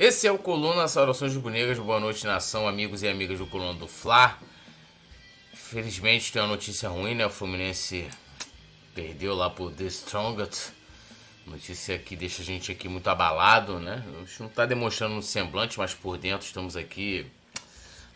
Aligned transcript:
Esse 0.00 0.26
é 0.26 0.32
o 0.32 0.38
Coluna 0.38 0.88
Saudações 0.88 1.34
Rubro-Negras. 1.34 1.78
Boa 1.78 2.00
noite, 2.00 2.24
nação, 2.24 2.66
amigos 2.66 3.02
e 3.02 3.08
amigas 3.08 3.38
do 3.38 3.44
Coluna 3.44 3.74
do 3.74 3.86
Fla. 3.86 4.38
Felizmente 5.52 6.32
tem 6.32 6.40
uma 6.40 6.48
notícia 6.48 6.88
ruim, 6.88 7.14
né? 7.14 7.26
O 7.26 7.28
Fluminense 7.28 8.08
perdeu 8.94 9.34
lá 9.34 9.50
por 9.50 9.70
The 9.70 9.84
Strongest. 9.84 10.72
Notícia 11.46 11.98
que 11.98 12.16
deixa 12.16 12.40
a 12.40 12.44
gente 12.46 12.72
aqui 12.72 12.88
muito 12.88 13.08
abalado, 13.08 13.78
né? 13.78 14.02
A 14.16 14.20
gente 14.20 14.40
não 14.40 14.48
tá 14.48 14.64
demonstrando 14.64 15.16
no 15.16 15.22
semblante, 15.22 15.78
mas 15.78 15.92
por 15.92 16.16
dentro 16.16 16.46
estamos 16.46 16.76
aqui 16.76 17.26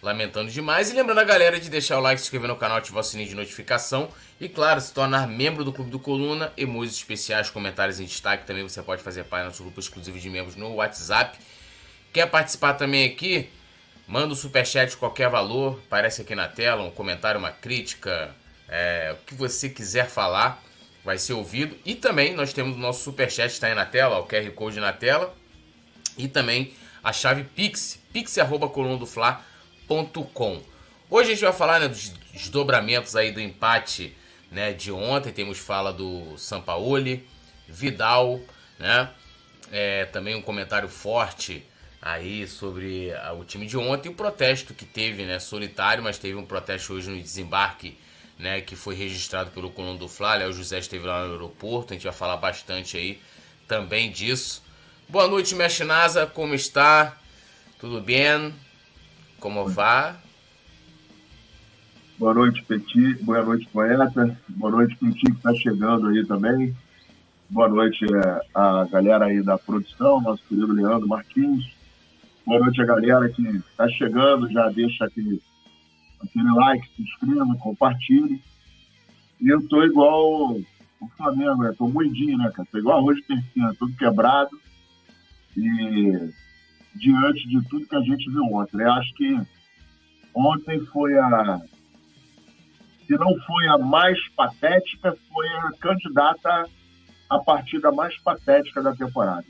lamentando 0.03 0.51
demais. 0.51 0.91
E 0.91 0.95
lembrando 0.95 1.19
a 1.19 1.25
galera 1.25 1.61
de 1.61 1.69
deixar 1.69 1.99
o 1.99 2.01
like, 2.01 2.19
se 2.19 2.25
inscrever 2.25 2.49
no 2.49 2.57
canal, 2.57 2.79
ativar 2.79 3.03
o 3.03 3.05
sininho 3.05 3.29
de 3.29 3.35
notificação. 3.35 4.09
E 4.41 4.49
claro, 4.49 4.81
se 4.81 4.91
tornar 4.91 5.29
membro 5.29 5.63
do 5.63 5.71
Clube 5.71 5.91
do 5.91 5.99
Coluna, 5.99 6.51
emojis 6.57 6.95
especiais, 6.95 7.51
comentários 7.51 8.01
em 8.01 8.07
destaque. 8.07 8.47
Também 8.47 8.63
você 8.63 8.83
pode 8.83 9.03
fazer 9.03 9.25
parte 9.25 9.43
do 9.43 9.49
nosso 9.49 9.63
grupo 9.63 9.79
exclusivo 9.79 10.19
de 10.19 10.31
membros 10.31 10.57
no 10.57 10.77
WhatsApp. 10.77 11.39
Quer 12.15 12.31
participar 12.31 12.73
também 12.75 13.05
aqui? 13.05 13.51
Manda 14.07 14.33
um 14.33 14.37
superchat 14.37 14.93
de 14.93 14.97
qualquer 14.97 15.29
valor, 15.29 15.81
aparece 15.85 16.23
aqui 16.23 16.33
na 16.33 16.47
tela, 16.47 16.85
um 16.85 16.91
comentário, 16.93 17.41
uma 17.41 17.51
crítica, 17.51 18.33
é, 18.69 19.17
o 19.21 19.25
que 19.27 19.35
você 19.35 19.69
quiser 19.69 20.09
falar 20.09 20.63
vai 21.05 21.19
ser 21.19 21.33
ouvido. 21.33 21.77
E 21.85 21.97
também 21.97 22.33
nós 22.33 22.53
temos 22.53 22.77
o 22.77 22.79
nosso 22.79 23.03
superchat, 23.03 23.53
está 23.53 23.67
aí 23.67 23.75
na 23.75 23.85
tela, 23.85 24.21
o 24.21 24.29
QR 24.29 24.49
Code 24.53 24.79
na 24.79 24.93
tela. 24.93 25.35
E 26.17 26.29
também 26.29 26.73
a 27.03 27.13
chave 27.13 27.43
Pix, 27.43 27.99
pix.colundofla.com. 28.13 30.63
Hoje 31.11 31.31
a 31.31 31.35
gente 31.35 31.43
vai 31.43 31.53
falar 31.53 31.81
né, 31.81 31.89
dos 31.89 32.11
desdobramentos 32.33 33.17
aí 33.17 33.33
do 33.33 33.41
empate 33.41 34.17
né, 34.53 34.73
de 34.73 34.93
ontem. 34.93 35.33
Temos 35.33 35.59
fala 35.59 35.93
do 35.93 36.39
Sampaoli, 36.39 37.29
Vidal, 37.67 38.41
né? 38.79 39.11
É, 39.73 40.05
também 40.05 40.37
um 40.37 40.43
comentário 40.43 40.89
forte 40.89 41.67
aí 42.05 42.47
sobre 42.47 43.11
o 43.41 43.45
time 43.45 43.65
de 43.67 43.79
ontem, 43.79 44.11
o 44.11 44.15
protesto 44.15 44.75
que 44.75 44.85
teve, 44.85 45.25
né, 45.25 45.39
solitário, 45.39 46.05
mas 46.05 46.19
teve 46.19 46.35
um 46.35 46.45
protesto 46.45 46.93
hoje 46.93 47.09
no 47.09 47.19
desembarque, 47.19 47.97
né, 48.39 48.61
que 48.61 48.77
foi 48.77 48.95
registrado 48.95 49.51
pelo 49.53 49.71
colono 49.71 49.99
do 49.99 50.07
Flá, 50.07 50.37
o 50.47 50.53
José 50.53 50.79
esteve 50.79 51.07
lá 51.07 51.25
no 51.25 51.33
aeroporto, 51.33 51.95
a 51.95 51.97
gente 51.97 52.05
vai 52.05 52.13
falar 52.13 52.37
bastante 52.37 52.99
aí 52.99 53.19
também 53.67 54.13
disso. 54.13 54.63
Boa 55.09 55.27
noite, 55.27 55.55
Mestre 55.55 55.87
Nasa, 55.87 56.27
como 56.27 56.55
está? 56.55 57.17
Tudo 57.81 58.03
bem? 58.03 58.55
Como 59.41 59.67
vai? 59.67 60.15
Boa 62.19 62.35
noite, 62.35 62.63
Petit. 62.65 63.23
Boa 63.23 63.43
noite, 63.43 63.67
poeta. 63.73 64.39
Boa 64.49 64.71
noite, 64.71 64.97
Petit, 64.97 65.25
que 65.25 65.33
está 65.33 65.55
chegando 65.55 66.09
aí 66.09 66.25
também. 66.27 66.77
Boa 67.51 67.69
noite 67.69 68.05
é, 68.05 68.41
a 68.55 68.85
galera 68.85 69.27
aí 69.27 69.43
da 69.43 69.59
produção, 69.59 70.21
nosso 70.21 70.43
querido 70.49 70.73
Leandro 70.73 71.09
Martins. 71.09 71.74
Boa 72.47 72.61
noite 72.61 72.83
a 72.83 72.85
galera 72.85 73.27
que 73.31 73.43
está 73.43 73.89
chegando, 73.89 74.53
já 74.53 74.69
deixa 74.69 75.07
aquele, 75.07 75.41
aquele 76.23 76.53
like, 76.53 76.87
se 76.95 77.03
inscreva, 77.03 77.57
compartilhe. 77.59 78.43
E 79.41 79.49
eu 79.49 79.67
tô 79.67 79.83
igual 79.83 80.53
o 80.53 81.09
Flamengo, 81.17 81.63
né? 81.63 81.75
Tô 81.79 81.89
moidinho, 81.89 82.37
né, 82.37 82.51
cara? 82.55 82.69
Tô 82.71 82.77
igual 82.77 82.99
arroz 82.99 83.17
de 83.17 83.23
terceira, 83.23 83.75
tudo 83.79 83.97
quebrado. 83.97 84.61
E 85.57 86.31
diante 86.95 87.49
de 87.49 87.67
tudo 87.67 87.87
que 87.87 87.97
a 87.97 88.03
gente 88.03 88.31
viu 88.31 88.43
ontem, 88.53 88.83
eu 88.83 88.93
acho 88.93 89.15
que 89.15 89.41
ontem 90.35 90.85
foi 90.93 91.19
a. 91.19 91.63
Se 93.07 93.17
não 93.17 93.35
foi 93.47 93.69
a 93.69 93.79
mais 93.79 94.19
patética, 94.37 95.17
foi 95.33 95.49
a 95.49 95.71
candidata 95.81 96.69
à 97.31 97.39
partida 97.39 97.91
mais 97.91 98.19
patética 98.19 98.83
da 98.83 98.95
temporada. 98.95 99.47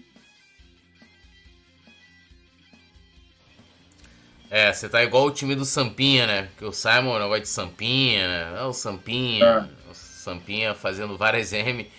É, 4.56 4.72
você 4.72 4.88
tá 4.88 5.02
igual 5.02 5.26
o 5.26 5.32
time 5.32 5.56
do 5.56 5.64
Sampinha, 5.64 6.28
né? 6.28 6.48
Que 6.56 6.64
o 6.64 6.72
Simon 6.72 7.18
não 7.18 7.28
vai 7.28 7.40
de 7.40 7.48
Sampinha, 7.48 8.28
né? 8.28 8.60
É 8.60 8.62
o 8.62 8.72
Sampinha, 8.72 9.44
é. 9.44 9.90
o 9.90 9.92
Sampinha 9.92 10.74
fazendo 10.76 11.16
várias 11.16 11.52
M. 11.52 11.90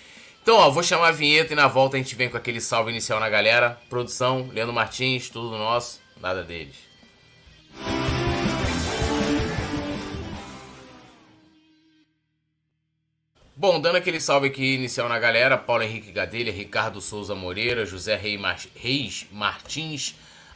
Então, 0.41 0.55
ó, 0.55 0.69
vou 0.69 0.81
chamar 0.81 1.09
a 1.09 1.11
vinheta 1.11 1.51
e 1.51 1.55
na 1.57 1.67
volta 1.67 1.97
a 1.97 1.99
gente 1.99 2.15
vem 2.15 2.29
com 2.29 2.37
aquele 2.37 2.61
salve 2.61 2.91
inicial 2.91 3.19
na 3.19 3.29
galera. 3.29 3.77
Produção, 3.89 4.49
Leandro 4.53 4.73
Martins, 4.73 5.29
tudo 5.29 5.57
nosso, 5.57 5.99
nada 6.21 6.43
deles. 6.45 6.77
Bom, 13.53 13.81
dando 13.81 13.97
aquele 13.97 14.21
salve 14.21 14.47
aqui 14.47 14.75
inicial 14.75 15.09
na 15.09 15.19
galera, 15.19 15.57
Paulo 15.57 15.83
Henrique 15.83 16.09
Gadelha, 16.09 16.53
Ricardo 16.53 17.01
Souza 17.01 17.35
Moreira, 17.35 17.85
José 17.85 18.15
Reis 18.15 19.27
Martins, 19.29 20.15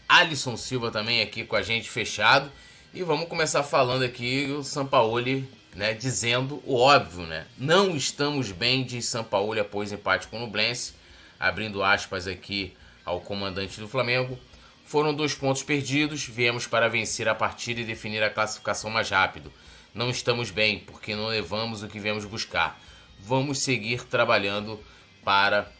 Alisson 0.09 0.57
Silva 0.57 0.89
também 0.89 1.21
aqui 1.21 1.45
com 1.45 1.55
a 1.55 1.61
gente 1.61 1.87
fechado. 1.87 2.51
E 2.91 3.03
vamos 3.03 3.29
começar 3.29 3.61
falando 3.61 4.03
aqui 4.03 4.51
o 4.51 4.63
Sampaoli, 4.63 5.47
né, 5.75 5.93
dizendo 5.93 6.59
o 6.65 6.75
óbvio, 6.75 7.27
né? 7.27 7.45
Não 7.55 7.95
estamos 7.95 8.51
bem, 8.51 8.83
diz 8.83 9.05
Sampaoli 9.05 9.59
após 9.59 9.91
empate 9.91 10.27
com 10.27 10.37
o 10.37 10.39
Nublense, 10.39 10.93
abrindo 11.39 11.83
aspas 11.83 12.25
aqui 12.25 12.75
ao 13.05 13.21
comandante 13.21 13.79
do 13.79 13.87
Flamengo. 13.87 14.39
Foram 14.83 15.13
dois 15.13 15.35
pontos 15.35 15.61
perdidos, 15.61 16.25
viemos 16.25 16.65
para 16.65 16.89
vencer 16.89 17.27
a 17.27 17.35
partida 17.35 17.81
e 17.81 17.85
definir 17.85 18.23
a 18.23 18.31
classificação 18.31 18.89
mais 18.89 19.11
rápido. 19.11 19.53
Não 19.93 20.09
estamos 20.09 20.49
bem, 20.49 20.79
porque 20.79 21.15
não 21.15 21.27
levamos 21.27 21.83
o 21.83 21.87
que 21.87 21.99
viemos 21.99 22.25
buscar. 22.25 22.81
Vamos 23.19 23.59
seguir 23.59 24.03
trabalhando 24.05 24.79
para 25.23 25.71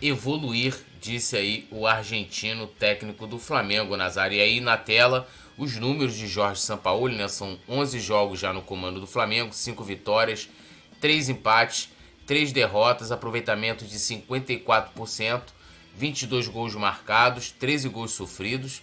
evoluir, 0.00 0.74
disse 1.00 1.36
aí 1.36 1.66
o 1.70 1.86
argentino 1.86 2.66
técnico 2.66 3.26
do 3.26 3.38
Flamengo, 3.38 3.96
Nazário. 3.96 4.38
E 4.38 4.40
aí 4.40 4.60
na 4.60 4.76
tela 4.76 5.28
os 5.56 5.76
números 5.76 6.14
de 6.16 6.28
Jorge 6.28 6.60
Sampaoli, 6.60 7.16
né? 7.16 7.26
São 7.26 7.58
11 7.68 7.98
jogos 7.98 8.38
já 8.38 8.52
no 8.52 8.62
comando 8.62 9.00
do 9.00 9.06
Flamengo, 9.06 9.52
5 9.52 9.82
vitórias, 9.82 10.48
3 11.00 11.30
empates, 11.30 11.88
3 12.26 12.52
derrotas, 12.52 13.10
aproveitamento 13.10 13.84
de 13.84 13.96
54%, 13.98 15.42
22 15.96 16.46
gols 16.46 16.74
marcados, 16.76 17.50
13 17.50 17.88
gols 17.88 18.12
sofridos 18.12 18.82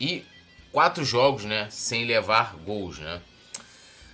e 0.00 0.24
4 0.72 1.04
jogos, 1.04 1.44
né, 1.44 1.68
sem 1.70 2.04
levar 2.04 2.56
gols, 2.64 2.98
né? 2.98 3.20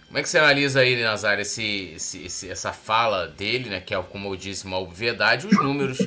Como 0.06 0.18
é 0.18 0.22
que 0.22 0.28
você 0.28 0.38
analisa 0.38 0.80
aí, 0.80 1.00
Nazário, 1.00 1.42
esse, 1.42 1.92
esse, 1.94 2.50
essa 2.50 2.72
fala 2.72 3.28
dele, 3.28 3.70
né, 3.70 3.80
que 3.80 3.94
é, 3.94 4.02
como 4.02 4.28
eu 4.28 4.36
disse, 4.36 4.64
uma 4.64 4.78
obviedade, 4.78 5.46
os 5.46 5.56
números 5.56 5.98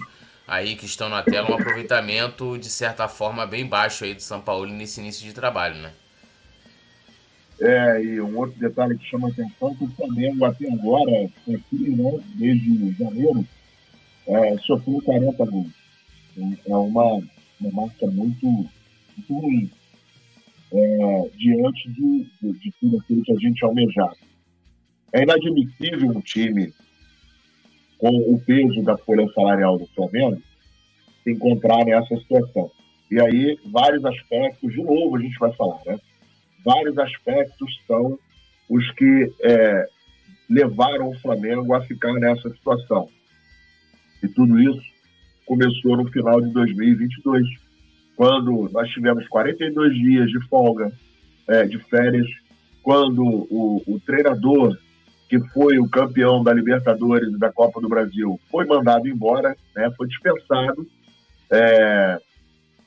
aí 0.47 0.75
que 0.75 0.85
estão 0.85 1.09
na 1.09 1.23
tela 1.23 1.51
um 1.51 1.55
aproveitamento 1.55 2.57
de 2.57 2.69
certa 2.69 3.07
forma 3.07 3.45
bem 3.45 3.65
baixo 3.65 4.03
aí 4.03 4.13
do 4.13 4.21
São 4.21 4.41
Paulo 4.41 4.67
nesse 4.67 4.99
início 4.99 5.25
de 5.25 5.33
trabalho, 5.33 5.75
né? 5.75 5.93
É, 7.61 8.03
e 8.03 8.19
um 8.19 8.37
outro 8.37 8.59
detalhe 8.59 8.97
que 8.97 9.05
chama 9.05 9.29
atenção 9.29 9.75
que 9.75 9.85
o 9.85 9.91
Flamengo 9.91 10.43
até 10.43 10.69
agora, 10.71 11.29
aqui, 11.47 11.89
né, 11.89 12.19
desde 12.35 12.91
janeiro, 12.93 13.47
é, 14.27 14.57
sofreu 14.57 15.01
40 15.01 15.45
gols. 15.45 15.71
É 16.65 16.75
uma, 16.75 17.21
uma 17.61 17.71
marca 17.71 18.07
muito, 18.07 18.45
muito 18.45 18.69
ruim 19.29 19.71
é, 20.73 21.29
diante 21.37 21.89
de, 21.91 22.27
de, 22.41 22.59
de 22.59 22.73
tudo 22.81 22.97
aquilo 22.97 23.23
que 23.23 23.31
a 23.31 23.39
gente 23.39 23.63
almejava. 23.63 24.17
É 25.13 25.21
inadmissível 25.21 26.09
um 26.09 26.21
time 26.21 26.73
com 28.03 28.33
o 28.33 28.37
peso 28.37 28.83
da 28.83 28.97
folha 28.97 29.25
salarial 29.31 29.77
do 29.77 29.87
Flamengo, 29.95 30.41
se 31.23 31.31
encontrar 31.31 31.85
nessa 31.85 32.17
situação. 32.17 32.69
E 33.09 33.17
aí, 33.17 33.57
vários 33.71 34.03
aspectos, 34.03 34.73
de 34.73 34.83
novo 34.83 35.15
a 35.15 35.21
gente 35.21 35.39
vai 35.39 35.53
falar, 35.53 35.79
né? 35.85 35.97
Vários 36.65 36.97
aspectos 36.97 37.81
são 37.87 38.19
os 38.69 38.91
que 38.91 39.31
é, 39.41 39.87
levaram 40.49 41.11
o 41.11 41.19
Flamengo 41.19 41.73
a 41.73 41.81
ficar 41.83 42.11
nessa 42.15 42.49
situação. 42.49 43.07
E 44.21 44.27
tudo 44.27 44.59
isso 44.59 44.83
começou 45.45 45.95
no 45.95 46.11
final 46.11 46.41
de 46.41 46.49
2022, 46.49 47.47
quando 48.17 48.69
nós 48.73 48.89
tivemos 48.89 49.25
42 49.29 49.93
dias 49.93 50.29
de 50.29 50.45
folga, 50.49 50.91
é, 51.47 51.65
de 51.65 51.79
férias, 51.79 52.27
quando 52.81 53.23
o, 53.23 53.81
o 53.87 53.97
treinador 54.01 54.77
que 55.33 55.39
foi 55.49 55.79
o 55.79 55.89
campeão 55.89 56.43
da 56.43 56.53
Libertadores 56.53 57.33
e 57.33 57.39
da 57.39 57.51
Copa 57.51 57.81
do 57.81 57.89
Brasil, 57.89 58.39
foi 58.51 58.67
mandado 58.67 59.07
embora, 59.07 59.57
né, 59.75 59.91
foi 59.97 60.07
dispensado. 60.07 60.87
É, 61.49 62.19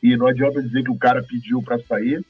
e 0.01 0.17
não 0.17 0.29
adianta 0.29 0.63
dizer 0.63 0.85
que 0.85 0.91
o 0.93 0.97
cara 0.97 1.25
pediu 1.25 1.61
para 1.61 1.81
sair, 1.81 2.25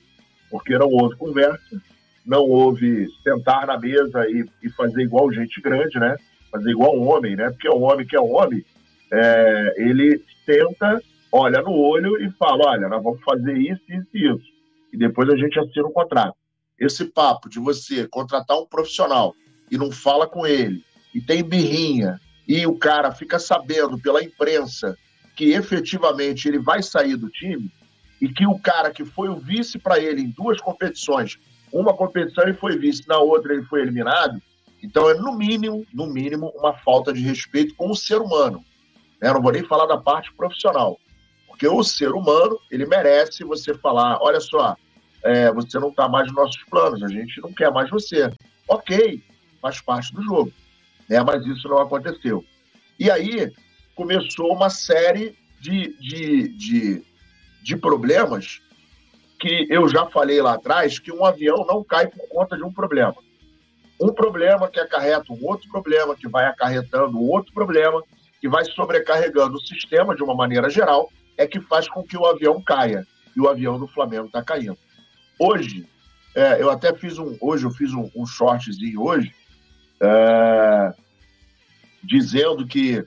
porque 0.50 0.78
não 0.78 0.88
houve 0.88 1.16
conversa, 1.16 1.82
não 2.24 2.40
houve 2.40 3.08
sentar 3.22 3.66
na 3.66 3.78
mesa 3.78 4.26
e, 4.30 4.46
e, 4.62 4.70
fazer 4.70 5.02
igual 5.02 5.30
gente 5.30 5.60
grande, 5.60 5.98
né? 5.98 6.16
Fazer 6.50 6.70
igual 6.70 6.96
um 6.96 7.06
homem, 7.06 7.36
né? 7.36 7.50
Porque 7.50 7.68
o 7.68 7.80
homem 7.82 8.06
que 8.06 8.16
é 8.16 8.20
homem, 8.20 8.64
é, 9.12 9.74
ele 9.76 10.18
tenta, 10.46 10.98
olha 11.30 11.60
no 11.60 11.72
olho 11.72 12.16
e 12.22 12.30
fala, 12.38 12.70
olha, 12.70 12.88
nós 12.88 13.02
vamos 13.02 13.20
fazer 13.22 13.54
isso, 13.58 13.82
isso 13.90 14.08
e 14.14 14.32
isso. 14.32 14.46
E 14.94 14.96
depois 14.96 15.28
a 15.28 15.36
gente 15.36 15.58
assina 15.58 15.84
o 15.84 15.90
um 15.90 15.92
contrato. 15.92 16.34
Esse 16.78 17.04
papo 17.04 17.50
de 17.50 17.58
você 17.58 18.08
contratar 18.08 18.58
um 18.58 18.66
profissional 18.66 19.34
e 19.70 19.76
não 19.76 19.90
fala 19.90 20.26
com 20.26 20.46
ele, 20.46 20.84
e 21.14 21.20
tem 21.20 21.42
birrinha, 21.42 22.20
e 22.46 22.66
o 22.66 22.76
cara 22.76 23.12
fica 23.12 23.38
sabendo 23.38 23.98
pela 23.98 24.22
imprensa 24.22 24.96
que 25.34 25.52
efetivamente 25.52 26.48
ele 26.48 26.58
vai 26.58 26.82
sair 26.82 27.16
do 27.16 27.28
time, 27.28 27.70
e 28.20 28.28
que 28.28 28.46
o 28.46 28.58
cara 28.58 28.90
que 28.90 29.04
foi 29.04 29.28
o 29.28 29.36
vice 29.36 29.78
para 29.78 29.98
ele 29.98 30.22
em 30.22 30.30
duas 30.30 30.60
competições, 30.60 31.38
uma 31.72 31.94
competição 31.94 32.44
ele 32.44 32.54
foi 32.54 32.78
vice, 32.78 33.06
na 33.06 33.18
outra 33.18 33.52
ele 33.52 33.64
foi 33.64 33.82
eliminado, 33.82 34.40
então 34.82 35.10
é 35.10 35.14
no 35.14 35.36
mínimo, 35.36 35.86
no 35.92 36.06
mínimo, 36.06 36.52
uma 36.56 36.74
falta 36.74 37.12
de 37.12 37.20
respeito 37.20 37.74
com 37.74 37.90
o 37.90 37.96
ser 37.96 38.18
humano. 38.20 38.64
Eu 39.20 39.34
não 39.34 39.42
vou 39.42 39.52
nem 39.52 39.64
falar 39.64 39.86
da 39.86 39.96
parte 39.96 40.32
profissional, 40.34 40.98
porque 41.46 41.66
o 41.66 41.82
ser 41.82 42.12
humano 42.12 42.58
ele 42.70 42.86
merece 42.86 43.42
você 43.42 43.74
falar, 43.74 44.18
olha 44.20 44.40
só, 44.40 44.76
é, 45.22 45.50
você 45.52 45.78
não 45.78 45.88
está 45.88 46.08
mais 46.08 46.26
nos 46.26 46.36
nossos 46.36 46.62
planos, 46.64 47.02
a 47.02 47.08
gente 47.08 47.40
não 47.40 47.52
quer 47.52 47.72
mais 47.72 47.90
você. 47.90 48.30
Ok, 48.68 49.22
faz 49.61 49.81
parte 49.81 50.14
do 50.14 50.23
jogo, 50.23 50.53
né? 51.08 51.23
Mas 51.23 51.44
isso 51.47 51.69
não 51.69 51.79
aconteceu. 51.79 52.44
E 52.99 53.11
aí 53.11 53.53
começou 53.94 54.53
uma 54.53 54.70
série 54.70 55.37
de, 55.61 55.97
de, 55.99 56.49
de, 56.49 57.03
de 57.62 57.76
problemas 57.76 58.61
que 59.38 59.67
eu 59.70 59.88
já 59.88 60.06
falei 60.06 60.41
lá 60.41 60.55
atrás 60.55 60.99
que 60.99 61.12
um 61.12 61.25
avião 61.25 61.64
não 61.67 61.85
cai 61.85 62.06
por 62.06 62.29
conta 62.29 62.56
de 62.56 62.62
um 62.62 62.73
problema. 62.73 63.14
Um 64.00 64.12
problema 64.12 64.69
que 64.69 64.79
acarreta 64.79 65.32
um 65.32 65.44
outro 65.44 65.69
problema, 65.70 66.14
que 66.14 66.29
vai 66.29 66.47
acarretando 66.47 67.23
outro 67.23 67.52
problema, 67.52 68.02
que 68.41 68.49
vai 68.49 68.64
sobrecarregando 68.64 69.56
o 69.56 69.67
sistema 69.67 70.14
de 70.14 70.23
uma 70.23 70.35
maneira 70.35 70.69
geral, 70.69 71.11
é 71.37 71.47
que 71.47 71.61
faz 71.61 71.88
com 71.88 72.02
que 72.02 72.17
o 72.17 72.26
avião 72.26 72.62
caia. 72.62 73.06
E 73.35 73.41
o 73.41 73.49
avião 73.49 73.79
do 73.79 73.88
Flamengo 73.88 74.26
está 74.26 74.43
caindo. 74.43 74.79
Hoje, 75.38 75.87
é, 76.35 76.61
eu 76.61 76.70
até 76.70 76.94
fiz 76.94 77.19
um. 77.19 77.37
Hoje 77.41 77.64
eu 77.64 77.70
fiz 77.70 77.93
um, 77.93 78.11
um 78.14 78.26
shortzinho 78.26 79.02
hoje, 79.02 79.35
é, 80.00 80.93
dizendo 82.02 82.66
que, 82.66 83.04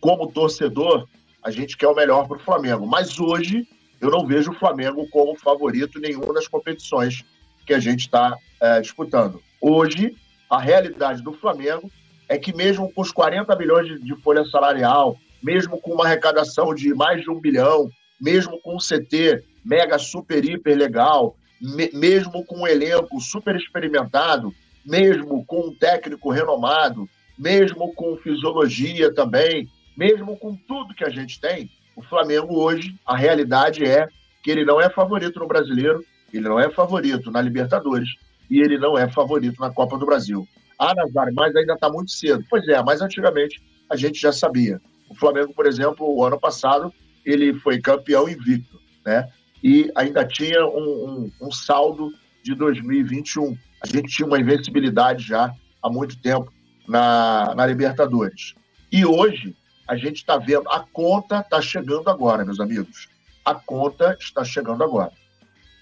como 0.00 0.30
torcedor, 0.30 1.08
a 1.42 1.50
gente 1.50 1.76
quer 1.76 1.88
o 1.88 1.94
melhor 1.94 2.26
para 2.26 2.36
o 2.36 2.40
Flamengo. 2.40 2.86
Mas 2.86 3.18
hoje 3.18 3.68
eu 4.00 4.10
não 4.10 4.26
vejo 4.26 4.50
o 4.50 4.54
Flamengo 4.54 5.06
como 5.10 5.36
favorito 5.36 5.98
em 5.98 6.02
nenhuma 6.02 6.32
das 6.34 6.48
competições 6.48 7.24
que 7.66 7.74
a 7.74 7.80
gente 7.80 8.00
está 8.00 8.36
é, 8.60 8.80
disputando. 8.80 9.42
Hoje, 9.60 10.16
a 10.50 10.58
realidade 10.58 11.22
do 11.22 11.32
Flamengo 11.32 11.90
é 12.28 12.38
que 12.38 12.54
mesmo 12.54 12.92
com 12.92 13.02
os 13.02 13.12
40 13.12 13.54
milhões 13.56 13.86
de, 13.86 13.98
de 13.98 14.16
folha 14.22 14.44
salarial, 14.44 15.16
mesmo 15.42 15.80
com 15.80 15.92
uma 15.92 16.04
arrecadação 16.04 16.74
de 16.74 16.94
mais 16.94 17.22
de 17.22 17.30
um 17.30 17.40
bilhão, 17.40 17.90
mesmo 18.20 18.60
com 18.60 18.74
um 18.74 18.78
CT 18.78 19.44
mega, 19.64 19.98
super, 19.98 20.44
hiper 20.44 20.76
legal, 20.76 21.36
me, 21.60 21.90
mesmo 21.92 22.44
com 22.44 22.60
um 22.60 22.66
elenco 22.66 23.20
super 23.20 23.56
experimentado, 23.56 24.54
mesmo 24.84 25.44
com 25.46 25.68
um 25.68 25.74
técnico 25.74 26.30
renomado, 26.30 27.08
mesmo 27.38 27.92
com 27.94 28.16
fisiologia 28.16 29.12
também, 29.12 29.68
mesmo 29.96 30.36
com 30.36 30.54
tudo 30.54 30.94
que 30.94 31.04
a 31.04 31.10
gente 31.10 31.40
tem, 31.40 31.70
o 31.96 32.02
Flamengo 32.02 32.56
hoje, 32.60 32.94
a 33.06 33.16
realidade 33.16 33.84
é 33.84 34.08
que 34.42 34.50
ele 34.50 34.64
não 34.64 34.80
é 34.80 34.90
favorito 34.90 35.38
no 35.38 35.46
Brasileiro, 35.46 36.04
ele 36.32 36.48
não 36.48 36.58
é 36.58 36.68
favorito 36.68 37.30
na 37.30 37.40
Libertadores 37.40 38.08
e 38.50 38.60
ele 38.60 38.76
não 38.76 38.98
é 38.98 39.08
favorito 39.08 39.60
na 39.60 39.70
Copa 39.70 39.96
do 39.96 40.04
Brasil. 40.04 40.46
Ah, 40.78 40.92
Nazário, 40.94 41.32
mas 41.34 41.54
ainda 41.54 41.74
está 41.74 41.88
muito 41.88 42.10
cedo. 42.10 42.44
Pois 42.50 42.66
é, 42.68 42.82
mas 42.82 43.00
antigamente 43.00 43.62
a 43.88 43.96
gente 43.96 44.20
já 44.20 44.32
sabia. 44.32 44.80
O 45.08 45.14
Flamengo, 45.14 45.54
por 45.54 45.66
exemplo, 45.66 46.06
o 46.06 46.24
ano 46.24 46.38
passado, 46.38 46.92
ele 47.24 47.54
foi 47.60 47.80
campeão 47.80 48.28
invicto, 48.28 48.80
né? 49.04 49.28
E 49.62 49.90
ainda 49.94 50.26
tinha 50.26 50.66
um, 50.66 51.30
um, 51.40 51.46
um 51.46 51.52
saldo 51.52 52.10
de 52.42 52.54
2021. 52.54 53.56
A 53.84 53.86
gente 53.86 54.08
tinha 54.08 54.26
uma 54.26 54.40
invencibilidade 54.40 55.22
já 55.22 55.54
há 55.82 55.90
muito 55.90 56.18
tempo 56.18 56.50
na, 56.88 57.54
na 57.54 57.66
Libertadores. 57.66 58.54
E 58.90 59.04
hoje, 59.04 59.54
a 59.86 59.94
gente 59.94 60.16
está 60.16 60.38
vendo, 60.38 60.66
a 60.70 60.80
conta 60.80 61.40
está 61.40 61.60
chegando 61.60 62.08
agora, 62.08 62.46
meus 62.46 62.60
amigos. 62.60 63.10
A 63.44 63.54
conta 63.54 64.16
está 64.18 64.42
chegando 64.42 64.82
agora. 64.82 65.12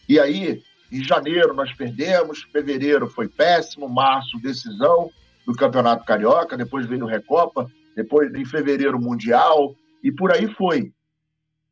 E 0.09 0.19
aí, 0.19 0.65
em 0.91 1.05
janeiro 1.05 1.55
nós 1.55 1.73
perdemos, 1.73 2.43
fevereiro 2.43 3.09
foi 3.09 3.29
péssimo, 3.29 3.89
março 3.89 4.37
decisão 4.41 5.09
do 5.47 5.55
Campeonato 5.55 6.05
Carioca, 6.05 6.57
depois 6.57 6.87
veio 6.87 7.05
o 7.05 7.09
Recopa, 7.09 7.71
depois 7.95 8.35
em 8.35 8.45
fevereiro 8.45 9.01
Mundial, 9.01 9.77
e 10.03 10.11
por 10.11 10.33
aí 10.33 10.53
foi. 10.55 10.93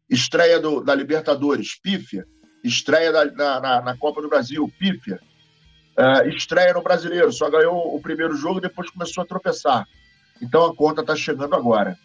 Estreia 0.08 0.60
do, 0.60 0.80
da 0.80 0.94
Libertadores, 0.94 1.74
pífia. 1.80 2.24
Estreia 2.62 3.10
da, 3.10 3.24
na, 3.24 3.60
na, 3.60 3.82
na, 3.82 3.96
Copa 3.96 4.22
do 4.22 4.28
Brasil, 4.28 4.70
pífia. 4.78 5.20
Uh, 6.00 6.28
estreia 6.28 6.72
no 6.72 6.82
Brasileiro, 6.82 7.30
só 7.30 7.50
ganhou 7.50 7.94
o 7.94 8.00
primeiro 8.00 8.34
jogo 8.34 8.58
e 8.58 8.62
depois 8.62 8.88
começou 8.88 9.22
a 9.22 9.26
tropeçar. 9.26 9.86
Então 10.40 10.64
a 10.64 10.74
conta 10.74 11.02
está 11.02 11.14
chegando 11.14 11.54
agora. 11.54 11.98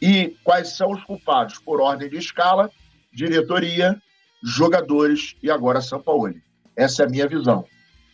E 0.00 0.36
quais 0.44 0.76
são 0.76 0.92
os 0.92 1.02
culpados? 1.02 1.58
Por 1.58 1.80
ordem 1.80 2.08
de 2.08 2.16
escala, 2.16 2.70
diretoria, 3.12 4.00
jogadores 4.42 5.34
e 5.42 5.50
agora 5.50 5.80
São 5.80 6.00
Paulo. 6.00 6.34
Essa 6.76 7.02
é 7.02 7.06
a 7.06 7.08
minha 7.08 7.26
visão. 7.26 7.64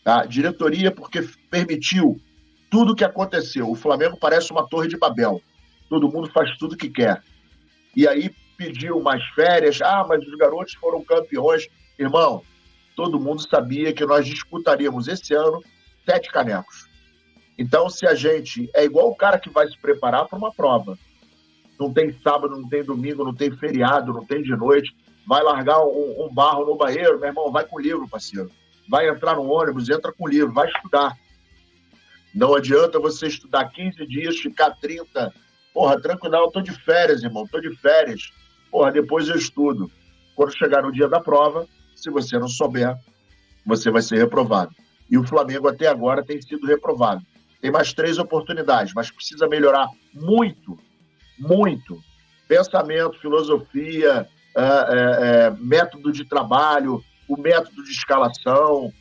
Tá? 0.02 0.24
Diretoria, 0.24 0.90
porque 0.90 1.28
permitiu 1.50 2.20
tudo 2.70 2.92
o 2.92 2.96
que 2.96 3.04
aconteceu. 3.04 3.70
O 3.70 3.74
Flamengo 3.74 4.16
parece 4.18 4.50
uma 4.52 4.66
torre 4.66 4.88
de 4.88 4.96
Babel. 4.96 5.42
Todo 5.90 6.10
mundo 6.10 6.30
faz 6.32 6.56
tudo 6.56 6.76
que 6.76 6.88
quer. 6.88 7.22
E 7.94 8.08
aí 8.08 8.34
pediu 8.56 9.00
mais 9.00 9.22
férias. 9.34 9.82
Ah, 9.82 10.06
mas 10.08 10.26
os 10.26 10.34
garotos 10.36 10.74
foram 10.74 11.04
campeões. 11.04 11.68
Irmão, 11.98 12.42
todo 12.94 13.20
mundo 13.20 13.46
sabia 13.48 13.92
que 13.92 14.04
nós 14.04 14.26
disputaríamos 14.26 15.08
esse 15.08 15.34
ano 15.34 15.62
sete 16.04 16.30
canecos. 16.30 16.88
Então, 17.58 17.88
se 17.88 18.06
a 18.06 18.14
gente 18.14 18.70
é 18.74 18.84
igual 18.84 19.08
o 19.08 19.16
cara 19.16 19.38
que 19.38 19.50
vai 19.50 19.68
se 19.68 19.78
preparar 19.78 20.26
para 20.26 20.38
uma 20.38 20.52
prova, 20.52 20.98
não 21.78 21.92
tem 21.92 22.12
sábado, 22.22 22.56
não 22.56 22.68
tem 22.68 22.82
domingo, 22.82 23.24
não 23.24 23.34
tem 23.34 23.50
feriado, 23.50 24.12
não 24.12 24.24
tem 24.24 24.42
de 24.42 24.54
noite. 24.56 24.94
Vai 25.26 25.42
largar 25.42 25.80
um, 25.84 26.24
um 26.24 26.32
barro 26.32 26.64
no 26.64 26.76
banheiro, 26.76 27.18
meu 27.18 27.28
irmão, 27.28 27.52
vai 27.52 27.64
com 27.64 27.78
livro, 27.78 28.08
parceiro. 28.08 28.50
Vai 28.88 29.08
entrar 29.08 29.36
no 29.36 29.48
ônibus, 29.48 29.88
entra 29.88 30.12
com 30.12 30.28
livro, 30.28 30.52
vai 30.52 30.68
estudar. 30.68 31.16
Não 32.34 32.54
adianta 32.54 32.98
você 32.98 33.26
estudar 33.26 33.68
15 33.68 34.06
dias, 34.06 34.38
ficar 34.38 34.70
30. 34.70 35.32
Porra, 35.72 36.00
tranquilo, 36.00 36.36
eu 36.36 36.50
tô 36.50 36.60
de 36.60 36.72
férias, 36.72 37.22
irmão, 37.22 37.46
tô 37.46 37.60
de 37.60 37.74
férias. 37.76 38.32
Porra, 38.70 38.90
depois 38.90 39.28
eu 39.28 39.36
estudo. 39.36 39.90
Quando 40.34 40.56
chegar 40.56 40.82
no 40.82 40.92
dia 40.92 41.08
da 41.08 41.20
prova, 41.20 41.66
se 42.02 42.10
você 42.10 42.38
não 42.38 42.48
souber, 42.48 42.96
você 43.64 43.90
vai 43.90 44.02
ser 44.02 44.16
reprovado. 44.16 44.72
E 45.10 45.16
o 45.18 45.26
Flamengo 45.26 45.68
até 45.68 45.86
agora 45.86 46.24
tem 46.24 46.40
sido 46.40 46.66
reprovado. 46.66 47.22
Tem 47.60 47.70
mais 47.70 47.92
três 47.92 48.18
oportunidades, 48.18 48.92
mas 48.94 49.10
precisa 49.10 49.46
melhorar 49.46 49.86
muito 50.12 50.78
muito. 51.42 52.02
Pensamento, 52.46 53.18
filosofia, 53.18 54.28
é, 54.54 54.62
é, 54.62 55.46
é, 55.46 55.50
método 55.58 56.12
de 56.12 56.24
trabalho, 56.24 57.02
o 57.28 57.36
método 57.36 57.82
de 57.82 57.90
escalação, 57.90 58.92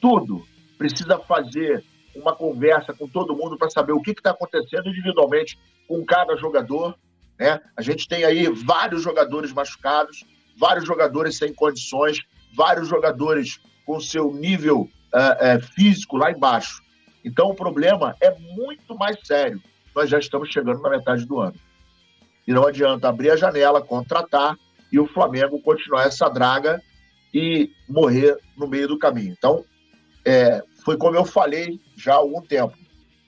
tudo. 0.00 0.46
Precisa 0.78 1.18
fazer 1.18 1.84
uma 2.14 2.34
conversa 2.34 2.92
com 2.92 3.06
todo 3.06 3.36
mundo 3.36 3.56
para 3.56 3.70
saber 3.70 3.92
o 3.92 4.00
que 4.00 4.12
está 4.12 4.30
acontecendo 4.30 4.88
individualmente 4.88 5.58
com 5.86 6.04
cada 6.04 6.36
jogador. 6.36 6.96
Né? 7.38 7.60
A 7.76 7.82
gente 7.82 8.08
tem 8.08 8.24
aí 8.24 8.48
vários 8.48 9.02
jogadores 9.02 9.52
machucados, 9.52 10.24
vários 10.56 10.86
jogadores 10.86 11.36
sem 11.36 11.52
condições, 11.52 12.20
vários 12.54 12.88
jogadores 12.88 13.60
com 13.84 14.00
seu 14.00 14.32
nível 14.32 14.88
é, 15.12 15.52
é, 15.52 15.60
físico 15.60 16.16
lá 16.16 16.30
embaixo. 16.30 16.82
Então 17.24 17.48
o 17.48 17.54
problema 17.54 18.16
é 18.20 18.36
muito 18.38 18.96
mais 18.96 19.16
sério. 19.24 19.60
Nós 19.94 20.08
já 20.08 20.18
estamos 20.18 20.48
chegando 20.48 20.80
na 20.80 20.90
metade 20.90 21.26
do 21.26 21.40
ano. 21.40 21.56
E 22.46 22.52
não 22.52 22.66
adianta 22.66 23.08
abrir 23.08 23.30
a 23.30 23.36
janela, 23.36 23.82
contratar 23.82 24.56
e 24.92 24.98
o 24.98 25.06
Flamengo 25.06 25.60
continuar 25.60 26.04
essa 26.04 26.28
draga 26.28 26.82
e 27.32 27.70
morrer 27.88 28.36
no 28.56 28.66
meio 28.66 28.88
do 28.88 28.98
caminho. 28.98 29.34
Então, 29.36 29.64
é, 30.24 30.62
foi 30.84 30.96
como 30.96 31.16
eu 31.16 31.24
falei 31.24 31.80
já 31.96 32.14
há 32.14 32.16
algum 32.16 32.40
tempo. 32.40 32.74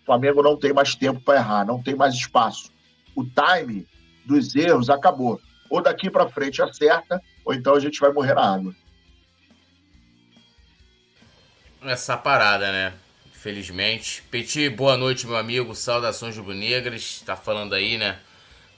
O 0.03 0.05
Flamengo 0.05 0.43
não 0.43 0.57
tem 0.57 0.73
mais 0.73 0.95
tempo 0.95 1.21
para 1.21 1.39
errar, 1.39 1.65
não 1.65 1.83
tem 1.83 1.95
mais 1.95 2.15
espaço. 2.15 2.71
O 3.15 3.25
time 3.25 3.87
dos 4.25 4.55
erros 4.55 4.91
acabou. 4.91 5.41
Ou 5.71 5.81
daqui 5.81 6.11
para 6.11 6.29
frente 6.29 6.61
acerta, 6.61 7.21
ou 7.45 7.55
então 7.55 7.75
a 7.75 7.81
gente 7.81 8.01
vai 8.01 8.13
morrer 8.13 8.35
na 8.35 8.55
água. 8.55 8.75
Essa 11.85 12.17
parada, 12.17 12.71
né? 12.71 12.95
Infelizmente. 13.27 14.23
Petit, 14.31 14.69
boa 14.71 14.97
noite, 14.97 15.27
meu 15.27 15.37
amigo. 15.37 15.75
Saudações 15.75 16.37
rubro-negras. 16.37 17.03
Está 17.03 17.37
falando 17.37 17.75
aí, 17.75 17.99
né? 17.99 18.19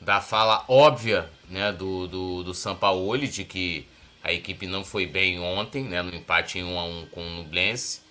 da 0.05 0.21
fala 0.21 0.65
óbvia 0.69 1.31
né, 1.49 1.73
do, 1.73 2.07
do, 2.07 2.45
do 2.45 2.55
Sampaoli 2.55 3.27
de 3.27 3.45
que 3.45 3.87
a 4.23 4.33
equipe 4.33 4.67
não 4.67 4.85
foi 4.85 5.07
bem 5.07 5.41
ontem, 5.41 5.85
né, 5.85 6.03
no 6.03 6.15
empate 6.15 6.59
em 6.59 6.65
1 6.65 6.79
a 6.79 6.85
1 6.85 7.07
com 7.07 7.27
o 7.27 7.31
Nublense. 7.31 8.03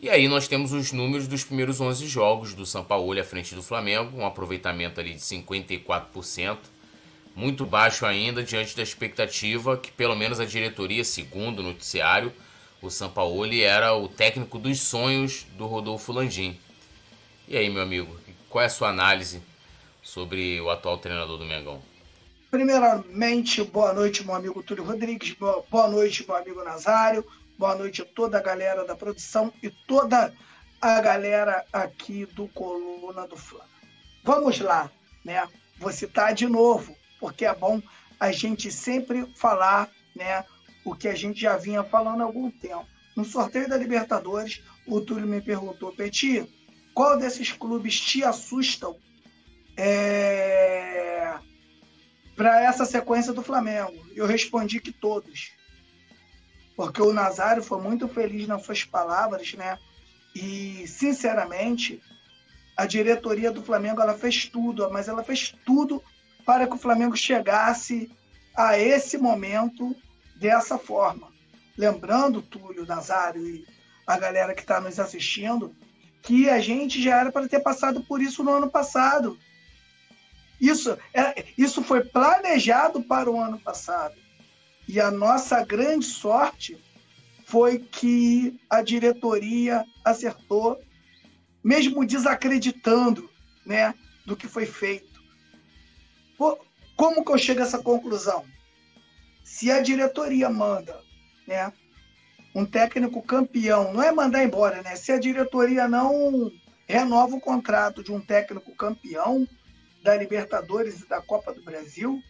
E 0.00 0.10
aí 0.10 0.26
nós 0.28 0.48
temos 0.48 0.72
os 0.72 0.92
números 0.92 1.28
dos 1.28 1.44
primeiros 1.44 1.80
11 1.80 2.06
jogos 2.08 2.54
do 2.54 2.66
Sampaoli 2.66 3.20
à 3.20 3.24
frente 3.24 3.54
do 3.54 3.62
Flamengo, 3.62 4.18
um 4.18 4.26
aproveitamento 4.26 4.98
ali 4.98 5.14
de 5.14 5.20
54%, 5.20 6.58
muito 7.36 7.64
baixo 7.64 8.04
ainda 8.04 8.42
diante 8.42 8.76
da 8.76 8.82
expectativa 8.82 9.76
que 9.76 9.92
pelo 9.92 10.16
menos 10.16 10.40
a 10.40 10.44
diretoria, 10.44 11.04
segundo 11.04 11.60
o 11.60 11.62
noticiário, 11.62 12.32
o 12.82 12.90
Sampaoli 12.90 13.62
era 13.62 13.94
o 13.94 14.08
técnico 14.08 14.58
dos 14.58 14.80
sonhos 14.80 15.46
do 15.56 15.66
Rodolfo 15.66 16.12
Landim. 16.12 16.58
E 17.46 17.56
aí, 17.56 17.70
meu 17.70 17.82
amigo, 17.82 18.18
qual 18.48 18.62
é 18.62 18.66
a 18.66 18.70
sua 18.70 18.88
análise 18.88 19.40
sobre 20.02 20.60
o 20.60 20.68
atual 20.68 20.98
treinador 20.98 21.38
do 21.38 21.44
Mengão? 21.44 21.80
Primeiramente, 22.50 23.62
boa 23.62 23.94
noite, 23.94 24.26
meu 24.26 24.34
amigo 24.34 24.62
Túlio 24.62 24.84
Rodrigues, 24.84 25.34
boa 25.70 25.88
noite, 25.88 26.26
meu 26.26 26.36
amigo 26.36 26.62
Nazário, 26.64 27.24
boa 27.56 27.76
noite 27.76 28.02
a 28.02 28.04
toda 28.04 28.38
a 28.38 28.42
galera 28.42 28.84
da 28.84 28.96
produção 28.96 29.52
e 29.62 29.70
toda 29.70 30.34
a 30.80 31.00
galera 31.00 31.64
aqui 31.72 32.26
do 32.26 32.48
Coluna 32.48 33.28
do 33.28 33.36
Fla. 33.36 33.64
Vamos 34.24 34.58
lá, 34.58 34.90
né? 35.24 35.48
Vou 35.78 35.92
citar 35.92 36.34
de 36.34 36.46
novo, 36.46 36.94
porque 37.20 37.44
é 37.44 37.54
bom 37.54 37.80
a 38.18 38.32
gente 38.32 38.70
sempre 38.70 39.26
falar, 39.36 39.88
né, 40.14 40.44
o 40.84 40.94
que 40.94 41.08
a 41.08 41.14
gente 41.14 41.40
já 41.40 41.56
vinha 41.56 41.82
falando 41.82 42.22
há 42.22 42.24
algum 42.24 42.50
tempo. 42.50 42.86
No 43.16 43.24
sorteio 43.24 43.68
da 43.68 43.76
Libertadores, 43.76 44.62
o 44.86 45.00
Túlio 45.00 45.26
me 45.26 45.40
perguntou, 45.40 45.92
Petit, 45.92 46.48
qual 46.94 47.18
desses 47.18 47.52
clubes 47.52 48.00
te 48.00 48.24
assustam 48.24 48.96
é... 49.76 51.34
para 52.34 52.62
essa 52.62 52.84
sequência 52.84 53.32
do 53.32 53.42
Flamengo? 53.42 54.06
Eu 54.14 54.26
respondi 54.26 54.80
que 54.80 54.92
todos. 54.92 55.52
Porque 56.74 57.02
o 57.02 57.12
Nazário 57.12 57.62
foi 57.62 57.80
muito 57.80 58.08
feliz 58.08 58.48
nas 58.48 58.64
suas 58.64 58.82
palavras, 58.82 59.52
né? 59.54 59.78
E, 60.34 60.86
sinceramente, 60.88 62.02
a 62.76 62.86
diretoria 62.86 63.50
do 63.52 63.62
Flamengo 63.62 64.00
ela 64.00 64.14
fez 64.14 64.46
tudo, 64.46 64.90
mas 64.90 65.06
ela 65.06 65.22
fez 65.22 65.54
tudo 65.64 66.02
para 66.44 66.66
que 66.66 66.74
o 66.74 66.78
Flamengo 66.78 67.16
chegasse 67.16 68.10
a 68.56 68.78
esse 68.78 69.18
momento 69.18 69.94
dessa 70.42 70.76
forma. 70.76 71.28
Lembrando, 71.78 72.42
Túlio, 72.42 72.84
Nazário 72.84 73.46
e 73.46 73.64
a 74.04 74.18
galera 74.18 74.54
que 74.54 74.62
está 74.62 74.80
nos 74.80 74.98
assistindo, 74.98 75.74
que 76.20 76.50
a 76.50 76.60
gente 76.60 77.00
já 77.00 77.20
era 77.20 77.30
para 77.30 77.48
ter 77.48 77.60
passado 77.60 78.02
por 78.02 78.20
isso 78.20 78.42
no 78.42 78.52
ano 78.52 78.68
passado. 78.68 79.38
Isso, 80.60 80.98
é, 81.14 81.44
isso 81.56 81.82
foi 81.82 82.04
planejado 82.04 83.02
para 83.02 83.30
o 83.30 83.40
ano 83.40 83.58
passado. 83.58 84.16
E 84.88 85.00
a 85.00 85.10
nossa 85.10 85.64
grande 85.64 86.04
sorte 86.04 86.76
foi 87.44 87.78
que 87.78 88.60
a 88.68 88.82
diretoria 88.82 89.84
acertou, 90.04 90.80
mesmo 91.62 92.04
desacreditando 92.04 93.30
né, 93.64 93.94
do 94.26 94.36
que 94.36 94.48
foi 94.48 94.66
feito. 94.66 95.22
Como 96.96 97.24
que 97.24 97.32
eu 97.32 97.38
chego 97.38 97.60
a 97.60 97.62
essa 97.62 97.78
conclusão? 97.78 98.44
Se 99.42 99.70
a 99.70 99.80
diretoria 99.80 100.48
manda 100.48 100.98
né, 101.46 101.72
um 102.54 102.64
técnico 102.64 103.22
campeão, 103.22 103.92
não 103.92 104.02
é 104.02 104.12
mandar 104.12 104.44
embora, 104.44 104.82
né? 104.82 104.96
Se 104.96 105.12
a 105.12 105.18
diretoria 105.18 105.88
não 105.88 106.50
renova 106.86 107.36
o 107.36 107.40
contrato 107.40 108.02
de 108.02 108.12
um 108.12 108.20
técnico 108.20 108.74
campeão 108.74 109.46
da 110.02 110.16
Libertadores 110.16 111.00
e 111.00 111.08
da 111.08 111.20
Copa 111.22 111.54
do 111.54 111.62
Brasil, 111.62 112.20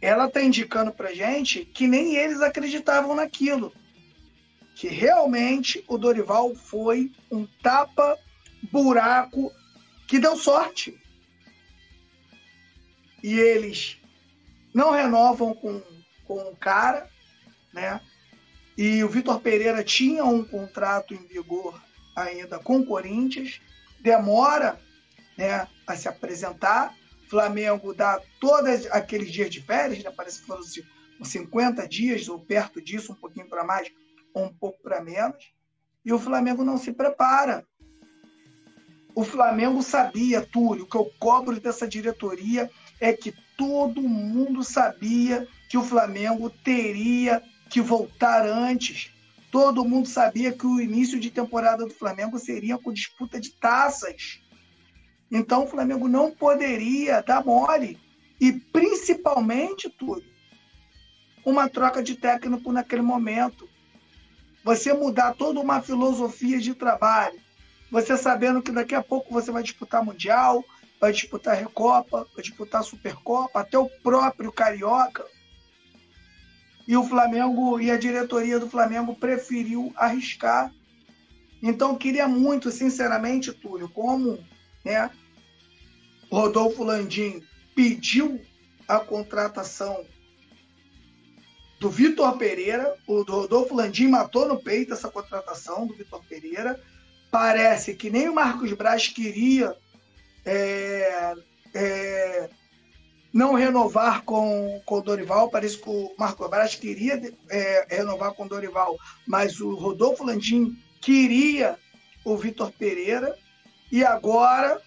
ela 0.00 0.26
está 0.26 0.42
indicando 0.42 0.92
para 0.92 1.14
gente 1.14 1.64
que 1.64 1.86
nem 1.86 2.16
eles 2.16 2.40
acreditavam 2.40 3.14
naquilo 3.14 3.72
que 4.74 4.88
realmente 4.88 5.84
o 5.86 5.96
Dorival 5.96 6.54
foi 6.54 7.12
um 7.30 7.46
tapa-buraco 7.62 9.52
que 10.08 10.18
deu 10.18 10.36
sorte. 10.36 10.98
E 13.22 13.38
eles 13.38 13.98
não 14.74 14.90
renovam 14.90 15.54
com, 15.54 15.80
com 16.32 16.50
o 16.50 16.56
cara, 16.56 17.10
né? 17.74 18.00
E 18.76 19.04
o 19.04 19.08
Vitor 19.08 19.38
Pereira 19.40 19.84
tinha 19.84 20.24
um 20.24 20.42
contrato 20.42 21.12
em 21.12 21.26
vigor 21.26 21.78
ainda 22.16 22.58
com 22.58 22.78
o 22.78 22.86
Corinthians, 22.86 23.60
demora 24.00 24.80
né, 25.36 25.68
a 25.86 25.94
se 25.94 26.08
apresentar. 26.08 26.94
Flamengo 27.28 27.92
dá 27.92 28.20
todos 28.40 28.86
aqueles 28.90 29.30
dias 29.30 29.50
de 29.50 29.60
férias, 29.60 30.02
né? 30.02 30.10
parece 30.10 30.40
que 30.40 30.46
foram 30.46 30.62
50 31.22 31.86
dias 31.86 32.28
ou 32.28 32.38
perto 32.38 32.80
disso, 32.80 33.12
um 33.12 33.16
pouquinho 33.16 33.48
para 33.48 33.64
mais, 33.64 33.90
ou 34.34 34.44
um 34.44 34.54
pouco 34.54 34.82
para 34.82 35.02
menos, 35.02 35.52
e 36.04 36.12
o 36.12 36.18
Flamengo 36.18 36.64
não 36.64 36.78
se 36.78 36.92
prepara. 36.92 37.66
O 39.14 39.22
Flamengo 39.22 39.82
sabia, 39.82 40.40
Túlio, 40.40 40.84
o 40.84 40.88
que 40.88 40.96
eu 40.96 41.10
cobro 41.18 41.60
dessa 41.60 41.86
diretoria 41.86 42.70
é 42.98 43.12
que 43.12 43.34
todo 43.56 44.00
mundo 44.00 44.64
sabia 44.64 45.46
que 45.72 45.78
o 45.78 45.82
Flamengo 45.82 46.50
teria 46.50 47.42
que 47.70 47.80
voltar 47.80 48.46
antes. 48.46 49.10
Todo 49.50 49.86
mundo 49.86 50.06
sabia 50.06 50.52
que 50.52 50.66
o 50.66 50.78
início 50.78 51.18
de 51.18 51.30
temporada 51.30 51.86
do 51.86 51.94
Flamengo 51.94 52.38
seria 52.38 52.76
com 52.76 52.92
disputa 52.92 53.40
de 53.40 53.52
taças. 53.52 54.38
Então 55.30 55.64
o 55.64 55.66
Flamengo 55.66 56.06
não 56.06 56.30
poderia 56.30 57.22
dar 57.22 57.42
mole. 57.42 57.98
E 58.38 58.52
principalmente, 58.52 59.88
Túlio, 59.88 60.30
uma 61.42 61.70
troca 61.70 62.02
de 62.02 62.16
técnico 62.16 62.70
naquele 62.70 63.00
momento 63.00 63.66
você 64.62 64.92
mudar 64.92 65.32
toda 65.32 65.58
uma 65.58 65.80
filosofia 65.80 66.60
de 66.60 66.74
trabalho, 66.74 67.40
você 67.90 68.14
sabendo 68.18 68.60
que 68.60 68.70
daqui 68.70 68.94
a 68.94 69.02
pouco 69.02 69.32
você 69.32 69.50
vai 69.50 69.62
disputar 69.62 70.04
Mundial, 70.04 70.62
vai 71.00 71.12
disputar 71.12 71.56
Recopa, 71.56 72.26
vai 72.34 72.44
disputar 72.44 72.84
Supercopa, 72.84 73.60
até 73.60 73.78
o 73.78 73.88
próprio 73.88 74.52
Carioca. 74.52 75.24
E 76.86 76.96
o 76.96 77.04
Flamengo 77.04 77.80
e 77.80 77.90
a 77.90 77.96
diretoria 77.96 78.58
do 78.58 78.68
Flamengo 78.68 79.14
preferiu 79.14 79.92
arriscar. 79.96 80.72
Então, 81.62 81.96
queria 81.96 82.26
muito, 82.26 82.70
sinceramente, 82.70 83.52
Túlio, 83.52 83.88
como 83.88 84.38
né, 84.84 85.10
Rodolfo 86.30 86.82
Landim 86.82 87.42
pediu 87.74 88.40
a 88.88 88.98
contratação 88.98 90.04
do 91.78 91.90
Vitor 91.90 92.36
Pereira. 92.36 92.96
O 93.06 93.22
Rodolfo 93.22 93.74
Landim 93.74 94.08
matou 94.08 94.46
no 94.46 94.62
peito 94.62 94.92
essa 94.92 95.10
contratação 95.10 95.86
do 95.86 95.94
Vitor 95.94 96.22
Pereira. 96.28 96.80
Parece 97.30 97.94
que 97.94 98.10
nem 98.10 98.28
o 98.28 98.34
Marcos 98.34 98.72
Braz 98.72 99.08
queria 99.08 99.76
é, 100.44 101.34
é, 101.74 102.50
não 103.32 103.54
renovar 103.54 104.22
com, 104.22 104.82
com 104.84 104.98
o 104.98 105.00
Dorival. 105.00 105.48
Parece 105.48 105.78
que 105.78 105.88
o 105.88 106.12
Marcos 106.18 106.48
Braz 106.50 106.74
queria 106.74 107.20
é, 107.48 107.86
renovar 107.88 108.32
com 108.34 108.44
o 108.44 108.48
Dorival, 108.48 108.96
mas 109.26 109.60
o 109.60 109.74
Rodolfo 109.74 110.24
Landim 110.24 110.76
queria 111.00 111.78
o 112.24 112.36
Vitor 112.36 112.70
Pereira. 112.72 113.36
E 113.90 114.04
agora 114.04 114.80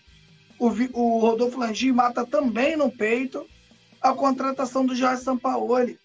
o, 0.60 0.68
o 0.94 1.20
Rodolfo 1.20 1.60
Landim 1.60 1.92
mata 1.92 2.26
também 2.26 2.76
no 2.76 2.92
peito 2.92 3.46
a 4.02 4.14
contratação 4.14 4.86
do 4.86 4.96
Jorge 4.96 5.24
Sampaoli. 5.24 6.00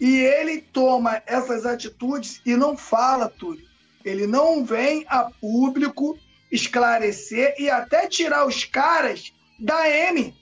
E 0.00 0.18
ele 0.18 0.60
toma 0.60 1.22
essas 1.26 1.64
atitudes 1.64 2.40
e 2.44 2.56
não 2.56 2.76
fala 2.76 3.28
tudo. 3.28 3.62
Ele 4.04 4.26
não 4.26 4.64
vem 4.64 5.04
a 5.08 5.30
público 5.30 6.18
esclarecer 6.50 7.54
e 7.56 7.70
até 7.70 8.08
tirar 8.08 8.44
os 8.44 8.64
caras 8.64 9.32
da 9.60 9.88
M. 9.88 10.34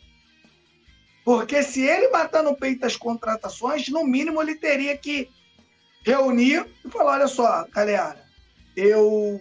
Porque 1.25 1.63
se 1.63 1.83
ele 1.83 2.09
matar 2.09 2.43
no 2.43 2.57
peito 2.57 2.87
as 2.87 2.97
contratações, 2.97 3.89
no 3.89 4.05
mínimo 4.05 4.41
ele 4.41 4.55
teria 4.55 4.97
que 4.97 5.29
reunir 6.05 6.67
e 6.85 6.91
falar: 6.91 7.13
olha 7.13 7.29
só, 7.29 7.67
galera, 7.71 8.25
eu 8.77 9.39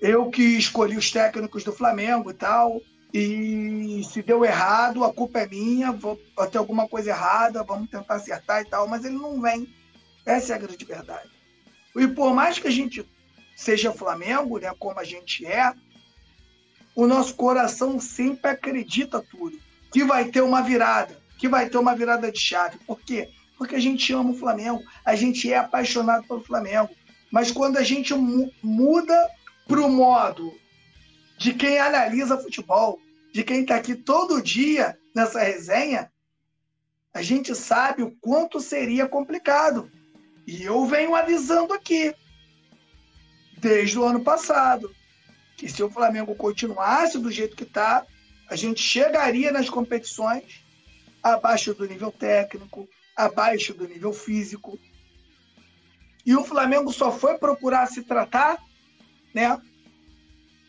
eu 0.00 0.30
que 0.30 0.42
escolhi 0.42 0.96
os 0.96 1.10
técnicos 1.10 1.64
do 1.64 1.72
Flamengo 1.72 2.30
e 2.30 2.34
tal, 2.34 2.80
e 3.12 4.02
se 4.04 4.22
deu 4.22 4.44
errado, 4.44 5.04
a 5.04 5.14
culpa 5.14 5.40
é 5.40 5.48
minha, 5.48 5.92
vou 5.92 6.18
ter 6.50 6.58
alguma 6.58 6.88
coisa 6.88 7.10
errada, 7.10 7.62
vamos 7.62 7.88
tentar 7.88 8.16
acertar 8.16 8.60
e 8.60 8.64
tal, 8.64 8.88
mas 8.88 9.04
ele 9.04 9.14
não 9.14 9.40
vem. 9.40 9.72
Essa 10.26 10.52
é 10.52 10.56
a 10.56 10.58
grande 10.58 10.84
verdade. 10.84 11.30
E 11.96 12.08
por 12.08 12.34
mais 12.34 12.58
que 12.58 12.66
a 12.66 12.70
gente 12.70 13.08
seja 13.56 13.92
Flamengo, 13.92 14.58
né, 14.58 14.72
como 14.78 14.98
a 14.98 15.04
gente 15.04 15.46
é, 15.46 15.72
o 16.94 17.06
nosso 17.06 17.34
coração 17.34 18.00
sempre 18.00 18.50
acredita 18.50 19.22
tudo, 19.22 19.58
que 19.94 20.02
vai 20.02 20.24
ter 20.24 20.40
uma 20.40 20.60
virada, 20.60 21.16
que 21.38 21.48
vai 21.48 21.68
ter 21.70 21.78
uma 21.78 21.94
virada 21.94 22.32
de 22.32 22.40
chave. 22.40 22.78
Por 22.84 23.00
quê? 23.00 23.30
Porque 23.56 23.76
a 23.76 23.80
gente 23.80 24.12
ama 24.12 24.32
o 24.32 24.36
Flamengo, 24.36 24.82
a 25.04 25.14
gente 25.14 25.52
é 25.52 25.56
apaixonado 25.56 26.26
pelo 26.26 26.42
Flamengo. 26.42 26.90
Mas 27.30 27.52
quando 27.52 27.76
a 27.76 27.82
gente 27.84 28.12
muda 28.12 29.30
para 29.68 29.80
o 29.80 29.88
modo 29.88 30.52
de 31.38 31.54
quem 31.54 31.78
analisa 31.78 32.36
futebol, 32.36 32.98
de 33.32 33.44
quem 33.44 33.60
está 33.60 33.76
aqui 33.76 33.94
todo 33.94 34.42
dia 34.42 34.98
nessa 35.14 35.40
resenha, 35.44 36.10
a 37.14 37.22
gente 37.22 37.54
sabe 37.54 38.02
o 38.02 38.10
quanto 38.20 38.60
seria 38.60 39.06
complicado. 39.06 39.88
E 40.44 40.64
eu 40.64 40.84
venho 40.86 41.14
avisando 41.14 41.72
aqui, 41.72 42.12
desde 43.58 43.96
o 43.96 44.04
ano 44.04 44.24
passado, 44.24 44.92
que 45.56 45.68
se 45.68 45.84
o 45.84 45.90
Flamengo 45.90 46.34
continuasse 46.34 47.16
do 47.16 47.30
jeito 47.30 47.54
que 47.54 47.62
está, 47.62 48.04
a 48.54 48.56
gente 48.56 48.80
chegaria 48.80 49.50
nas 49.50 49.68
competições 49.68 50.64
abaixo 51.20 51.74
do 51.74 51.88
nível 51.88 52.12
técnico, 52.12 52.88
abaixo 53.16 53.74
do 53.74 53.88
nível 53.88 54.12
físico. 54.12 54.78
E 56.24 56.36
o 56.36 56.44
Flamengo 56.44 56.92
só 56.92 57.10
foi 57.10 57.36
procurar 57.36 57.88
se 57.88 58.04
tratar, 58.04 58.62
né, 59.34 59.60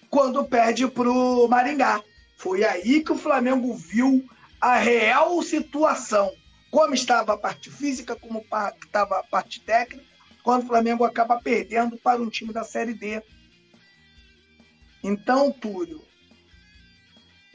quando 0.09 0.43
perde 0.45 0.87
para 0.87 1.07
o 1.07 1.47
Maringá. 1.47 2.01
Foi 2.37 2.63
aí 2.63 3.03
que 3.03 3.11
o 3.11 3.17
Flamengo 3.17 3.75
viu 3.75 4.27
a 4.59 4.77
real 4.77 5.39
situação, 5.43 6.33
como 6.71 6.95
estava 6.95 7.33
a 7.33 7.37
parte 7.37 7.69
física, 7.69 8.15
como 8.15 8.43
estava 8.83 9.19
a 9.19 9.23
parte 9.23 9.61
técnica, 9.61 10.03
quando 10.43 10.63
o 10.63 10.67
Flamengo 10.67 11.03
acaba 11.03 11.39
perdendo 11.39 11.97
para 11.97 12.19
um 12.19 12.29
time 12.29 12.51
da 12.51 12.63
Série 12.63 12.95
D. 12.95 13.21
Então, 15.03 15.51
Túlio, 15.51 16.01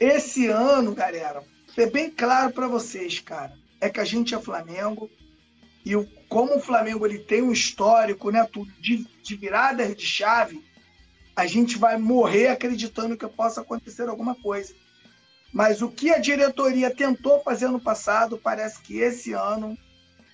esse 0.01 0.47
ano, 0.47 0.95
galera, 0.95 1.43
ser 1.75 1.91
bem 1.91 2.09
claro 2.09 2.51
para 2.51 2.67
vocês, 2.67 3.19
cara, 3.19 3.53
é 3.79 3.87
que 3.87 3.99
a 3.99 4.03
gente 4.03 4.33
é 4.33 4.41
Flamengo 4.41 5.07
e 5.85 5.95
o, 5.95 6.07
como 6.27 6.57
o 6.57 6.59
Flamengo 6.59 7.05
ele 7.05 7.19
tem 7.19 7.43
um 7.43 7.51
histórico, 7.51 8.31
né, 8.31 8.43
Túlio, 8.51 8.73
de, 8.81 9.05
de 9.21 9.35
viradas 9.35 9.95
de 9.95 10.03
chave, 10.03 10.65
a 11.35 11.45
gente 11.45 11.77
vai 11.77 11.99
morrer 11.99 12.47
acreditando 12.47 13.15
que 13.15 13.27
possa 13.27 13.61
acontecer 13.61 14.09
alguma 14.09 14.33
coisa. 14.33 14.73
Mas 15.53 15.83
o 15.83 15.89
que 15.89 16.09
a 16.09 16.17
diretoria 16.17 16.89
tentou 16.89 17.43
fazer 17.43 17.67
no 17.67 17.79
passado, 17.79 18.39
parece 18.39 18.81
que 18.81 18.97
esse 18.97 19.33
ano 19.33 19.77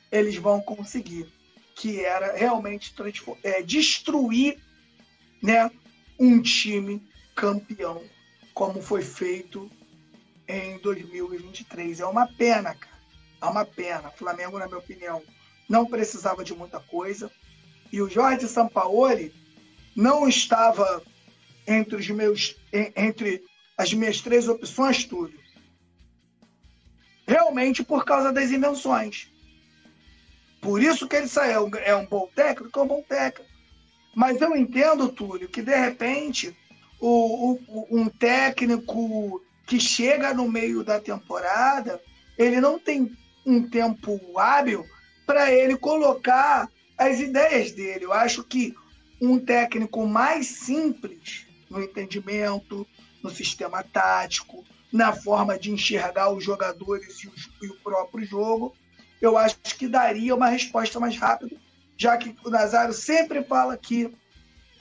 eles 0.10 0.38
vão 0.38 0.62
conseguir, 0.62 1.28
que 1.76 2.06
era 2.06 2.38
realmente 2.38 2.96
é, 3.44 3.62
destruir 3.62 4.62
né, 5.44 5.70
um 6.18 6.42
time 6.42 7.06
campeão, 7.36 8.02
como 8.58 8.82
foi 8.82 9.04
feito 9.04 9.70
em 10.48 10.80
2023. 10.80 12.00
É 12.00 12.06
uma 12.08 12.26
pena, 12.26 12.74
cara. 12.74 12.98
É 13.40 13.46
uma 13.46 13.64
pena. 13.64 14.10
O 14.10 14.18
Flamengo, 14.18 14.58
na 14.58 14.66
minha 14.66 14.80
opinião, 14.80 15.22
não 15.70 15.86
precisava 15.86 16.44
de 16.44 16.56
muita 16.56 16.80
coisa. 16.80 17.32
E 17.92 18.02
o 18.02 18.10
Jorge 18.10 18.48
Sampaoli 18.48 19.32
não 19.96 20.28
estava 20.28 21.04
entre 21.68 21.98
os 21.98 22.10
meus 22.10 22.56
entre 22.74 23.44
as 23.78 23.94
minhas 23.94 24.22
três 24.22 24.48
opções, 24.48 25.06
Túlio. 25.06 25.40
Realmente 27.28 27.84
por 27.84 28.06
causa 28.06 28.34
das 28.34 28.50
invenções. 28.50 29.32
Por 30.60 30.82
isso 30.82 31.08
que 31.08 31.16
ele 31.16 31.28
saiu. 31.28 31.70
É 31.86 31.96
um 31.96 32.08
bom 32.08 32.28
técnico, 32.34 32.80
é 32.80 32.82
um 32.82 32.88
bom 32.88 33.04
técnico. 33.04 33.52
Mas 34.16 34.42
eu 34.42 34.56
entendo, 34.56 35.10
Túlio, 35.10 35.48
que 35.48 35.62
de 35.62 35.76
repente 35.76 36.58
o, 37.00 37.60
o, 37.68 37.88
um 37.92 38.10
técnico 38.10 39.42
que 39.66 39.80
chega 39.80 40.34
no 40.34 40.50
meio 40.50 40.84
da 40.84 41.00
temporada, 41.00 42.02
ele 42.38 42.62
não 42.62 42.80
tem 42.80 43.12
um 43.46 43.68
tempo 43.68 44.20
hábil 44.38 44.86
para 45.26 45.52
ele 45.52 45.76
colocar 45.78 46.70
as 46.98 47.20
ideias 47.20 47.72
dele. 47.72 48.06
Eu 48.06 48.14
acho 48.14 48.44
que 48.44 48.74
um 49.22 49.38
técnico 49.40 50.06
mais 50.06 50.48
simples 50.48 51.46
no 51.70 51.82
entendimento, 51.82 52.88
no 53.22 53.30
sistema 53.30 53.84
tático, 53.84 54.64
na 54.92 55.12
forma 55.12 55.58
de 55.60 55.72
enxergar 55.72 56.32
os 56.32 56.44
jogadores 56.44 57.24
e, 57.24 57.28
os, 57.28 57.50
e 57.62 57.68
o 57.68 57.76
próprio 57.76 58.26
jogo, 58.26 58.74
eu 59.22 59.38
acho 59.38 59.58
que 59.78 59.88
daria 59.88 60.36
uma 60.36 60.48
resposta 60.48 61.00
mais 61.00 61.18
rápida, 61.18 61.56
já 61.98 62.16
que 62.16 62.36
o 62.46 62.50
Nazário 62.50 62.94
sempre 62.94 63.44
fala 63.44 63.76
que 63.76 64.14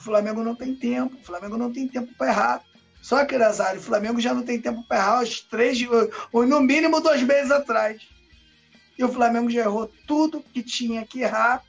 Flamengo 0.07 0.45
não 0.45 0.55
tem 0.55 0.73
tempo, 0.75 1.17
o 1.17 1.25
Flamengo 1.25 1.57
não 1.57 1.73
tem 1.73 1.89
tempo 1.89 2.15
para 2.17 2.29
errar. 2.29 2.63
Só 3.03 3.25
que, 3.25 3.37
Nazário, 3.37 3.81
o 3.81 3.83
Flamengo 3.83 4.21
já 4.21 4.33
não 4.33 4.43
tem 4.43 4.61
tempo 4.61 4.87
para 4.87 4.99
errar 4.99 5.23
os 5.23 5.41
três, 5.41 5.79
ou 6.33 6.47
no 6.47 6.61
mínimo 6.61 7.01
dois 7.01 7.23
meses 7.23 7.51
atrás. 7.51 8.01
E 8.97 9.05
o 9.05 9.09
Flamengo 9.09 9.51
já 9.51 9.63
errou 9.63 9.93
tudo 10.07 10.41
que 10.41 10.63
tinha 10.63 11.05
que 11.05 11.21
errar. 11.21 11.63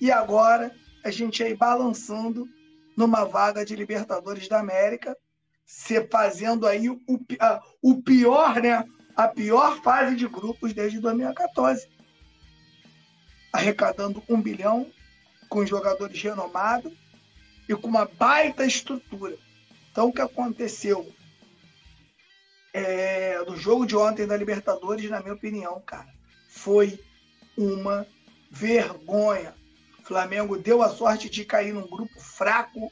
E 0.00 0.10
agora 0.10 0.74
a 1.04 1.10
gente 1.10 1.42
aí 1.42 1.54
balançando 1.54 2.48
numa 2.96 3.24
vaga 3.24 3.64
de 3.64 3.76
Libertadores 3.76 4.48
da 4.48 4.58
América, 4.58 5.16
se 5.64 6.02
fazendo 6.08 6.66
aí 6.66 6.88
o, 6.88 7.00
a, 7.38 7.62
o 7.82 8.02
pior, 8.02 8.60
né? 8.60 8.84
A 9.14 9.28
pior 9.28 9.80
fase 9.82 10.16
de 10.16 10.26
grupos 10.26 10.72
desde 10.72 11.00
2014. 11.00 11.86
Arrecadando 13.52 14.22
um 14.28 14.40
bilhão 14.40 14.90
com 15.48 15.66
jogadores 15.66 16.20
renomados 16.20 16.92
e 17.68 17.76
com 17.76 17.86
uma 17.86 18.06
baita 18.06 18.64
estrutura. 18.64 19.36
Então, 19.90 20.08
o 20.08 20.12
que 20.12 20.20
aconteceu 20.20 21.12
é, 22.72 23.38
no 23.46 23.56
jogo 23.56 23.84
de 23.84 23.96
ontem 23.96 24.26
da 24.26 24.36
Libertadores, 24.36 25.10
na 25.10 25.20
minha 25.20 25.34
opinião, 25.34 25.80
cara, 25.80 26.08
foi 26.48 26.98
uma 27.56 28.06
vergonha. 28.50 29.54
O 29.98 30.02
Flamengo 30.02 30.56
deu 30.56 30.82
a 30.82 30.88
sorte 30.88 31.28
de 31.28 31.44
cair 31.44 31.74
num 31.74 31.86
grupo 31.86 32.18
fraco 32.20 32.90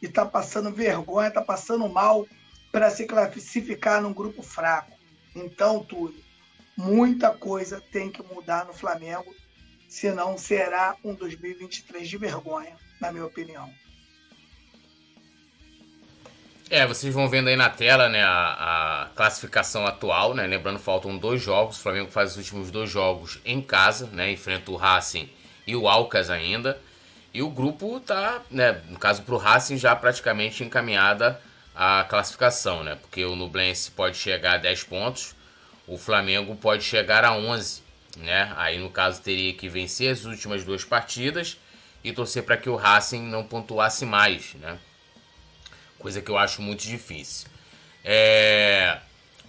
e 0.00 0.06
está 0.06 0.24
passando 0.24 0.70
vergonha, 0.72 1.28
está 1.28 1.42
passando 1.42 1.88
mal 1.88 2.26
para 2.72 2.90
se 2.90 3.06
classificar 3.06 4.00
num 4.00 4.12
grupo 4.12 4.42
fraco. 4.42 4.92
Então, 5.34 5.84
tudo, 5.84 6.14
muita 6.76 7.30
coisa 7.30 7.80
tem 7.92 8.10
que 8.10 8.22
mudar 8.22 8.64
no 8.64 8.72
Flamengo, 8.72 9.34
senão 9.88 10.38
será 10.38 10.96
um 11.04 11.14
2023 11.14 12.08
de 12.08 12.16
vergonha, 12.16 12.76
na 13.00 13.12
minha 13.12 13.26
opinião. 13.26 13.70
É, 16.72 16.86
vocês 16.86 17.12
vão 17.12 17.28
vendo 17.28 17.48
aí 17.48 17.56
na 17.56 17.68
tela, 17.68 18.08
né, 18.08 18.22
a, 18.22 19.02
a, 19.02 19.06
classificação 19.16 19.84
atual, 19.84 20.34
né, 20.34 20.46
lembrando 20.46 20.78
faltam 20.78 21.18
dois 21.18 21.42
jogos, 21.42 21.76
o 21.76 21.82
Flamengo 21.82 22.12
faz 22.12 22.30
os 22.30 22.36
últimos 22.36 22.70
dois 22.70 22.88
jogos 22.88 23.40
em 23.44 23.60
casa, 23.60 24.06
né, 24.12 24.30
enfrenta 24.30 24.70
o 24.70 24.76
Racing 24.76 25.28
e 25.66 25.74
o 25.74 25.88
Alcas 25.88 26.30
ainda, 26.30 26.80
e 27.34 27.42
o 27.42 27.50
grupo 27.50 27.98
tá, 27.98 28.40
né, 28.48 28.82
no 28.88 29.00
caso 29.00 29.24
pro 29.24 29.36
Racing 29.36 29.78
já 29.78 29.96
praticamente 29.96 30.62
encaminhada 30.62 31.40
a 31.74 32.04
classificação, 32.08 32.84
né, 32.84 32.94
porque 33.00 33.24
o 33.24 33.34
Nublense 33.34 33.90
pode 33.90 34.16
chegar 34.16 34.54
a 34.54 34.58
10 34.58 34.84
pontos, 34.84 35.34
o 35.88 35.98
Flamengo 35.98 36.54
pode 36.54 36.84
chegar 36.84 37.24
a 37.24 37.32
11, 37.32 37.82
né, 38.16 38.54
aí 38.56 38.78
no 38.78 38.90
caso 38.90 39.20
teria 39.20 39.52
que 39.54 39.68
vencer 39.68 40.12
as 40.12 40.24
últimas 40.24 40.62
duas 40.62 40.84
partidas 40.84 41.58
e 42.04 42.12
torcer 42.12 42.44
para 42.44 42.56
que 42.56 42.70
o 42.70 42.76
Racing 42.76 43.22
não 43.22 43.42
pontuasse 43.42 44.06
mais, 44.06 44.54
né, 44.54 44.78
coisa 46.00 46.20
que 46.20 46.30
eu 46.30 46.38
acho 46.38 46.60
muito 46.62 46.82
difícil. 46.82 47.48
É, 48.04 48.98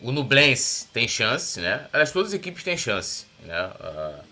o 0.01 0.11
Nublense 0.11 0.87
tem 0.87 1.07
chance, 1.07 1.59
né? 1.59 1.87
Aliás, 1.91 2.11
todas 2.11 2.29
as 2.29 2.33
equipes 2.33 2.63
têm 2.63 2.77
chance, 2.77 3.25
né? 3.43 3.71
Uh, 3.79 4.23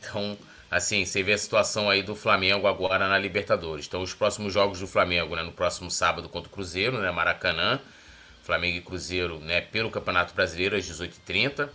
então, 0.00 0.38
assim, 0.70 1.04
você 1.04 1.22
vê 1.22 1.32
a 1.32 1.38
situação 1.38 1.88
aí 1.88 2.02
do 2.02 2.14
Flamengo 2.14 2.66
agora 2.66 3.08
na 3.08 3.18
Libertadores. 3.18 3.86
Então, 3.86 4.02
os 4.02 4.14
próximos 4.14 4.52
jogos 4.52 4.80
do 4.80 4.86
Flamengo, 4.86 5.34
né? 5.34 5.42
No 5.42 5.52
próximo 5.52 5.90
sábado 5.90 6.28
contra 6.28 6.48
o 6.48 6.52
Cruzeiro, 6.52 6.98
né? 7.00 7.10
Maracanã. 7.10 7.80
Flamengo 8.42 8.76
e 8.76 8.80
Cruzeiro, 8.80 9.40
né? 9.40 9.60
Pelo 9.60 9.90
Campeonato 9.90 10.34
Brasileiro 10.34 10.76
às 10.76 10.84
18h30. 10.84 11.68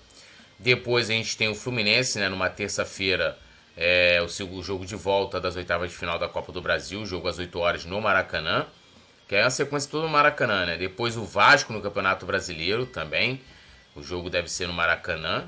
Depois 0.57 1.09
a 1.09 1.13
gente 1.13 1.35
tem 1.35 1.49
o 1.49 1.55
Fluminense, 1.55 2.19
né? 2.19 2.29
Numa 2.29 2.49
terça-feira, 2.49 3.37
é, 3.75 4.21
o 4.21 4.61
jogo 4.61 4.85
de 4.85 4.95
volta 4.95 5.41
das 5.41 5.55
oitavas 5.55 5.89
de 5.89 5.97
final 5.97 6.19
da 6.19 6.29
Copa 6.29 6.51
do 6.51 6.61
Brasil. 6.61 7.05
Jogo 7.05 7.27
às 7.27 7.39
8 7.39 7.59
horas 7.59 7.85
no 7.85 7.99
Maracanã 7.99 8.67
que 9.31 9.35
é 9.37 9.45
uma 9.45 9.49
sequência 9.49 9.89
toda 9.89 10.03
no 10.03 10.09
Maracanã, 10.09 10.65
né? 10.65 10.75
Depois 10.75 11.15
o 11.15 11.23
Vasco 11.23 11.71
no 11.71 11.79
Campeonato 11.79 12.25
Brasileiro 12.25 12.85
também. 12.85 13.39
O 13.95 14.03
jogo 14.03 14.29
deve 14.29 14.51
ser 14.51 14.67
no 14.67 14.73
Maracanã. 14.73 15.47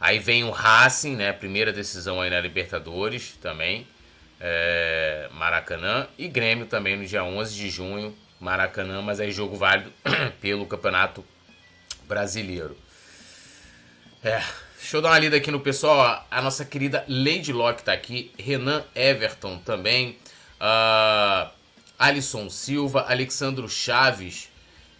Aí 0.00 0.18
vem 0.18 0.42
o 0.42 0.50
Racing, 0.50 1.14
né? 1.14 1.32
Primeira 1.32 1.72
decisão 1.72 2.20
aí 2.20 2.28
na 2.28 2.40
Libertadores 2.40 3.38
também. 3.40 3.86
É, 4.40 5.28
Maracanã. 5.32 6.08
E 6.18 6.26
Grêmio 6.26 6.66
também 6.66 6.96
no 6.96 7.06
dia 7.06 7.22
11 7.22 7.54
de 7.54 7.70
junho. 7.70 8.18
Maracanã, 8.40 9.00
mas 9.00 9.20
aí 9.20 9.30
jogo 9.30 9.54
válido 9.54 9.92
pelo 10.42 10.66
Campeonato 10.66 11.24
Brasileiro. 12.08 12.76
É, 14.24 14.42
deixa 14.76 14.96
eu 14.96 15.00
dar 15.00 15.10
uma 15.10 15.20
lida 15.20 15.36
aqui 15.36 15.52
no 15.52 15.60
pessoal. 15.60 16.26
A 16.28 16.42
nossa 16.42 16.64
querida 16.64 17.04
Lady 17.06 17.52
Locke 17.52 17.84
tá 17.84 17.92
aqui. 17.92 18.32
Renan 18.36 18.82
Everton 18.92 19.56
também. 19.58 20.18
Uh, 20.60 21.57
Alisson 21.98 22.48
Silva, 22.48 23.06
Alexandro 23.08 23.68
Chaves, 23.68 24.48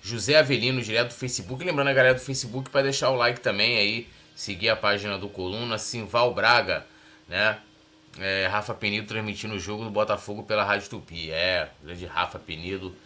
José 0.02 0.36
Avelino, 0.36 0.82
direto 0.82 1.08
do 1.08 1.14
Facebook. 1.14 1.64
Lembrando 1.64 1.88
a 1.88 1.92
galera 1.92 2.14
do 2.14 2.20
Facebook 2.20 2.70
para 2.70 2.82
deixar 2.82 3.10
o 3.10 3.16
like 3.16 3.40
também 3.40 3.78
aí, 3.78 4.08
seguir 4.34 4.68
a 4.68 4.76
página 4.76 5.16
do 5.16 5.28
Coluna, 5.28 5.78
Simval 5.78 6.34
Braga, 6.34 6.84
né? 7.28 7.58
É, 8.18 8.48
Rafa 8.50 8.74
Penido 8.74 9.06
transmitindo 9.06 9.54
o 9.54 9.60
jogo 9.60 9.84
do 9.84 9.90
Botafogo 9.90 10.42
pela 10.42 10.64
Rádio 10.64 10.88
Tupi. 10.90 11.30
É, 11.30 11.68
grande 11.82 12.04
Rafa 12.04 12.38
Penido 12.38 12.96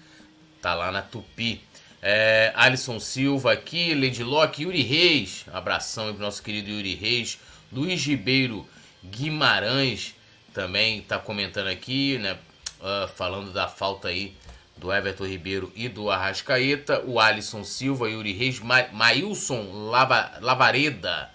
tá 0.62 0.74
lá 0.74 0.90
na 0.90 1.02
Tupi. 1.02 1.60
É, 2.00 2.52
Alisson 2.56 2.98
Silva 2.98 3.52
aqui, 3.52 3.94
Lady 3.94 4.24
Locke, 4.24 4.62
Yuri 4.62 4.82
Reis. 4.82 5.44
abração 5.52 6.06
aí 6.06 6.14
pro 6.14 6.22
nosso 6.22 6.42
querido 6.42 6.70
Yuri 6.70 6.94
Reis. 6.94 7.38
Luiz 7.70 8.04
Ribeiro 8.06 8.66
Guimarães 9.04 10.14
também 10.54 11.02
tá 11.02 11.18
comentando 11.18 11.68
aqui, 11.68 12.18
né? 12.18 12.38
Uh, 12.82 13.08
falando 13.08 13.52
da 13.52 13.68
falta 13.68 14.08
aí 14.08 14.36
do 14.76 14.92
Everton 14.92 15.26
Ribeiro 15.26 15.72
e 15.74 15.88
do 15.88 16.10
Arrascaeta, 16.10 17.02
o 17.06 17.20
Alisson 17.20 17.62
Silva, 17.62 18.10
Yuri 18.10 18.32
Reis, 18.32 18.58
Ma 18.58 18.88
Mailson 18.92 19.88
Lava 19.90 20.32
Lavareda, 20.40 21.30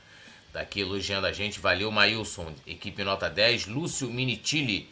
daqui 0.51 0.81
elogiando 0.81 1.25
a 1.25 1.31
gente, 1.31 1.59
valeu 1.59 1.89
Mailson, 1.91 2.53
equipe 2.65 3.03
nota 3.03 3.29
10, 3.29 3.67
Lúcio 3.67 4.09
Minitili, 4.09 4.89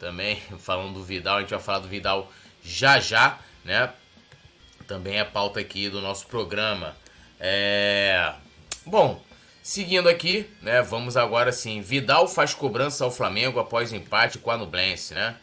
também 0.00 0.36
falando 0.58 0.94
do 0.94 1.04
Vidal, 1.04 1.36
a 1.36 1.40
gente 1.40 1.50
vai 1.50 1.60
falar 1.60 1.78
do 1.78 1.88
Vidal 1.88 2.30
já 2.62 2.98
já, 2.98 3.38
né? 3.64 3.92
Também 4.86 5.18
é 5.18 5.24
pauta 5.24 5.60
aqui 5.60 5.88
do 5.88 6.00
nosso 6.00 6.26
programa. 6.26 6.96
É... 7.40 8.34
Bom, 8.84 9.22
seguindo 9.62 10.08
aqui, 10.08 10.50
né? 10.60 10.82
Vamos 10.82 11.16
agora 11.16 11.52
sim. 11.52 11.80
Vidal 11.80 12.28
faz 12.28 12.52
cobrança 12.52 13.04
ao 13.04 13.10
Flamengo 13.10 13.58
após 13.58 13.92
empate 13.92 14.38
com 14.38 14.50
a 14.50 14.58
Nublense, 14.58 15.14
né? 15.14 15.36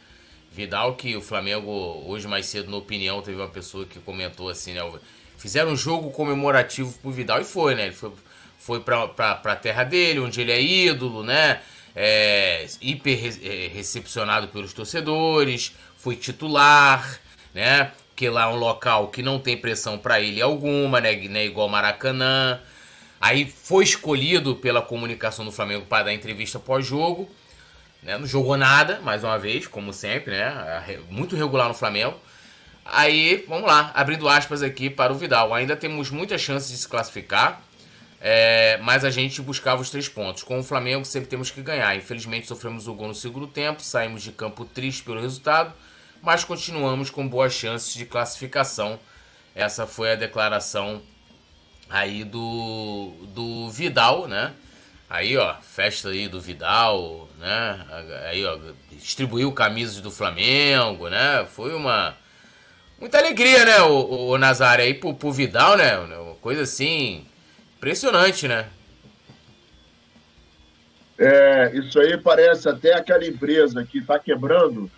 Vidal 0.51 0.95
que 0.95 1.15
o 1.15 1.21
Flamengo, 1.21 2.03
hoje 2.05 2.27
mais 2.27 2.45
cedo, 2.45 2.69
na 2.69 2.75
opinião, 2.75 3.21
teve 3.21 3.37
uma 3.37 3.47
pessoa 3.47 3.85
que 3.85 3.99
comentou 3.99 4.49
assim, 4.49 4.73
né? 4.73 4.81
Fizeram 5.37 5.71
um 5.71 5.77
jogo 5.77 6.11
comemorativo 6.11 6.91
pro 6.99 7.09
Vidal 7.09 7.39
e 7.39 7.45
foi, 7.45 7.73
né? 7.73 7.83
Ele 7.83 7.95
foi, 7.95 8.11
foi 8.59 8.81
pra, 8.81 9.07
pra, 9.07 9.35
pra 9.35 9.55
terra 9.55 9.85
dele, 9.85 10.19
onde 10.19 10.41
ele 10.41 10.51
é 10.51 10.61
ídolo, 10.61 11.23
né? 11.23 11.61
É, 11.95 12.67
hiper 12.81 13.39
é, 13.41 13.67
recepcionado 13.73 14.49
pelos 14.49 14.73
torcedores, 14.73 15.73
foi 15.95 16.17
titular, 16.17 17.19
né? 17.53 17.93
Que 18.13 18.29
lá 18.29 18.43
é 18.43 18.47
um 18.47 18.57
local 18.57 19.07
que 19.07 19.23
não 19.23 19.39
tem 19.39 19.55
pressão 19.55 19.97
para 19.97 20.19
ele 20.19 20.41
alguma, 20.41 20.99
né? 20.99 21.15
né? 21.15 21.45
Igual 21.45 21.69
Maracanã. 21.69 22.59
Aí 23.21 23.45
foi 23.45 23.85
escolhido 23.85 24.55
pela 24.57 24.81
comunicação 24.81 25.45
do 25.45 25.51
Flamengo 25.51 25.85
para 25.85 26.05
dar 26.05 26.13
entrevista 26.13 26.59
pós-jogo. 26.59 27.29
Né? 28.01 28.17
Não 28.17 28.25
jogou 28.25 28.57
nada, 28.57 28.99
mais 29.01 29.23
uma 29.23 29.37
vez, 29.37 29.67
como 29.67 29.93
sempre, 29.93 30.31
né? 30.31 31.03
Muito 31.09 31.35
regular 31.35 31.67
no 31.67 31.73
Flamengo. 31.73 32.19
Aí, 32.83 33.45
vamos 33.47 33.67
lá, 33.67 33.91
abrindo 33.93 34.27
aspas 34.27 34.63
aqui 34.63 34.89
para 34.89 35.13
o 35.13 35.15
Vidal. 35.15 35.53
Ainda 35.53 35.75
temos 35.75 36.09
muitas 36.09 36.41
chances 36.41 36.71
de 36.71 36.77
se 36.77 36.87
classificar, 36.87 37.61
é, 38.19 38.79
mas 38.81 39.05
a 39.05 39.09
gente 39.11 39.41
buscava 39.41 39.81
os 39.81 39.89
três 39.89 40.09
pontos. 40.09 40.43
Com 40.43 40.59
o 40.59 40.63
Flamengo 40.63 41.05
sempre 41.05 41.29
temos 41.29 41.51
que 41.51 41.61
ganhar. 41.61 41.95
Infelizmente 41.95 42.47
sofremos 42.47 42.87
o 42.87 42.93
gol 42.93 43.09
no 43.09 43.15
segundo 43.15 43.47
tempo, 43.47 43.81
saímos 43.81 44.23
de 44.23 44.31
campo 44.31 44.65
triste 44.65 45.03
pelo 45.03 45.21
resultado, 45.21 45.73
mas 46.21 46.43
continuamos 46.43 47.09
com 47.09 47.27
boas 47.27 47.53
chances 47.53 47.93
de 47.93 48.05
classificação. 48.05 48.99
Essa 49.53 49.85
foi 49.85 50.13
a 50.13 50.15
declaração 50.15 51.01
aí 51.89 52.23
do, 52.23 53.13
do 53.33 53.69
Vidal, 53.69 54.27
né? 54.27 54.53
Aí, 55.11 55.35
ó, 55.35 55.55
festa 55.55 56.07
aí 56.07 56.29
do 56.29 56.39
Vidal, 56.39 57.27
né? 57.37 57.85
Aí, 58.29 58.45
ó, 58.45 58.57
distribuiu 58.91 59.51
camisas 59.51 59.99
do 59.99 60.09
Flamengo, 60.09 61.09
né? 61.09 61.45
Foi 61.49 61.75
uma 61.75 62.15
muita 62.97 63.17
alegria, 63.17 63.65
né, 63.65 63.81
o, 63.81 64.29
o 64.29 64.37
Nazário 64.37 64.85
aí 64.85 64.93
pro, 64.93 65.13
pro 65.13 65.33
Vidal, 65.33 65.75
né? 65.75 65.97
Uma 65.97 66.35
coisa 66.35 66.61
assim 66.61 67.25
impressionante, 67.75 68.47
né? 68.47 68.67
É, 71.19 71.71
isso 71.73 71.99
aí 71.99 72.15
parece 72.15 72.69
até 72.69 72.93
aquela 72.93 73.27
empresa 73.27 73.83
que 73.83 73.99
tá 73.99 74.17
quebrando 74.17 74.89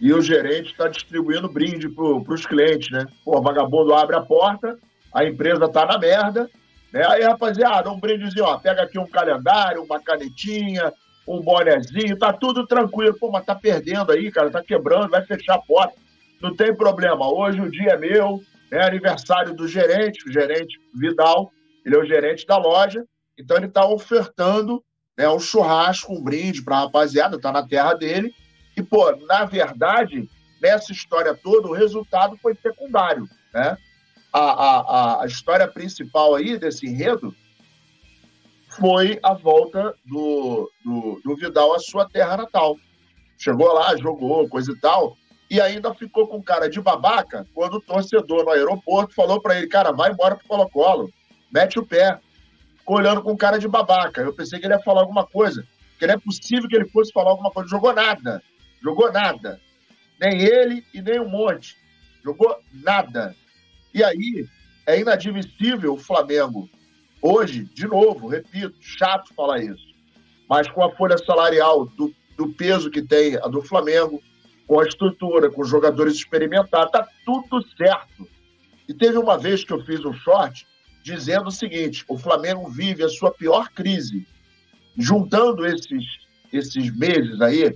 e 0.00 0.12
o 0.12 0.22
gerente 0.22 0.70
está 0.70 0.86
distribuindo 0.86 1.48
brinde 1.48 1.88
para 1.88 2.34
os 2.34 2.46
clientes, 2.46 2.88
né? 2.92 3.04
Pô, 3.24 3.36
o 3.36 3.42
vagabundo 3.42 3.94
abre 3.94 4.14
a 4.14 4.20
porta, 4.20 4.78
a 5.12 5.24
empresa 5.24 5.68
tá 5.68 5.84
na 5.84 5.98
merda, 5.98 6.48
né? 6.92 7.06
Aí, 7.06 7.22
rapaziada, 7.22 7.90
um 7.90 7.98
brindezinho, 7.98 8.44
ó, 8.44 8.58
pega 8.58 8.82
aqui 8.82 8.98
um 8.98 9.06
calendário, 9.06 9.82
uma 9.82 10.00
canetinha, 10.00 10.92
um 11.26 11.40
bonezinho, 11.40 12.18
tá 12.18 12.32
tudo 12.32 12.66
tranquilo. 12.66 13.16
Pô, 13.18 13.30
mas 13.30 13.44
tá 13.44 13.54
perdendo 13.54 14.12
aí, 14.12 14.30
cara, 14.30 14.50
tá 14.50 14.62
quebrando, 14.62 15.10
vai 15.10 15.24
fechar 15.24 15.54
a 15.54 15.62
porta. 15.62 15.94
Não 16.40 16.54
tem 16.54 16.74
problema, 16.74 17.30
hoje 17.30 17.60
o 17.60 17.70
dia 17.70 17.92
é 17.92 17.96
meu, 17.96 18.42
é 18.70 18.82
aniversário 18.82 19.54
do 19.54 19.68
gerente, 19.68 20.28
o 20.28 20.32
gerente 20.32 20.80
Vidal, 20.94 21.52
ele 21.84 21.94
é 21.94 21.98
o 21.98 22.04
gerente 22.04 22.46
da 22.46 22.56
loja, 22.56 23.04
então 23.38 23.56
ele 23.56 23.68
tá 23.68 23.86
ofertando 23.86 24.82
né, 25.16 25.28
um 25.28 25.38
churrasco, 25.38 26.14
um 26.14 26.22
brinde 26.22 26.62
pra 26.62 26.80
rapaziada, 26.80 27.38
tá 27.38 27.52
na 27.52 27.66
terra 27.66 27.92
dele. 27.94 28.32
E, 28.76 28.82
pô, 28.82 29.14
na 29.26 29.44
verdade, 29.44 30.28
nessa 30.62 30.92
história 30.92 31.34
toda, 31.34 31.68
o 31.68 31.74
resultado 31.74 32.38
foi 32.38 32.54
secundário, 32.54 33.28
né? 33.52 33.76
A, 34.32 34.40
a, 34.40 35.22
a 35.22 35.26
história 35.26 35.66
principal 35.66 36.34
aí 36.34 36.58
desse 36.58 36.86
enredo 36.86 37.34
foi 38.68 39.18
a 39.22 39.34
volta 39.34 39.94
do, 40.06 40.70
do, 40.84 41.20
do, 41.24 41.36
Vidal 41.36 41.74
à 41.74 41.78
sua 41.78 42.08
terra 42.08 42.36
natal. 42.36 42.76
Chegou 43.36 43.72
lá, 43.72 43.96
jogou, 43.96 44.48
coisa 44.48 44.72
e 44.72 44.76
tal, 44.76 45.16
e 45.50 45.60
ainda 45.60 45.92
ficou 45.94 46.28
com 46.28 46.42
cara 46.42 46.68
de 46.68 46.80
babaca 46.80 47.46
quando 47.52 47.74
o 47.74 47.80
torcedor 47.80 48.44
no 48.44 48.50
aeroporto 48.50 49.14
falou 49.14 49.40
para 49.40 49.58
ele, 49.58 49.66
cara, 49.66 49.92
vai 49.92 50.12
embora 50.12 50.36
pro 50.36 50.46
Colo-Colo, 50.46 51.10
mete 51.52 51.78
o 51.78 51.86
pé. 51.86 52.20
Ficou 52.78 52.96
olhando 52.96 53.22
com 53.22 53.36
cara 53.36 53.58
de 53.58 53.68
babaca. 53.68 54.20
Eu 54.20 54.32
pensei 54.32 54.58
que 54.58 54.66
ele 54.66 54.74
ia 54.74 54.80
falar 54.80 55.00
alguma 55.00 55.26
coisa, 55.26 55.66
que 55.98 56.06
não 56.06 56.14
é 56.14 56.18
possível 56.18 56.68
que 56.68 56.76
ele 56.76 56.88
fosse 56.88 57.12
falar 57.12 57.30
alguma 57.30 57.50
coisa. 57.50 57.68
Jogou 57.68 57.92
nada, 57.92 58.42
jogou 58.82 59.12
nada. 59.12 59.60
Nem 60.20 60.40
ele 60.40 60.84
e 60.94 61.02
nem 61.02 61.18
o 61.18 61.28
Monte. 61.28 61.76
Jogou 62.22 62.56
nada. 62.72 63.34
E 63.92 64.02
aí 64.02 64.46
é 64.86 65.00
inadmissível 65.00 65.94
o 65.94 65.98
Flamengo 65.98 66.68
hoje, 67.20 67.64
de 67.74 67.86
novo, 67.86 68.28
repito, 68.28 68.74
chato 68.80 69.34
falar 69.34 69.62
isso, 69.62 69.94
mas 70.48 70.68
com 70.68 70.82
a 70.82 70.90
folha 70.96 71.18
salarial 71.18 71.86
do, 71.86 72.14
do 72.36 72.48
peso 72.48 72.90
que 72.90 73.02
tem 73.02 73.36
a 73.36 73.46
do 73.48 73.62
Flamengo, 73.62 74.22
com 74.66 74.80
a 74.80 74.86
estrutura, 74.86 75.50
com 75.50 75.62
os 75.62 75.68
jogadores 75.68 76.14
experimentados, 76.14 76.92
tá 76.92 77.06
tudo 77.24 77.64
certo. 77.76 78.28
E 78.88 78.94
teve 78.94 79.18
uma 79.18 79.36
vez 79.36 79.64
que 79.64 79.72
eu 79.72 79.84
fiz 79.84 80.04
um 80.04 80.12
short 80.12 80.66
dizendo 81.02 81.48
o 81.48 81.52
seguinte: 81.52 82.04
o 82.08 82.16
Flamengo 82.16 82.68
vive 82.68 83.02
a 83.02 83.08
sua 83.08 83.32
pior 83.32 83.68
crise. 83.70 84.26
Juntando 84.96 85.66
esses, 85.66 86.04
esses 86.52 86.96
meses 86.96 87.40
aí, 87.40 87.74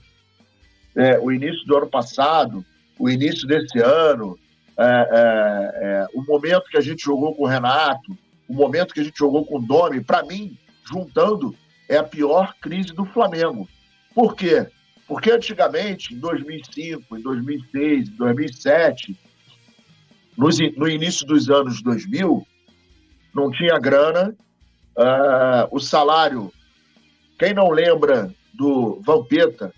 é, 0.97 1.19
o 1.19 1.33
início 1.33 1.65
do 1.67 1.77
ano 1.77 1.89
passado, 1.89 2.65
o 2.99 3.09
início 3.09 3.47
desse 3.47 3.79
ano, 3.81 4.39
é, 4.77 4.85
é, 4.85 5.87
é, 5.87 6.07
o 6.15 6.23
momento 6.23 6.69
que 6.69 6.77
a 6.77 6.81
gente 6.81 7.05
jogou 7.05 7.35
com 7.35 7.45
o 7.45 7.47
Renato, 7.47 8.17
o 8.49 8.55
momento 8.55 8.93
que 8.93 9.01
a 9.01 9.05
gente 9.05 9.19
jogou 9.19 9.45
com 9.45 9.59
o 9.59 9.63
Domi, 9.63 10.03
para 10.03 10.25
mim, 10.25 10.59
juntando, 10.85 11.55
é 11.89 11.97
a 11.97 12.03
pior 12.03 12.55
crise 12.61 12.93
do 12.93 13.05
Flamengo. 13.05 13.69
Por 14.15 14.35
quê? 14.35 14.67
Porque 15.07 15.31
antigamente, 15.31 16.15
em 16.15 16.19
2005, 16.19 17.17
em 17.17 17.21
2006, 17.21 18.09
em 18.09 18.17
2007, 18.17 19.19
nos, 20.37 20.59
no 20.77 20.89
início 20.89 21.27
dos 21.27 21.49
anos 21.51 21.83
2000, 21.83 22.47
não 23.35 23.51
tinha 23.51 23.79
grana, 23.79 24.35
uh, 24.97 25.69
o 25.71 25.79
salário. 25.79 26.53
Quem 27.39 27.53
não 27.53 27.71
lembra 27.71 28.33
do 28.53 29.01
Vampeta, 29.03 29.73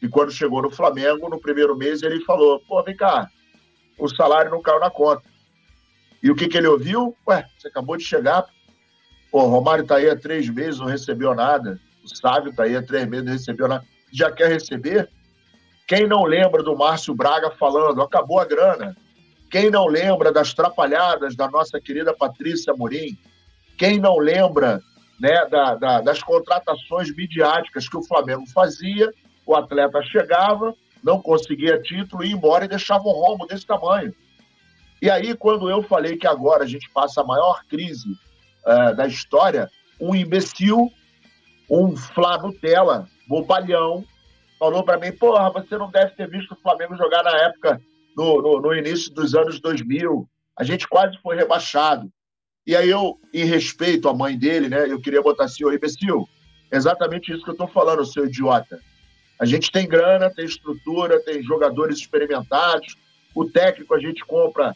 que 0.00 0.08
quando 0.08 0.32
chegou 0.32 0.62
no 0.62 0.70
Flamengo, 0.70 1.28
no 1.28 1.40
primeiro 1.40 1.76
mês, 1.76 2.02
ele 2.02 2.20
falou: 2.24 2.60
pô, 2.68 2.82
vem 2.82 2.96
cá, 2.96 3.30
o 3.98 4.08
salário 4.08 4.50
não 4.50 4.62
caiu 4.62 4.80
na 4.80 4.90
conta. 4.90 5.22
E 6.22 6.30
o 6.30 6.34
que, 6.34 6.48
que 6.48 6.56
ele 6.56 6.66
ouviu? 6.66 7.16
Ué, 7.28 7.46
você 7.56 7.68
acabou 7.68 7.96
de 7.96 8.04
chegar. 8.04 8.44
Pô, 9.30 9.42
o 9.42 9.48
Romário 9.48 9.82
está 9.82 9.96
aí 9.96 10.08
há 10.08 10.16
três 10.16 10.48
meses, 10.48 10.80
não 10.80 10.86
recebeu 10.86 11.34
nada. 11.34 11.80
O 12.04 12.16
Sávio 12.16 12.50
está 12.50 12.64
aí 12.64 12.76
há 12.76 12.82
três 12.82 13.06
meses, 13.06 13.24
não 13.24 13.32
recebeu 13.32 13.68
nada. 13.68 13.84
Já 14.12 14.30
quer 14.30 14.48
receber? 14.48 15.08
Quem 15.86 16.06
não 16.06 16.24
lembra 16.24 16.62
do 16.62 16.76
Márcio 16.76 17.14
Braga 17.14 17.50
falando, 17.50 18.02
acabou 18.02 18.40
a 18.40 18.44
grana? 18.44 18.96
Quem 19.50 19.70
não 19.70 19.86
lembra 19.86 20.32
das 20.32 20.52
trapalhadas 20.52 21.36
da 21.36 21.48
nossa 21.48 21.80
querida 21.80 22.14
Patrícia 22.14 22.74
Morim? 22.74 23.16
Quem 23.78 23.98
não 23.98 24.18
lembra 24.18 24.80
né, 25.20 25.46
da, 25.46 25.74
da, 25.74 26.00
das 26.00 26.22
contratações 26.22 27.14
midiáticas 27.14 27.88
que 27.88 27.96
o 27.96 28.02
Flamengo 28.02 28.44
fazia? 28.52 29.12
O 29.44 29.54
atleta 29.54 30.02
chegava, 30.02 30.74
não 31.06 31.22
conseguia 31.22 31.80
título, 31.80 32.24
ia 32.24 32.34
embora 32.34 32.64
e 32.64 32.68
deixava 32.68 33.04
um 33.04 33.12
rombo 33.12 33.46
desse 33.46 33.64
tamanho. 33.64 34.12
E 35.00 35.08
aí, 35.08 35.36
quando 35.36 35.70
eu 35.70 35.80
falei 35.84 36.16
que 36.16 36.26
agora 36.26 36.64
a 36.64 36.66
gente 36.66 36.90
passa 36.90 37.20
a 37.20 37.24
maior 37.24 37.62
crise 37.68 38.08
uh, 38.66 38.92
da 38.96 39.06
história, 39.06 39.70
um 40.00 40.16
imbecil, 40.16 40.90
um 41.70 41.96
Flá 41.96 42.38
Nutella, 42.38 43.08
bobalhão, 43.28 44.04
falou 44.58 44.82
para 44.82 44.98
mim: 44.98 45.12
Porra, 45.12 45.48
você 45.50 45.78
não 45.78 45.88
deve 45.88 46.10
ter 46.16 46.28
visto 46.28 46.52
o 46.52 46.60
Flamengo 46.60 46.96
jogar 46.96 47.22
na 47.22 47.36
época, 47.36 47.80
no, 48.16 48.42
no, 48.42 48.60
no, 48.60 48.74
início 48.74 49.14
dos 49.14 49.32
anos 49.36 49.60
2000. 49.60 50.28
A 50.58 50.64
gente 50.64 50.88
quase 50.88 51.16
foi 51.18 51.36
rebaixado. 51.36 52.10
E 52.66 52.74
aí, 52.74 52.90
eu, 52.90 53.16
em 53.32 53.44
respeito 53.44 54.08
à 54.08 54.14
mãe 54.14 54.36
dele, 54.36 54.68
né, 54.68 54.90
eu 54.90 55.00
queria 55.00 55.22
botar 55.22 55.44
assim: 55.44 55.64
Ô 55.64 55.72
imbecil, 55.72 56.26
exatamente 56.72 57.32
isso 57.32 57.44
que 57.44 57.50
eu 57.50 57.52
estou 57.52 57.68
falando, 57.68 58.04
seu 58.04 58.26
idiota. 58.26 58.80
A 59.38 59.44
gente 59.44 59.70
tem 59.70 59.86
grana, 59.86 60.30
tem 60.30 60.44
estrutura, 60.44 61.22
tem 61.22 61.42
jogadores 61.42 61.98
experimentados. 61.98 62.96
O 63.34 63.44
técnico 63.44 63.94
a 63.94 64.00
gente 64.00 64.24
compra, 64.24 64.74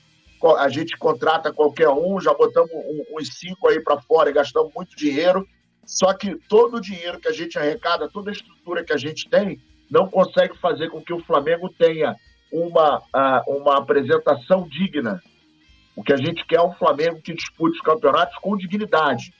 a 0.59 0.68
gente 0.68 0.96
contrata 0.99 1.53
qualquer 1.53 1.88
um, 1.88 2.20
já 2.20 2.35
botamos 2.35 2.70
uns 3.11 3.38
cinco 3.38 3.68
aí 3.68 3.81
para 3.81 4.01
fora 4.03 4.31
e 4.31 4.35
gastamos 4.35 4.73
muito 4.75 4.96
dinheiro. 4.96 5.46
Só 5.87 6.12
que 6.12 6.37
todo 6.49 6.77
o 6.77 6.81
dinheiro 6.81 7.18
que 7.18 7.29
a 7.29 7.33
gente 7.33 7.59
arrecada, 7.59 8.09
toda 8.09 8.31
a 8.31 8.33
estrutura 8.33 8.85
que 8.85 8.92
a 8.92 8.99
gente 8.99 9.29
tem, 9.29 9.61
não 9.90 10.09
consegue 10.09 10.57
fazer 10.59 10.88
com 10.88 11.03
que 11.03 11.12
o 11.12 11.25
Flamengo 11.25 11.68
tenha 11.68 12.14
uma, 12.53 13.03
uma 13.46 13.79
apresentação 13.79 14.68
digna. 14.68 15.20
O 15.96 16.03
que 16.03 16.12
a 16.12 16.16
gente 16.16 16.46
quer 16.46 16.57
é 16.57 16.62
um 16.62 16.73
Flamengo 16.73 17.20
que 17.20 17.35
dispute 17.35 17.77
os 17.77 17.83
campeonatos 17.83 18.37
com 18.38 18.57
dignidade. 18.57 19.33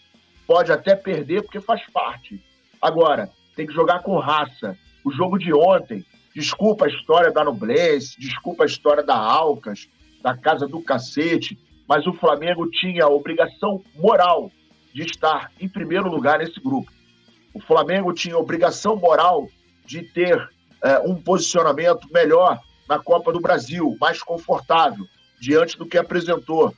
Pode 0.47 0.73
até 0.73 0.97
perder 0.97 1.43
porque 1.43 1.61
faz 1.61 1.83
parte. 1.93 2.43
Agora, 2.83 3.31
tem 3.55 3.67
que 3.67 3.73
jogar 3.73 4.03
com 4.03 4.19
raça, 4.19 4.77
o 5.05 5.11
jogo 5.11 5.39
de 5.39 5.53
ontem, 5.53 6.05
desculpa 6.35 6.85
a 6.85 6.89
história 6.89 7.33
da 7.33 7.45
Noblense, 7.45 8.21
desculpa 8.21 8.65
a 8.65 8.67
história 8.67 9.03
da 9.03 9.17
Alcas, 9.17 9.89
da 10.23 10.37
Casa 10.37 10.67
do 10.67 10.81
Cacete, 10.83 11.59
mas 11.89 12.07
o 12.07 12.13
Flamengo 12.13 12.71
tinha 12.71 13.05
a 13.05 13.11
obrigação 13.11 13.83
moral 13.97 14.51
de 14.93 15.03
estar 15.03 15.51
em 15.61 15.69
primeiro 15.69 16.09
lugar 16.09 16.39
nesse 16.39 16.61
grupo. 16.61 16.91
O 17.53 17.61
Flamengo 17.61 18.13
tinha 18.13 18.35
a 18.35 18.39
obrigação 18.39 18.97
moral 18.97 19.49
de 19.85 20.03
ter 20.03 20.49
é, 20.83 20.99
um 21.01 21.15
posicionamento 21.17 22.07
melhor 22.13 22.61
na 22.89 22.99
Copa 22.99 23.33
do 23.33 23.41
Brasil, 23.41 23.97
mais 24.01 24.23
confortável, 24.23 25.05
diante 25.41 25.79
do 25.79 25.87
que 25.87 25.99
apresentou. 25.99 26.75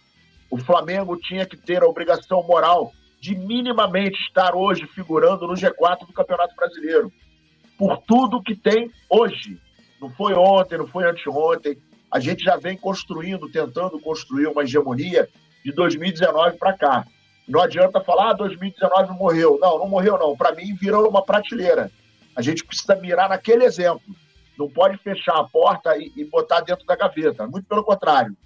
O 0.50 0.58
Flamengo 0.58 1.16
tinha 1.16 1.46
que 1.46 1.56
ter 1.56 1.82
a 1.82 1.86
obrigação 1.86 2.42
moral 2.42 2.92
de 3.20 3.34
minimamente 3.34 4.20
estar 4.22 4.54
hoje 4.54 4.86
figurando 4.88 5.46
no 5.46 5.54
G4 5.54 6.06
do 6.06 6.12
Campeonato 6.12 6.54
Brasileiro. 6.54 7.12
Por 7.78 7.98
tudo 7.98 8.42
que 8.42 8.54
tem 8.54 8.90
hoje. 9.08 9.58
Não 10.00 10.10
foi 10.10 10.34
ontem, 10.34 10.78
não 10.78 10.86
foi 10.86 11.08
anteontem. 11.08 11.78
A 12.10 12.20
gente 12.20 12.44
já 12.44 12.56
vem 12.56 12.76
construindo, 12.76 13.50
tentando 13.50 13.98
construir 14.00 14.46
uma 14.46 14.62
hegemonia 14.62 15.28
de 15.64 15.72
2019 15.72 16.58
para 16.58 16.76
cá. 16.76 17.06
Não 17.48 17.60
adianta 17.60 18.00
falar, 18.00 18.30
ah, 18.30 18.34
2019 18.34 19.12
morreu. 19.14 19.58
Não, 19.60 19.78
não 19.78 19.88
morreu 19.88 20.18
não. 20.18 20.36
Para 20.36 20.54
mim, 20.54 20.74
virou 20.74 21.08
uma 21.08 21.24
prateleira. 21.24 21.90
A 22.36 22.42
gente 22.42 22.64
precisa 22.64 22.96
mirar 22.96 23.28
naquele 23.28 23.64
exemplo. 23.64 24.02
Não 24.58 24.68
pode 24.68 24.96
fechar 24.98 25.36
a 25.36 25.44
porta 25.44 25.96
e, 25.96 26.12
e 26.16 26.24
botar 26.24 26.60
dentro 26.60 26.84
da 26.86 26.96
gaveta. 26.96 27.46
Muito 27.46 27.66
pelo 27.66 27.84
contrário. 27.84 28.36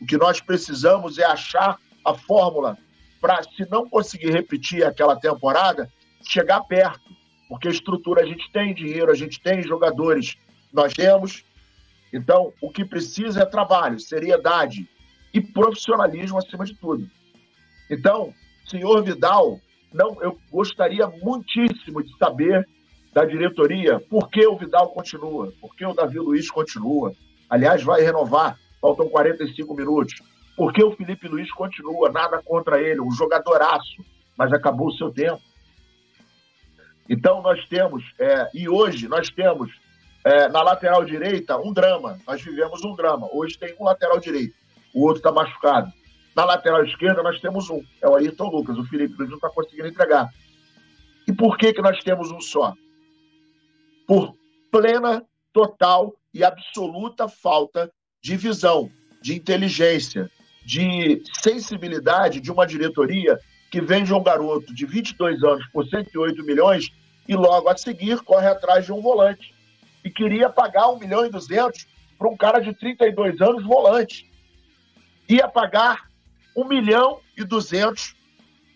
O 0.00 0.06
que 0.06 0.16
nós 0.16 0.40
precisamos 0.40 1.18
é 1.18 1.24
achar 1.24 1.78
a 2.04 2.14
fórmula 2.14 2.78
para, 3.20 3.42
se 3.42 3.68
não 3.70 3.88
conseguir 3.88 4.30
repetir 4.30 4.84
aquela 4.84 5.16
temporada, 5.16 5.90
chegar 6.22 6.60
perto. 6.62 7.00
Porque 7.48 7.68
estrutura 7.68 8.22
a 8.22 8.26
gente 8.26 8.50
tem, 8.52 8.74
dinheiro 8.74 9.10
a 9.10 9.14
gente 9.14 9.40
tem, 9.40 9.62
jogadores 9.62 10.36
nós 10.72 10.92
temos. 10.92 11.44
Então, 12.12 12.52
o 12.60 12.70
que 12.70 12.84
precisa 12.84 13.42
é 13.42 13.46
trabalho, 13.46 14.00
seriedade 14.00 14.88
e 15.32 15.40
profissionalismo 15.40 16.38
acima 16.38 16.64
de 16.64 16.74
tudo. 16.74 17.08
Então, 17.90 18.32
senhor 18.68 19.02
Vidal, 19.02 19.60
não, 19.92 20.20
eu 20.22 20.38
gostaria 20.50 21.06
muitíssimo 21.06 22.02
de 22.02 22.16
saber 22.18 22.66
da 23.12 23.24
diretoria 23.24 23.98
por 23.98 24.28
que 24.28 24.46
o 24.46 24.56
Vidal 24.56 24.88
continua, 24.90 25.52
por 25.60 25.74
que 25.74 25.86
o 25.86 25.94
Davi 25.94 26.18
Luiz 26.18 26.50
continua. 26.50 27.14
Aliás, 27.48 27.82
vai 27.82 28.02
renovar, 28.02 28.58
faltam 28.80 29.08
45 29.08 29.74
minutos. 29.74 30.20
Por 30.56 30.72
que 30.72 30.82
o 30.82 30.92
Felipe 30.96 31.28
Luiz 31.28 31.50
continua? 31.52 32.10
Nada 32.10 32.42
contra 32.42 32.80
ele, 32.80 33.00
um 33.00 33.10
jogadoraço, 33.12 34.04
mas 34.36 34.52
acabou 34.52 34.88
o 34.88 34.92
seu 34.92 35.10
tempo. 35.10 35.40
Então, 37.08 37.42
nós 37.42 37.64
temos, 37.66 38.04
é, 38.18 38.50
e 38.54 38.68
hoje 38.68 39.08
nós 39.08 39.30
temos 39.30 39.70
é, 40.24 40.48
na 40.48 40.62
lateral 40.62 41.04
direita 41.04 41.56
um 41.56 41.72
drama. 41.72 42.18
Nós 42.26 42.42
vivemos 42.42 42.84
um 42.84 42.94
drama. 42.94 43.28
Hoje 43.32 43.56
tem 43.58 43.74
um 43.78 43.84
lateral 43.84 44.18
direito, 44.18 44.54
o 44.92 45.02
outro 45.02 45.18
está 45.18 45.30
machucado. 45.30 45.92
Na 46.34 46.44
lateral 46.44 46.84
esquerda, 46.84 47.22
nós 47.22 47.40
temos 47.40 47.70
um, 47.70 47.82
é 48.02 48.08
o 48.08 48.16
Ayrton 48.16 48.48
Lucas. 48.48 48.76
O 48.76 48.84
Felipe 48.84 49.14
Luiz 49.16 49.30
não 49.30 49.36
está 49.36 49.48
conseguindo 49.48 49.88
entregar. 49.88 50.28
E 51.26 51.32
por 51.32 51.56
que, 51.56 51.72
que 51.72 51.80
nós 51.80 52.02
temos 52.02 52.30
um 52.30 52.40
só? 52.40 52.74
Por 54.06 54.36
plena, 54.70 55.24
total 55.52 56.14
e 56.34 56.44
absoluta 56.44 57.26
falta 57.26 57.90
de 58.20 58.36
visão, 58.36 58.90
de 59.22 59.34
inteligência, 59.34 60.30
de 60.64 61.22
sensibilidade 61.40 62.40
de 62.40 62.52
uma 62.52 62.66
diretoria 62.66 63.38
que 63.70 63.80
vende 63.80 64.12
um 64.12 64.22
garoto 64.22 64.74
de 64.74 64.86
22 64.86 65.42
anos 65.42 65.66
por 65.72 65.86
108 65.86 66.44
milhões 66.44 66.90
e 67.28 67.34
logo 67.34 67.68
a 67.68 67.76
seguir 67.76 68.20
corre 68.22 68.48
atrás 68.48 68.84
de 68.84 68.92
um 68.92 69.00
volante. 69.00 69.54
E 70.04 70.10
queria 70.10 70.48
pagar 70.48 70.88
1 70.88 70.98
milhão 70.98 71.26
e 71.26 71.30
200 71.30 71.86
para 72.18 72.28
um 72.28 72.36
cara 72.36 72.60
de 72.60 72.72
32 72.72 73.40
anos 73.40 73.64
volante. 73.64 74.30
Ia 75.28 75.48
pagar 75.48 76.08
1 76.56 76.64
milhão 76.66 77.20
e 77.36 77.44
200 77.44 78.14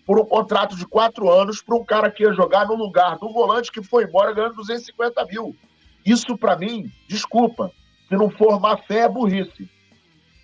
por 0.05 0.18
um 0.18 0.24
contrato 0.24 0.76
de 0.76 0.85
quatro 0.85 1.31
anos 1.31 1.62
para 1.62 1.76
um 1.76 1.85
cara 1.85 2.11
que 2.11 2.24
ia 2.24 2.33
jogar 2.33 2.66
no 2.66 2.74
lugar 2.74 3.16
do 3.18 3.33
volante 3.33 3.70
que 3.70 3.83
foi 3.83 4.05
embora 4.05 4.33
ganhando 4.33 4.57
250 4.57 5.24
mil. 5.26 5.57
Isso, 6.05 6.37
para 6.37 6.57
mim, 6.57 6.90
desculpa, 7.07 7.70
se 8.09 8.16
não 8.16 8.29
for 8.29 8.59
má 8.59 8.76
fé, 8.76 9.00
é 9.00 9.09
burrice. 9.09 9.70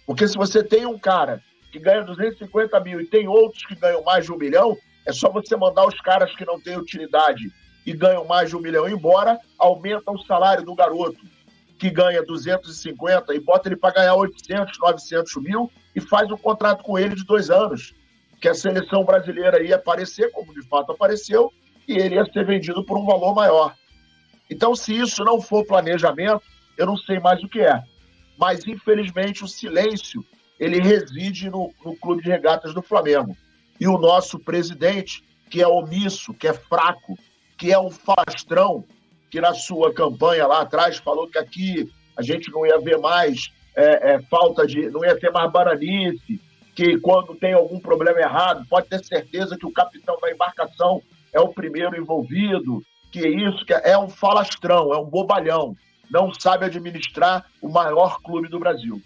Porque 0.07 0.29
se 0.29 0.37
você 0.37 0.63
tem 0.63 0.87
um 0.87 0.99
cara 0.99 1.43
que 1.71 1.79
ganha 1.79 2.03
250 2.03 2.79
mil 2.81 3.01
e 3.01 3.07
tem 3.07 3.29
outros 3.29 3.65
que 3.65 3.75
ganham 3.75 4.03
mais 4.03 4.25
de 4.25 4.33
um 4.33 4.39
milhão, 4.39 4.77
é 5.05 5.13
só 5.13 5.31
você 5.31 5.57
mandar 5.57 5.87
os 5.87 6.01
caras 6.01 6.35
que 6.35 6.45
não 6.45 6.61
têm 6.61 6.77
utilidade 6.77 7.51
e 7.85 7.93
ganham 7.93 8.25
mais 8.25 8.51
de 8.51 8.57
um 8.57 8.61
milhão 8.61 8.89
embora, 8.89 9.39
aumenta 9.59 10.11
o 10.11 10.19
salário 10.25 10.65
do 10.65 10.75
garoto 10.75 11.21
que 11.79 11.91
ganha 11.91 12.23
250 12.25 13.35
e 13.35 13.41
bota 13.41 13.69
ele 13.69 13.77
para 13.77 13.95
ganhar 13.95 14.15
800, 14.15 14.79
900 14.79 15.37
mil 15.37 15.71
e 15.95 16.01
faz 16.01 16.31
um 16.31 16.37
contrato 16.37 16.83
com 16.83 16.99
ele 16.99 17.15
de 17.15 17.25
dois 17.25 17.51
anos, 17.51 17.95
que 18.41 18.49
a 18.49 18.55
seleção 18.55 19.05
brasileira 19.05 19.63
ia 19.63 19.77
aparecer, 19.77 20.31
como 20.33 20.53
de 20.53 20.67
fato 20.67 20.93
apareceu, 20.93 21.53
e 21.87 21.99
ele 21.99 22.17
ia 22.17 22.25
ser 22.33 22.45
vendido 22.45 22.85
por 22.85 22.99
um 22.99 23.05
valor 23.05 23.35
maior. 23.35 23.75
Então, 24.51 24.75
se 24.75 24.97
isso 24.97 25.25
não 25.25 25.41
for 25.41 25.65
planejamento, 25.67 26.43
eu 26.77 26.87
não 26.87 26.97
sei 26.97 27.19
mais 27.19 27.43
o 27.43 27.49
que 27.49 27.61
é. 27.61 27.83
Mas, 28.39 28.67
infelizmente, 28.67 29.43
o 29.43 29.49
silêncio 29.49 30.25
ele 30.59 30.81
reside 30.81 31.51
no, 31.51 31.73
no 31.85 31.97
Clube 31.97 32.23
de 32.23 32.31
Regatas 32.31 32.75
do 32.75 32.83
Flamengo. 32.83 33.37
E 33.79 33.87
o 33.87 33.99
nosso 33.99 34.39
presidente, 34.39 35.23
que 35.51 35.63
é 35.63 35.69
omisso, 35.69 36.33
que 36.35 36.49
é 36.49 36.53
fraco, 36.53 37.19
que 37.57 37.73
é 37.73 37.79
um 37.79 37.91
falastrão, 37.91 38.85
que 39.31 39.41
na 39.41 39.55
sua 39.55 39.93
campanha 39.93 40.47
lá 40.47 40.63
atrás 40.63 40.99
falou 40.99 41.29
que 41.29 41.39
aqui 41.39 41.91
a 42.17 42.23
gente 42.23 42.51
não 42.51 42.65
ia 42.67 42.79
ver 42.79 42.99
mais 42.99 43.51
é, 43.75 44.15
é, 44.15 44.23
falta 44.23 44.67
de. 44.67 44.89
não 44.89 45.05
ia 45.05 45.19
ter 45.19 45.31
mais 45.31 45.51
bananice, 45.53 46.41
que 46.75 46.99
quando 46.99 47.35
tem 47.35 47.53
algum 47.53 47.79
problema 47.79 48.19
errado, 48.21 48.67
pode 48.69 48.89
ter 48.89 49.05
certeza 49.05 49.57
que 49.57 49.67
o 49.67 49.73
capitão 49.73 50.19
da 50.21 50.31
embarcação 50.31 51.03
é 51.33 51.41
o 51.41 51.49
primeiro 51.49 51.97
envolvido, 51.97 52.83
que 53.13 53.27
isso 53.27 53.65
que 53.65 53.73
é 53.73 53.97
um 53.99 54.09
falastrão, 54.09 54.93
é 54.93 54.99
um 54.99 55.05
bobalhão, 55.05 55.77
não 56.11 56.33
sabe 56.33 56.65
administrar 56.65 57.45
o 57.61 57.69
maior 57.69 58.21
clube 58.23 58.49
do 58.49 58.59
Brasil. 58.59 59.01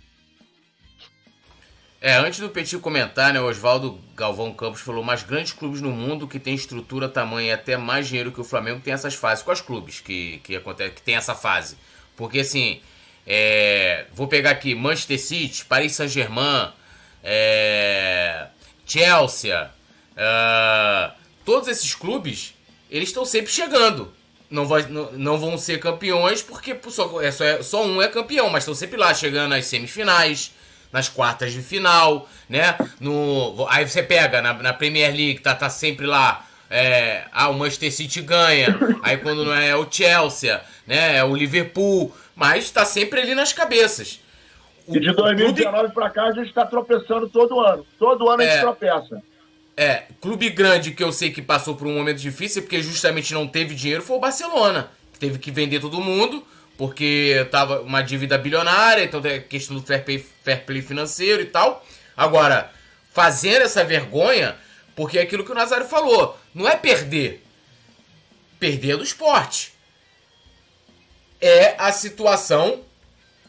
É, 2.01 2.15
antes 2.15 2.41
do 2.41 2.49
Petit 2.49 2.79
comentar, 2.79 3.31
né, 3.31 3.41
Oswaldo 3.41 4.01
Galvão 4.17 4.55
Campos 4.55 4.81
falou: 4.81 5.05
mais 5.05 5.23
grandes 5.23 5.53
clubes 5.53 5.83
no 5.83 5.91
mundo 5.91 6.27
que 6.27 6.39
tem 6.39 6.55
estrutura, 6.55 7.11
tamanho 7.11 7.49
e 7.49 7.53
até 7.53 7.77
mais 7.77 8.09
dinheiro 8.09 8.33
que 8.33 8.41
o 8.41 8.45
Flamengo 8.45 8.81
tem 8.81 8.95
essas 8.95 9.15
fases. 9.15 9.45
Quais 9.45 9.61
clubes 9.61 10.01
que, 10.01 10.39
que, 10.43 10.57
acontece, 10.57 10.95
que 10.95 11.03
tem 11.03 11.17
essa 11.17 11.35
fase? 11.35 11.77
Porque 12.17 12.41
assim, 12.41 12.81
é, 13.27 14.07
vou 14.15 14.27
pegar 14.27 14.51
aqui 14.51 14.75
Manchester 14.75 15.21
City, 15.21 15.65
Paris 15.67 15.93
Saint-Germain, 15.93 16.73
é, 17.23 18.47
Chelsea, 18.87 19.71
é, 20.17 21.11
todos 21.45 21.69
esses 21.69 21.95
clubes, 21.95 22.55
eles 22.91 23.11
estão 23.11 23.27
sempre 23.27 23.53
chegando. 23.53 24.11
Não, 24.51 24.67
vai, 24.67 24.83
não, 24.87 25.13
não, 25.13 25.39
vão 25.39 25.57
ser 25.59 25.79
campeões 25.79 26.43
porque 26.43 26.77
só, 26.89 27.21
é, 27.21 27.31
só, 27.31 27.45
é, 27.45 27.63
só 27.63 27.85
um 27.85 28.03
é 28.03 28.09
campeão, 28.09 28.49
mas 28.51 28.63
estão 28.65 28.75
sempre 28.75 28.97
lá 28.97 29.15
chegando 29.15 29.51
nas 29.51 29.67
semifinais, 29.67 30.53
nas 30.93 31.09
quartas 31.09 31.53
de 31.53 31.63
final, 31.63 32.29
né? 32.49 32.77
No, 32.99 33.67
aí 33.69 33.89
você 33.89 34.03
pega 34.03 34.43
na, 34.43 34.55
na 34.55 34.73
Premier 34.73 35.11
League, 35.11 35.41
tá, 35.41 35.55
tá 35.55 35.71
sempre 35.71 36.07
lá. 36.07 36.47
É, 36.69 37.25
ah, 37.33 37.49
o 37.49 37.55
Manchester 37.55 37.93
City 37.93 38.21
ganha. 38.21 38.79
Aí 39.03 39.17
quando 39.17 39.45
não 39.45 39.55
é, 39.55 39.71
é 39.71 39.77
o 39.77 39.91
Chelsea, 39.91 40.61
né? 40.87 41.17
É 41.17 41.25
o 41.25 41.35
Liverpool 41.35 42.15
mas 42.41 42.65
está 42.65 42.87
sempre 42.87 43.21
ali 43.21 43.35
nas 43.35 43.53
cabeças. 43.53 44.19
O, 44.87 44.97
e 44.97 45.01
de 45.01 45.13
2019 45.13 45.71
clube... 45.71 45.95
para 45.95 46.09
cá 46.09 46.25
a 46.25 46.33
gente 46.33 46.49
está 46.49 46.65
tropeçando 46.65 47.29
todo 47.29 47.61
ano. 47.61 47.87
Todo 47.99 48.31
ano 48.31 48.43
a 48.43 48.47
gente 48.47 48.57
é, 48.57 48.61
tropeça. 48.61 49.23
É, 49.77 50.05
clube 50.23 50.49
grande 50.49 50.93
que 50.93 51.05
eu 51.05 51.13
sei 51.13 51.31
que 51.31 51.43
passou 51.43 51.77
por 51.77 51.87
um 51.87 51.93
momento 51.93 52.17
difícil 52.17 52.63
porque 52.63 52.83
justamente 52.83 53.35
não 53.35 53.47
teve 53.47 53.75
dinheiro 53.75 54.03
foi 54.03 54.17
o 54.17 54.21
Barcelona. 54.21 54.89
Que 55.13 55.19
teve 55.19 55.39
que 55.39 55.51
vender 55.51 55.81
todo 55.81 56.01
mundo 56.01 56.43
porque 56.81 57.47
tava 57.51 57.83
uma 57.83 58.01
dívida 58.01 58.39
bilionária, 58.39 59.05
então 59.05 59.21
tem 59.21 59.35
a 59.35 59.39
questão 59.43 59.77
do 59.77 59.83
fair 59.83 60.03
play, 60.03 60.27
fair 60.43 60.65
play 60.65 60.81
financeiro 60.81 61.43
e 61.43 61.45
tal. 61.45 61.85
Agora, 62.17 62.73
fazer 63.13 63.61
essa 63.61 63.85
vergonha, 63.85 64.57
porque 64.97 65.19
é 65.19 65.23
aquilo 65.23 65.45
que 65.45 65.53
o 65.53 65.55
Nazário 65.55 65.85
falou, 65.85 66.41
não 66.55 66.67
é 66.67 66.75
perder. 66.77 67.45
Perder 68.59 68.97
do 68.97 69.03
esporte 69.03 69.75
é 71.39 71.75
a 71.77 71.93
situação 71.93 72.81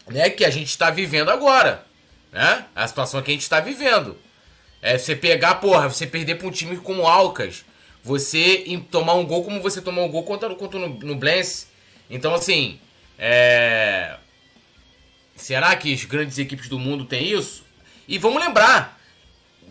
né, 0.07 0.29
que 0.29 0.43
a 0.43 0.49
gente 0.49 0.67
está 0.67 0.89
vivendo 0.89 1.31
agora. 1.31 1.85
Né? 2.33 2.65
A 2.75 2.85
situação 2.85 3.21
que 3.21 3.31
a 3.31 3.33
gente 3.33 3.43
está 3.43 3.61
vivendo. 3.61 4.17
É 4.81 4.97
você 4.97 5.15
pegar, 5.15 5.55
porra, 5.55 5.87
você 5.87 6.05
perder 6.05 6.35
para 6.35 6.47
um 6.47 6.51
time 6.51 6.75
como 6.75 7.03
o 7.03 7.07
Alcas. 7.07 7.63
Você 8.03 8.65
tomar 8.91 9.13
um 9.13 9.25
gol 9.25 9.45
como 9.45 9.61
você 9.61 9.81
tomou 9.81 10.05
um 10.05 10.11
gol 10.11 10.23
contra, 10.23 10.53
contra 10.53 10.77
no 10.77 11.15
Blance. 11.15 11.67
Então, 12.09 12.35
assim, 12.35 12.77
é... 13.23 14.15
será 15.35 15.75
que 15.75 15.93
as 15.93 16.03
grandes 16.03 16.39
equipes 16.39 16.67
do 16.67 16.79
mundo 16.79 17.05
têm 17.05 17.31
isso? 17.31 17.63
E 18.07 18.17
vamos 18.17 18.43
lembrar, 18.43 18.99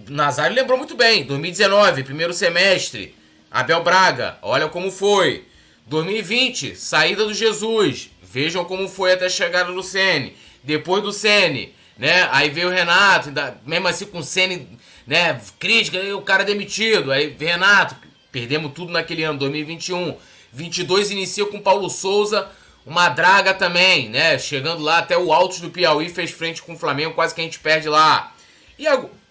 Nazário 0.08 0.54
lembrou 0.54 0.78
muito 0.78 0.94
bem, 0.94 1.24
2019, 1.24 2.04
primeiro 2.04 2.32
semestre, 2.32 3.14
Abel 3.50 3.82
Braga, 3.82 4.38
olha 4.42 4.68
como 4.68 4.92
foi. 4.92 5.44
2020, 5.86 6.76
saída 6.76 7.24
do 7.24 7.34
Jesus. 7.34 8.10
Vejam 8.22 8.64
como 8.64 8.88
foi 8.88 9.12
até 9.12 9.28
chegar 9.28 9.64
no 9.64 9.82
Sene. 9.82 10.36
Depois 10.62 11.02
do 11.02 11.12
Sene, 11.12 11.74
né? 11.98 12.28
Aí 12.30 12.48
veio 12.48 12.68
o 12.68 12.70
Renato, 12.70 13.30
mesmo 13.66 13.88
assim 13.88 14.06
com 14.06 14.18
o 14.18 14.22
Ceni, 14.22 14.68
né? 15.04 15.40
Crítica, 15.58 15.98
aí 15.98 16.12
o 16.12 16.22
cara 16.22 16.44
demitido. 16.44 17.10
Aí 17.10 17.34
Renato, 17.36 17.96
perdemos 18.30 18.72
tudo 18.72 18.92
naquele 18.92 19.24
ano, 19.24 19.40
2021. 19.40 20.16
22 20.52 21.10
inicia 21.10 21.44
com 21.46 21.60
Paulo 21.60 21.90
Souza, 21.90 22.48
uma 22.90 23.08
draga 23.08 23.54
também, 23.54 24.08
né? 24.08 24.36
Chegando 24.36 24.82
lá 24.82 24.98
até 24.98 25.16
o 25.16 25.32
Altos 25.32 25.60
do 25.60 25.70
Piauí, 25.70 26.08
fez 26.08 26.32
frente 26.32 26.60
com 26.60 26.72
o 26.72 26.76
Flamengo, 26.76 27.14
quase 27.14 27.32
que 27.32 27.40
a 27.40 27.44
gente 27.44 27.60
perde 27.60 27.88
lá. 27.88 28.34
E, 28.76 28.84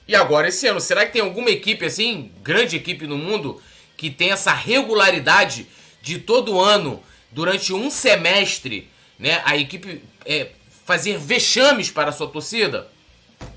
e 0.07 0.15
agora 0.15 0.47
esse 0.47 0.65
ano, 0.65 0.79
será 0.79 1.05
que 1.05 1.11
tem 1.11 1.21
alguma 1.21 1.49
equipe 1.49 1.85
assim, 1.85 2.31
grande 2.41 2.77
equipe 2.77 3.05
no 3.05 3.17
mundo, 3.17 3.61
que 3.97 4.09
tem 4.09 4.31
essa 4.31 4.53
regularidade 4.53 5.67
de 6.01 6.19
todo 6.19 6.57
ano, 6.57 7.03
durante 7.31 7.73
um 7.73 7.91
semestre, 7.91 8.89
né? 9.19 9.41
A 9.43 9.57
equipe 9.57 10.01
é, 10.25 10.51
fazer 10.85 11.17
vexames 11.17 11.91
para 11.91 12.11
a 12.11 12.13
sua 12.13 12.29
torcida. 12.29 12.87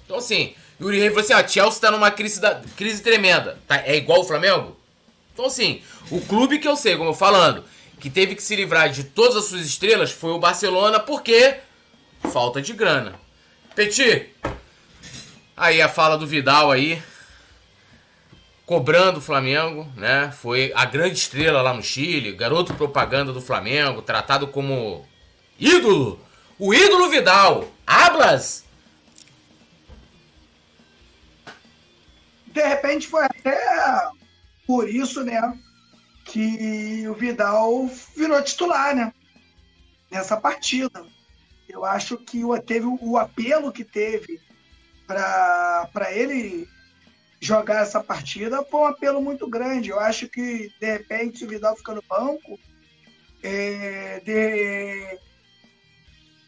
Então, 0.04 0.16
assim, 0.16 0.52
Yuri 0.80 0.98
Rei 0.98 1.10
falou 1.10 1.22
assim: 1.22 1.32
ah, 1.32 1.46
Chelsea 1.46 1.74
está 1.74 1.92
numa 1.92 2.10
crise, 2.10 2.40
da, 2.40 2.60
crise 2.76 3.00
tremenda. 3.04 3.56
Tá, 3.68 3.80
é 3.86 3.96
igual 3.96 4.22
o 4.22 4.24
Flamengo? 4.24 4.76
Então, 5.32 5.46
assim, 5.46 5.80
o 6.10 6.20
clube 6.20 6.58
que 6.58 6.66
eu 6.66 6.74
sei, 6.74 6.96
como 6.96 7.10
eu 7.10 7.14
falando, 7.14 7.64
que 8.02 8.10
teve 8.10 8.34
que 8.34 8.42
se 8.42 8.56
livrar 8.56 8.90
de 8.90 9.04
todas 9.04 9.36
as 9.36 9.44
suas 9.44 9.64
estrelas 9.64 10.10
foi 10.10 10.32
o 10.32 10.38
Barcelona, 10.40 10.98
porque 10.98 11.58
falta 12.32 12.60
de 12.60 12.72
grana. 12.72 13.14
Petit, 13.76 14.34
aí 15.56 15.80
a 15.80 15.88
fala 15.88 16.18
do 16.18 16.26
Vidal 16.26 16.72
aí, 16.72 17.00
cobrando 18.66 19.20
o 19.20 19.22
Flamengo, 19.22 19.88
né? 19.96 20.34
Foi 20.36 20.72
a 20.74 20.84
grande 20.84 21.14
estrela 21.14 21.62
lá 21.62 21.72
no 21.72 21.80
Chile, 21.80 22.32
garoto 22.32 22.74
propaganda 22.74 23.32
do 23.32 23.40
Flamengo, 23.40 24.02
tratado 24.02 24.48
como 24.48 25.06
ídolo 25.56 26.18
o 26.58 26.74
ídolo 26.74 27.08
Vidal. 27.08 27.68
Hablas? 27.86 28.64
De 32.48 32.66
repente 32.66 33.06
foi 33.06 33.24
até 33.26 33.56
por 34.66 34.88
isso, 34.88 35.22
né? 35.22 35.40
Que 36.24 37.06
o 37.08 37.14
Vidal 37.14 37.86
virou 38.16 38.42
titular, 38.42 38.94
né? 38.94 39.12
Nessa 40.10 40.36
partida. 40.36 41.04
Eu 41.68 41.84
acho 41.84 42.16
que 42.18 42.42
teve 42.66 42.86
o 42.86 43.16
apelo 43.16 43.72
que 43.72 43.84
teve 43.84 44.40
para 45.06 46.12
ele 46.12 46.68
jogar 47.40 47.82
essa 47.82 48.02
partida 48.02 48.64
foi 48.64 48.80
um 48.80 48.86
apelo 48.86 49.20
muito 49.20 49.48
grande. 49.48 49.90
Eu 49.90 49.98
acho 49.98 50.28
que, 50.28 50.72
de 50.80 50.86
repente, 50.86 51.38
se 51.38 51.44
o 51.44 51.48
Vidal 51.48 51.76
fica 51.76 51.92
no 51.92 52.02
banco, 52.08 52.58
é, 53.42 54.20
de, 54.20 55.18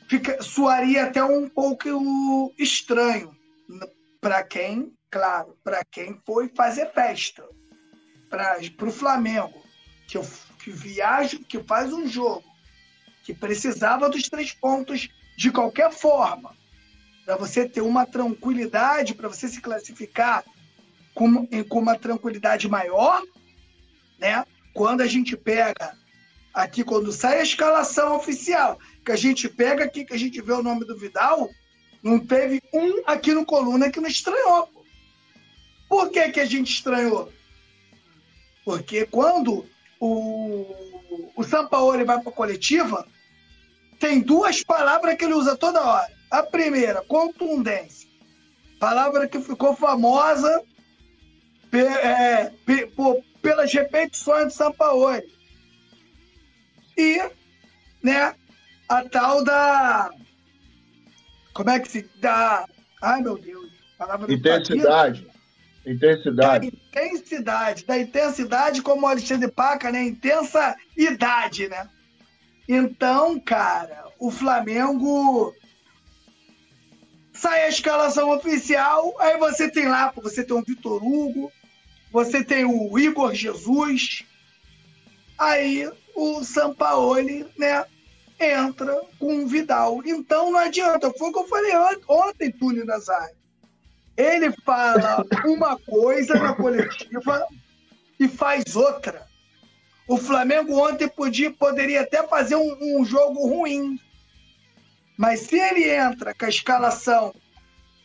fica, 0.09 0.41
soaria 0.41 1.05
até 1.05 1.23
um 1.23 1.49
pouco 1.49 2.55
estranho 2.57 3.37
para 4.21 4.45
quem, 4.45 4.93
claro, 5.11 5.59
para 5.65 5.85
quem 5.85 6.21
foi 6.25 6.49
fazer 6.49 6.93
festa. 6.93 7.45
Para 8.31 8.59
o 8.89 8.93
Flamengo, 8.93 9.64
que, 10.07 10.19
que 10.63 10.71
viaja, 10.71 11.39
que 11.49 11.63
faz 11.63 11.93
um 11.93 12.07
jogo, 12.07 12.45
que 13.23 13.33
precisava 13.33 14.09
dos 14.09 14.29
três 14.29 14.53
pontos 14.53 15.09
de 15.37 15.51
qualquer 15.51 15.93
forma, 15.93 16.55
para 17.25 17.37
você 17.37 17.69
ter 17.69 17.81
uma 17.81 18.07
tranquilidade, 18.07 19.15
para 19.15 19.29
você 19.29 19.49
se 19.49 19.61
classificar 19.61 20.45
com, 21.15 21.47
com 21.69 21.79
uma 21.79 21.99
tranquilidade 21.99 22.69
maior, 22.69 23.23
né? 24.19 24.45
Quando 24.75 25.01
a 25.01 25.07
gente 25.07 25.37
pega 25.37 25.97
aqui, 26.53 26.85
quando 26.85 27.13
sai 27.13 27.41
a 27.41 27.43
escalação 27.43 28.17
oficial, 28.17 28.79
que 29.05 29.13
a 29.13 29.17
gente 29.17 29.49
pega 29.49 29.85
aqui, 29.85 30.05
que 30.05 30.15
a 30.15 30.19
gente 30.19 30.41
vê 30.41 30.53
o 30.53 30.63
nome 30.63 30.85
do 30.85 30.97
Vidal, 30.97 31.49
não 32.03 32.19
teve 32.19 32.61
um 32.73 33.03
aqui 33.07 33.33
no 33.33 33.47
Coluna 33.47 33.91
que 33.91 34.01
não 34.01 34.09
estranhou. 34.09 34.69
Por 35.89 36.11
que, 36.11 36.29
que 36.31 36.41
a 36.41 36.45
gente 36.45 36.73
estranhou? 36.73 37.33
Porque 38.65 39.07
quando 39.07 39.67
o, 40.05 41.33
o 41.35 41.43
Sampaoli 41.43 42.05
vai 42.05 42.21
para 42.21 42.31
a 42.31 42.35
coletiva, 42.35 43.07
tem 43.99 44.21
duas 44.21 44.63
palavras 44.63 45.17
que 45.17 45.25
ele 45.25 45.33
usa 45.33 45.57
toda 45.57 45.81
hora. 45.81 46.13
A 46.31 46.43
primeira, 46.43 47.01
contundência. 47.03 48.09
Palavra 48.79 49.27
que 49.27 49.41
ficou 49.41 49.75
famosa 49.75 50.63
pe, 51.71 51.79
é, 51.81 52.53
pe, 52.67 52.87
por, 52.89 53.23
pelas 53.41 53.73
repetições 53.73 54.49
de 54.49 54.55
Sampaoli. 54.55 55.23
E 56.99 57.19
né, 58.03 58.35
a 58.89 59.09
tal 59.09 59.43
da. 59.43 60.11
Como 61.55 61.71
é 61.71 61.81
que 61.81 61.89
se 61.89 62.11
dá? 62.21 62.67
Ai, 63.01 63.23
meu 63.23 63.39
Deus. 63.39 63.73
Palavra 63.97 64.31
intensidade. 64.31 65.27
Intensidade. 65.87 66.71
Da 66.71 66.77
intensidade. 66.77 67.85
Da 67.85 67.99
intensidade, 67.99 68.83
como 68.83 69.07
o 69.07 69.09
Alexandre 69.09 69.51
Paca, 69.51 69.91
né? 69.91 70.03
Intensa 70.05 70.77
idade, 70.97 71.69
né? 71.69 71.89
Então, 72.69 73.39
cara, 73.39 74.07
o 74.19 74.31
Flamengo 74.31 75.55
sai 77.33 77.65
a 77.65 77.69
escalação 77.69 78.31
oficial, 78.31 79.15
aí 79.21 79.37
você 79.39 79.71
tem 79.71 79.89
lá, 79.89 80.13
você 80.17 80.43
tem 80.43 80.57
o 80.57 80.63
Vitor 80.63 81.05
Hugo, 81.05 81.53
você 82.11 82.43
tem 82.43 82.65
o 82.65 82.99
Igor 82.99 83.35
Jesus, 83.35 84.25
aí 85.37 85.91
o 86.15 86.45
Sampaoli, 86.45 87.45
né, 87.59 87.85
entra 88.39 89.03
com 89.19 89.45
o 89.45 89.47
Vidal. 89.47 90.01
Então 90.07 90.53
não 90.53 90.59
adianta. 90.59 91.13
Foi 91.19 91.29
o 91.29 91.33
que 91.33 91.39
eu 91.41 91.49
falei 91.49 91.73
ontem, 92.09 92.53
Túlio 92.53 92.85
Nazário. 92.85 93.37
Ele 94.17 94.53
fala 94.65 95.25
uma 95.45 95.79
coisa 95.79 96.35
na 96.35 96.55
coletiva 96.55 97.47
e 98.19 98.29
faz 98.29 98.77
outra. 98.77 99.27
O 100.07 100.17
Flamengo 100.17 100.79
ontem 100.79 101.09
podia, 101.09 101.51
poderia 101.51 102.03
até 102.03 102.23
fazer 102.27 102.57
um, 102.57 103.01
um 103.01 103.05
jogo 103.05 103.47
ruim. 103.47 103.99
Mas 105.17 105.41
se 105.41 105.59
ele 105.59 105.89
entra 105.91 106.35
com 106.35 106.45
a 106.45 106.49
escalação 106.49 107.35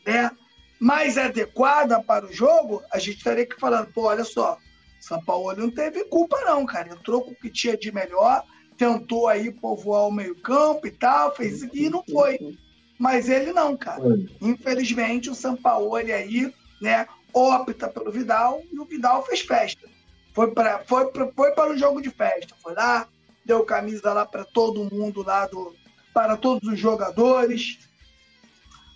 né, 0.05 0.31
mais 0.79 1.17
adequada 1.17 2.01
para 2.01 2.25
o 2.25 2.33
jogo, 2.33 2.81
a 2.91 2.97
gente 2.97 3.17
estaria 3.17 3.43
aqui 3.43 3.59
falando, 3.59 3.91
pô, 3.91 4.03
olha 4.03 4.23
só, 4.23 4.57
São 4.99 5.23
Paulo 5.23 5.55
não 5.55 5.69
teve 5.69 6.05
culpa 6.05 6.39
não, 6.45 6.65
cara. 6.65 6.93
Entrou 6.93 7.21
com 7.21 7.31
o 7.31 7.35
que 7.35 7.49
tinha 7.49 7.77
de 7.77 7.91
melhor, 7.91 8.43
tentou 8.77 9.27
aí 9.27 9.51
povoar 9.51 10.07
o 10.07 10.11
meio-campo 10.11 10.87
e 10.87 10.91
tal, 10.91 11.35
fez 11.35 11.61
e 11.61 11.89
não 11.89 12.03
foi. 12.09 12.57
Mas 12.99 13.29
ele 13.29 13.53
não, 13.53 13.77
cara. 13.77 14.03
Infelizmente, 14.41 15.29
o 15.29 15.35
Sampaoli 15.35 16.11
aí, 16.11 16.53
né, 16.81 17.07
opta 17.33 17.87
pelo 17.87 18.11
Vidal 18.11 18.61
e 18.71 18.77
o 18.77 18.83
Vidal 18.83 19.25
fez 19.25 19.39
festa. 19.39 19.87
Foi 20.33 20.51
para 20.51 20.79
foi 20.79 21.09
pra, 21.09 21.27
foi 21.31 21.51
para 21.53 21.71
o 21.71 21.77
jogo 21.77 22.01
de 22.01 22.09
festa. 22.09 22.53
Foi 22.61 22.73
lá, 22.73 23.07
deu 23.45 23.63
camisa 23.63 24.11
lá 24.11 24.25
para 24.25 24.43
todo 24.43 24.93
mundo 24.93 25.23
lá 25.23 25.47
do 25.47 25.73
para 26.13 26.35
todos 26.35 26.67
os 26.67 26.77
jogadores 26.77 27.79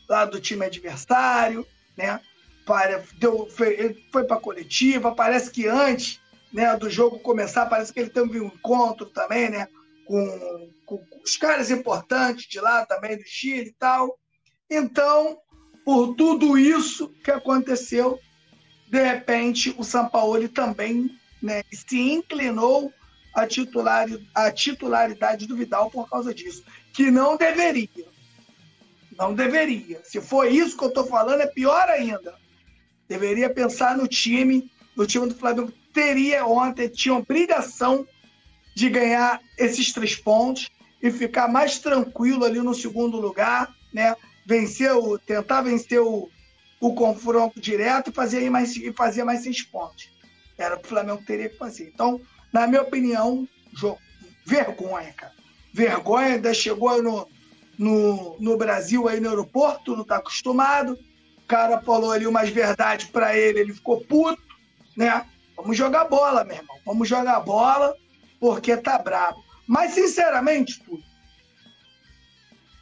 lá 0.09 0.25
do 0.25 0.41
time 0.41 0.65
adversário, 0.65 1.65
né? 1.95 2.19
Para, 2.65 3.03
deu, 3.17 3.47
foi, 3.49 4.03
foi 4.11 4.25
para 4.25 4.35
a 4.35 4.41
coletiva. 4.41 5.15
Parece 5.15 5.49
que 5.49 5.65
antes 5.67 6.19
né, 6.51 6.75
do 6.75 6.89
jogo 6.89 7.19
começar, 7.19 7.65
parece 7.67 7.93
que 7.93 7.99
ele 7.99 8.09
teve 8.09 8.39
um 8.41 8.47
encontro 8.47 9.05
também, 9.07 9.49
né, 9.49 9.67
com, 10.05 10.69
com, 10.85 11.03
os 11.23 11.37
caras 11.37 11.71
importantes 11.71 12.47
de 12.47 12.59
lá 12.59 12.85
também, 12.85 13.17
do 13.17 13.23
Chile 13.25 13.69
e 13.69 13.73
tal. 13.73 14.17
Então, 14.69 15.37
por 15.85 16.15
tudo 16.15 16.57
isso 16.57 17.09
que 17.23 17.31
aconteceu, 17.31 18.19
de 18.87 19.03
repente 19.03 19.73
o 19.77 19.83
Sampaoli 19.83 20.47
também 20.47 21.09
né, 21.41 21.63
se 21.71 21.99
inclinou 21.99 22.93
a, 23.33 23.47
titular, 23.47 24.07
titularidade 24.53 25.47
do 25.47 25.55
Vidal 25.55 25.89
por 25.89 26.09
causa 26.09 26.33
disso, 26.33 26.63
que 26.93 27.09
não 27.09 27.35
deveria. 27.35 28.13
Não 29.17 29.33
deveria. 29.33 30.01
Se 30.03 30.21
for 30.21 30.51
isso 30.51 30.77
que 30.77 30.83
eu 30.83 30.89
estou 30.89 31.05
falando, 31.05 31.41
é 31.41 31.47
pior 31.47 31.89
ainda. 31.89 32.35
Deveria 33.07 33.49
pensar 33.49 33.97
no 33.97 34.07
time, 34.07 34.71
no 34.95 35.05
time 35.05 35.27
do 35.27 35.35
Flamengo 35.35 35.71
teria 35.93 36.45
ontem, 36.45 36.87
tinha 36.87 37.13
obrigação 37.13 38.07
de 38.73 38.89
ganhar 38.89 39.41
esses 39.57 39.91
três 39.91 40.15
pontos 40.15 40.69
e 41.01 41.11
ficar 41.11 41.47
mais 41.47 41.79
tranquilo 41.79 42.45
ali 42.45 42.59
no 42.59 42.73
segundo 42.73 43.19
lugar, 43.19 43.73
né? 43.93 44.15
Vencer 44.45 44.91
o, 44.93 45.17
tentar 45.17 45.61
vencer 45.61 46.01
o, 46.01 46.29
o 46.79 46.93
confronto 46.93 47.59
direto 47.59 48.09
e 48.09 48.13
fazer 48.13 48.49
mais, 48.49 48.75
e 48.75 48.91
fazer 48.93 49.23
mais 49.23 49.43
seis 49.43 49.61
pontos. 49.61 50.09
Era 50.57 50.75
o 50.75 50.79
que 50.79 50.85
o 50.85 50.89
Flamengo 50.89 51.23
teria 51.25 51.49
que 51.49 51.57
fazer. 51.57 51.91
Então, 51.93 52.21
na 52.51 52.67
minha 52.67 52.81
opinião, 52.81 53.47
jogo, 53.73 53.99
vergonha, 54.45 55.13
cara. 55.13 55.33
Vergonha, 55.73 56.35
ainda 56.35 56.53
chegou 56.53 57.01
no, 57.01 57.27
no, 57.77 58.37
no 58.39 58.57
Brasil 58.57 59.07
aí 59.07 59.19
no 59.19 59.29
aeroporto, 59.29 59.95
não 59.95 60.03
está 60.03 60.17
acostumado. 60.17 60.97
O 61.37 61.47
cara 61.47 61.81
falou 61.81 62.11
ali 62.11 62.27
umas 62.27 62.49
verdades 62.49 63.07
para 63.07 63.37
ele, 63.37 63.59
ele 63.59 63.73
ficou 63.73 64.01
puto, 64.01 64.41
né? 64.95 65.25
Vamos 65.55 65.77
jogar 65.77 66.05
bola, 66.05 66.43
meu 66.43 66.57
irmão. 66.57 66.77
Vamos 66.85 67.07
jogar 67.09 67.39
bola, 67.39 67.95
porque 68.43 68.75
tá 68.75 68.97
brabo. 68.97 69.41
Mas, 69.65 69.93
sinceramente, 69.93 70.77
Túlio, 70.83 71.05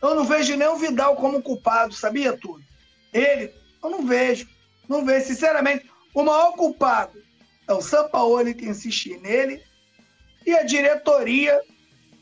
eu 0.02 0.16
não 0.16 0.26
vejo 0.26 0.58
nem 0.58 0.68
o 0.68 0.76
Vidal 0.76 1.16
como 1.18 1.40
culpado, 1.40 1.94
sabia, 1.94 2.36
Túlio? 2.36 2.66
Ele, 3.14 3.54
eu 3.84 3.90
não 3.92 4.04
vejo. 4.04 4.50
Não 4.90 5.06
vejo, 5.06 5.28
sinceramente. 5.28 5.86
O 6.16 6.24
maior 6.24 6.54
culpado 6.54 7.22
é 7.68 7.74
o 7.74 7.80
Sampaoli 7.80 8.56
que 8.56 8.66
insistir 8.66 9.20
nele 9.20 9.62
e 10.48 10.52
a 10.56 10.64
diretoria, 10.64 11.62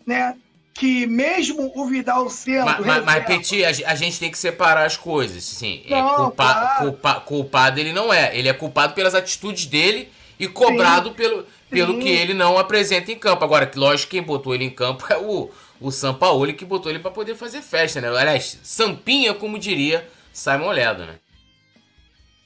né? 0.05 0.35
Que 0.73 1.07
mesmo 1.07 1.71
o 1.73 1.87
Vidal 1.87 2.29
sendo. 2.29 2.65
Mas, 2.65 2.85
mas, 2.85 3.05
mas 3.05 3.25
Petit, 3.25 3.63
a, 3.63 3.95
gente 3.95 4.19
tem 4.19 4.29
que 4.29 4.37
separar 4.37 4.85
as 4.85 4.97
coisas. 4.97 5.45
Sim, 5.45 5.81
é 5.85 5.91
não, 5.91 6.25
culpa, 6.25 6.43
claro. 6.43 6.79
culpa, 6.79 7.21
culpado 7.21 7.79
ele 7.79 7.93
não 7.93 8.11
é. 8.11 8.37
Ele 8.37 8.49
é 8.49 8.53
culpado 8.53 8.93
pelas 8.93 9.15
atitudes 9.15 9.65
dele 9.65 10.11
e 10.39 10.47
cobrado 10.47 11.09
Sim. 11.09 11.15
pelo, 11.15 11.45
pelo 11.69 11.93
Sim. 11.93 11.99
que 11.99 12.09
ele 12.09 12.33
não 12.33 12.57
apresenta 12.57 13.11
em 13.11 13.19
campo. 13.19 13.43
Agora, 13.43 13.69
lógico, 13.75 14.11
quem 14.11 14.23
botou 14.23 14.55
ele 14.55 14.63
em 14.63 14.69
campo 14.69 15.05
é 15.11 15.17
o, 15.17 15.51
o 15.81 15.91
Sampaoli 15.91 16.53
que 16.53 16.63
botou 16.63 16.89
ele 16.89 16.99
para 16.99 17.11
poder 17.11 17.35
fazer 17.35 17.61
festa, 17.61 17.99
né? 17.99 18.07
Aliás, 18.07 18.59
Sampinha, 18.63 19.33
como 19.33 19.59
diria 19.59 20.07
Simon 20.31 20.71
Ledo, 20.71 21.05
né? 21.05 21.19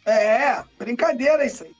É, 0.05 0.63
brincadeira 0.77 1.45
isso 1.45 1.63
aí. 1.63 1.71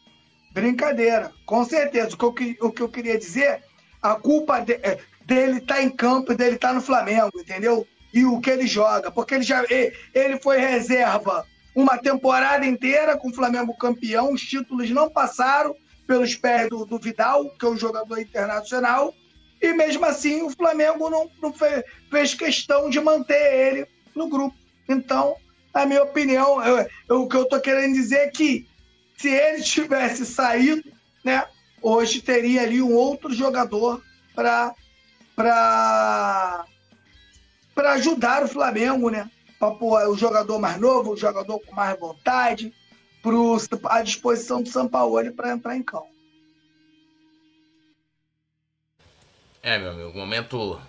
Brincadeira, 0.54 1.32
com 1.46 1.66
certeza. 1.66 2.16
O 2.16 2.32
que 2.32 2.56
eu, 2.60 2.68
o 2.68 2.72
que 2.72 2.82
eu 2.82 2.90
queria 2.90 3.18
dizer, 3.18 3.64
a 4.02 4.16
culpa 4.16 4.60
de, 4.60 4.74
é, 4.74 5.00
dele 5.26 5.60
tá 5.62 5.82
em 5.82 5.90
campo, 5.90 6.36
dele 6.36 6.58
tá 6.58 6.72
no 6.72 6.82
Flamengo, 6.82 7.32
entendeu? 7.36 7.88
E 8.14 8.24
o 8.24 8.40
que 8.40 8.52
ele 8.52 8.68
joga, 8.68 9.10
porque 9.10 9.34
ele 9.34 9.44
já 9.44 9.64
ele 10.14 10.40
foi 10.40 10.60
reserva 10.60 11.44
uma 11.76 11.98
temporada 11.98 12.64
inteira 12.64 13.18
com 13.18 13.30
o 13.30 13.34
Flamengo 13.34 13.76
campeão, 13.76 14.32
os 14.32 14.42
títulos 14.42 14.92
não 14.92 15.10
passaram 15.10 15.76
pelos 16.08 16.36
pés 16.36 16.70
do, 16.70 16.86
do 16.86 17.00
Vidal, 17.00 17.50
que 17.58 17.66
é 17.66 17.70
um 17.70 17.78
jogador 17.78 18.20
internacional, 18.20 19.14
e 19.62 19.74
mesmo 19.74 20.06
assim 20.06 20.42
o 20.42 20.50
Flamengo 20.50 21.10
não, 21.10 21.30
não 21.42 21.54
fez, 21.54 21.84
fez, 22.12 22.34
questão 22.34 22.90
de 22.90 23.00
manter 23.00 23.54
ele 23.54 23.88
no 24.14 24.28
grupo. 24.28 24.56
Então, 24.90 25.36
na 25.74 25.86
minha 25.86 26.04
opinião, 26.04 26.64
eu, 26.64 26.88
eu, 27.10 27.22
o 27.22 27.30
que 27.30 27.36
eu 27.36 27.44
estou 27.44 27.60
querendo 27.60 27.94
dizer 27.94 28.18
é 28.18 28.28
que 28.28 28.68
se 29.18 29.30
ele 29.30 29.62
tivesse 29.64 30.26
saído, 30.26 30.84
né, 31.24 31.46
hoje 31.82 32.22
teria 32.22 32.64
ali 32.64 32.82
um 32.82 32.94
outro 32.94 33.34
jogador 33.34 34.04
para 34.36 34.74
para 35.36 36.66
para 37.74 37.94
ajudar 37.94 38.44
o 38.44 38.48
Flamengo, 38.48 39.10
né? 39.10 39.30
Para 39.60 40.10
o 40.10 40.16
jogador 40.16 40.60
mais 40.60 40.80
novo, 40.80 41.14
o 41.14 41.18
jogador 41.18 41.60
com 41.60 41.74
mais 41.74 41.98
vontade, 41.98 42.74
pro, 43.24 43.58
à 43.86 44.02
disposição 44.04 44.62
do 44.62 44.70
São 44.70 44.88
Paulo 44.88 45.32
para 45.32 45.54
entrar 45.54 45.76
em 45.76 45.82
campo. 45.82 46.14
É, 49.64 49.80
meu 49.80 49.92
amigo, 49.92 50.16
momento 50.16 50.80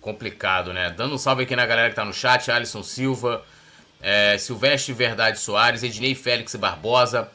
complicado, 0.00 0.72
né? 0.72 0.90
Dando 0.90 1.16
um 1.16 1.18
salve 1.18 1.42
aqui 1.42 1.56
na 1.56 1.66
galera 1.66 1.90
que 1.90 1.96
tá 1.96 2.04
no 2.04 2.14
chat, 2.14 2.48
Alisson 2.48 2.82
Silva, 2.84 3.44
é, 4.00 4.38
Silvestre 4.38 4.94
Verdade 4.94 5.40
Soares, 5.40 5.82
Ednei 5.82 6.14
Félix 6.14 6.54
Barbosa, 6.54 7.28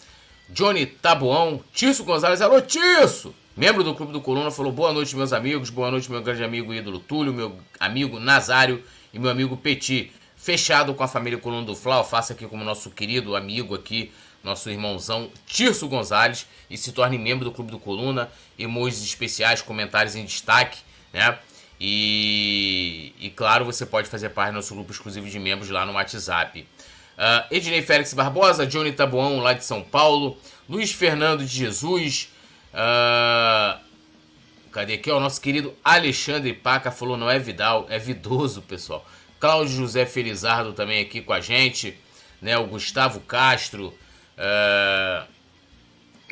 Johnny 0.49 0.86
Tabuão, 0.86 1.62
Tício 1.74 2.06
Gonzalez, 2.06 2.41
alô 2.41 2.62
Tício! 2.62 3.36
Membro 3.58 3.84
do 3.84 3.93
Clube 3.93 4.14
do 4.14 4.22
Coluna, 4.22 4.51
falou 4.51 4.72
boa 4.72 4.91
noite, 4.91 5.16
meus 5.16 5.32
amigos, 5.32 5.70
boa 5.70 5.91
noite, 5.91 6.10
meu 6.10 6.22
grande 6.22 6.43
amigo 6.43 6.74
ídolo 6.74 6.99
Túlio, 6.99 7.34
meu 7.34 7.58
amigo 7.80 8.20
Nazário 8.20 8.84
e 9.14 9.20
meu 9.20 9.30
amigo 9.30 9.58
Petit. 9.58 10.12
Fechado 10.36 10.93
com 10.93 11.03
a 11.03 11.08
família 11.08 11.39
Coluna 11.39 11.66
do 11.66 11.76
Flau, 11.76 12.03
faça 12.03 12.34
aqui 12.34 12.47
como 12.47 12.64
nosso 12.64 12.89
querido 12.89 13.36
amigo 13.36 13.76
aqui, 13.76 14.12
nosso 14.46 14.70
irmãozão 14.70 15.30
Tirso 15.46 15.88
Gonzalez, 15.88 16.48
e 16.70 16.78
se 16.78 16.91
torne 16.91 17.18
membro 17.18 17.43
do 17.43 17.52
Clube 17.52 17.72
do 17.72 17.80
Coluna, 17.80 18.32
emojis 18.58 19.04
especiais, 19.04 19.62
comentários 19.62 20.16
em 20.16 20.24
destaque, 20.24 20.80
né? 21.12 21.38
E, 21.82 23.14
e 23.20 23.30
claro, 23.32 23.66
você 23.66 23.86
pode 23.86 24.08
fazer 24.08 24.30
parte 24.30 24.52
do 24.52 24.56
nosso 24.56 24.74
grupo 24.74 24.91
exclusivo 24.91 25.28
de 25.28 25.39
membros 25.39 25.70
lá 25.70 25.86
no 25.86 25.93
WhatsApp. 25.93 26.62
Uh, 26.62 27.54
Ednei 27.54 27.82
Félix 27.82 28.14
Barbosa, 28.14 28.66
Johnny 28.66 28.91
Tabuão, 28.91 29.39
lá 29.39 29.54
de 29.54 29.66
São 29.66 29.82
Paulo, 29.82 30.38
Luiz 30.70 30.91
Fernando 30.91 31.46
de 31.46 31.54
Jesus, 31.54 32.30
uh, 32.74 33.80
cadê 34.72 34.93
aqui? 34.93 35.12
O 35.12 35.20
nosso 35.20 35.41
querido 35.41 35.74
Alexandre 35.84 36.54
Paca 36.54 36.91
falou: 36.91 37.18
não 37.18 37.30
é 37.30 37.39
Vidal, 37.39 37.88
é 37.89 37.98
Vidoso, 37.98 38.62
pessoal. 38.62 39.06
Cláudio 39.39 39.76
José 39.76 40.06
Felizardo 40.06 40.74
também 40.74 41.02
aqui 41.02 41.22
com 41.22 41.34
a 41.34 41.41
gente, 41.41 41.98
né? 42.41 42.58
O 42.58 42.68
Gustavo 42.68 43.20
Castro, 43.22 43.93
uh, 44.38 45.28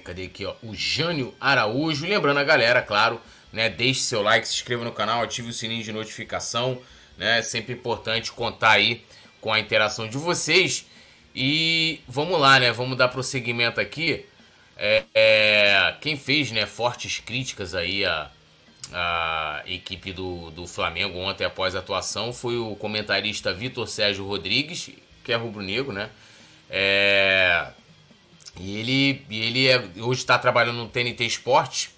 cadê 0.03 0.25
aqui? 0.25 0.45
Ó? 0.45 0.55
O 0.61 0.75
Jânio 0.75 1.33
Araújo, 1.39 2.05
lembrando 2.05 2.39
a 2.39 2.43
galera, 2.43 2.81
claro, 2.81 3.19
né? 3.51 3.69
Deixe 3.69 4.01
seu 4.01 4.21
like, 4.21 4.47
se 4.47 4.55
inscreva 4.55 4.83
no 4.83 4.91
canal, 4.91 5.21
ative 5.21 5.49
o 5.49 5.53
sininho 5.53 5.83
de 5.83 5.91
notificação, 5.91 6.81
né? 7.17 7.39
É 7.39 7.41
sempre 7.41 7.73
importante 7.73 8.31
contar 8.31 8.71
aí 8.71 9.03
com 9.39 9.51
a 9.51 9.59
interação 9.59 10.07
de 10.07 10.17
vocês. 10.17 10.85
E 11.35 12.01
vamos 12.07 12.39
lá, 12.39 12.59
né? 12.59 12.71
Vamos 12.71 12.97
dar 12.97 13.07
prosseguimento 13.07 13.79
aqui. 13.79 14.25
É, 14.77 15.03
é, 15.13 15.95
quem 16.01 16.17
fez 16.17 16.51
né, 16.51 16.65
fortes 16.65 17.19
críticas 17.19 17.75
aí 17.75 18.03
à, 18.05 18.29
à 18.91 19.63
equipe 19.65 20.11
do, 20.11 20.49
do 20.51 20.65
Flamengo 20.65 21.17
ontem 21.19 21.45
após 21.45 21.75
a 21.75 21.79
atuação 21.79 22.33
foi 22.33 22.57
o 22.57 22.75
comentarista 22.75 23.53
Vitor 23.53 23.87
Sérgio 23.87 24.25
Rodrigues, 24.25 24.89
que 25.23 25.31
é 25.31 25.35
rubro-negro, 25.35 25.93
né? 25.93 26.09
É, 26.69 27.67
e 28.59 28.77
ele, 28.77 29.25
ele 29.29 29.67
é, 29.67 29.83
hoje 29.97 30.21
está 30.21 30.37
trabalhando 30.37 30.77
no 30.77 30.89
TNT 30.89 31.25
Esporte. 31.25 31.91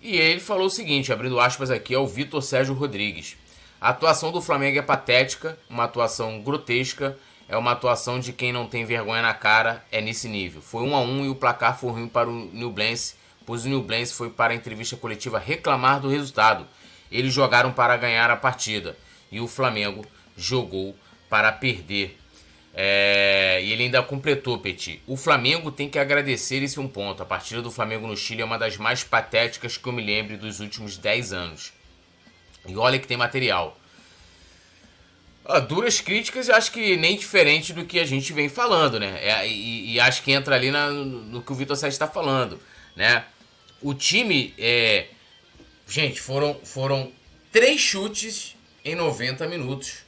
E 0.00 0.16
ele 0.16 0.40
falou 0.40 0.66
o 0.66 0.70
seguinte, 0.70 1.12
abrindo 1.12 1.40
aspas 1.40 1.70
aqui, 1.70 1.94
é 1.94 1.98
o 1.98 2.06
Vitor 2.06 2.42
Sérgio 2.42 2.74
Rodrigues. 2.74 3.36
A 3.80 3.90
atuação 3.90 4.32
do 4.32 4.40
Flamengo 4.40 4.78
é 4.78 4.82
patética, 4.82 5.58
uma 5.68 5.84
atuação 5.84 6.40
grotesca, 6.40 7.18
é 7.48 7.56
uma 7.56 7.72
atuação 7.72 8.18
de 8.18 8.32
quem 8.32 8.52
não 8.52 8.66
tem 8.66 8.84
vergonha 8.84 9.22
na 9.22 9.34
cara, 9.34 9.84
é 9.92 10.00
nesse 10.00 10.28
nível. 10.28 10.62
Foi 10.62 10.82
1 10.82 10.88
um 10.88 10.96
a 10.96 11.00
1 11.00 11.04
um 11.04 11.24
e 11.26 11.28
o 11.28 11.34
placar 11.34 11.78
foi 11.78 11.90
ruim 11.90 12.08
para 12.08 12.28
o 12.28 12.32
Nublense, 12.32 13.14
pois 13.44 13.64
o 13.64 13.68
Nublense 13.68 14.14
foi 14.14 14.30
para 14.30 14.52
a 14.52 14.56
entrevista 14.56 14.96
coletiva 14.96 15.38
reclamar 15.38 16.00
do 16.00 16.08
resultado. 16.08 16.66
Eles 17.12 17.32
jogaram 17.32 17.72
para 17.72 17.96
ganhar 17.96 18.30
a 18.30 18.36
partida 18.36 18.96
e 19.30 19.40
o 19.40 19.46
Flamengo 19.46 20.04
jogou 20.36 20.96
para 21.28 21.52
perder. 21.52 22.18
É... 22.74 23.60
E 23.62 23.72
ele 23.72 23.84
ainda 23.84 24.02
completou, 24.02 24.58
Petit. 24.58 25.00
O 25.06 25.16
Flamengo 25.16 25.70
tem 25.70 25.88
que 25.88 25.98
agradecer 25.98 26.62
esse 26.62 26.80
um 26.80 26.88
ponto. 26.88 27.22
A 27.22 27.26
partida 27.26 27.62
do 27.62 27.70
Flamengo 27.70 28.06
no 28.06 28.16
Chile 28.16 28.42
é 28.42 28.44
uma 28.44 28.58
das 28.58 28.76
mais 28.76 29.04
patéticas 29.04 29.76
que 29.76 29.86
eu 29.86 29.92
me 29.92 30.04
lembro 30.04 30.36
dos 30.36 30.60
últimos 30.60 30.96
10 30.96 31.32
anos. 31.32 31.72
E 32.66 32.76
olha 32.76 32.98
que 32.98 33.06
tem 33.06 33.16
material. 33.16 33.78
Ah, 35.46 35.60
duras 35.60 36.00
críticas, 36.00 36.48
acho 36.48 36.72
que 36.72 36.96
nem 36.96 37.16
diferente 37.18 37.74
do 37.74 37.84
que 37.84 37.98
a 38.00 38.06
gente 38.06 38.32
vem 38.32 38.48
falando, 38.48 38.98
né? 38.98 39.18
É, 39.22 39.46
e, 39.46 39.92
e, 39.92 40.00
acho 40.00 40.22
que 40.22 40.32
entra 40.32 40.54
ali 40.54 40.70
na, 40.70 40.88
no 40.88 41.42
que 41.42 41.52
o 41.52 41.54
Vitor 41.54 41.76
Sérgio 41.76 41.94
está 41.94 42.08
falando, 42.08 42.58
né? 42.96 43.26
O 43.82 43.92
time, 43.92 44.54
é... 44.58 45.08
gente, 45.86 46.18
foram, 46.18 46.58
foram 46.64 47.12
três 47.52 47.78
chutes 47.78 48.56
em 48.82 48.94
90 48.94 49.46
minutos. 49.46 50.03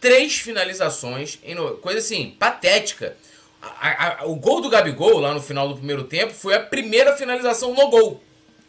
Três 0.00 0.36
finalizações, 0.38 1.38
em 1.42 1.56
coisa 1.78 1.98
assim, 1.98 2.36
patética. 2.38 3.16
A, 3.62 4.22
a, 4.22 4.26
o 4.26 4.36
gol 4.36 4.60
do 4.60 4.68
Gabigol, 4.68 5.18
lá 5.18 5.32
no 5.32 5.42
final 5.42 5.68
do 5.68 5.76
primeiro 5.76 6.04
tempo, 6.04 6.32
foi 6.32 6.54
a 6.54 6.60
primeira 6.60 7.16
finalização 7.16 7.74
no 7.74 7.88
gol. 7.88 8.22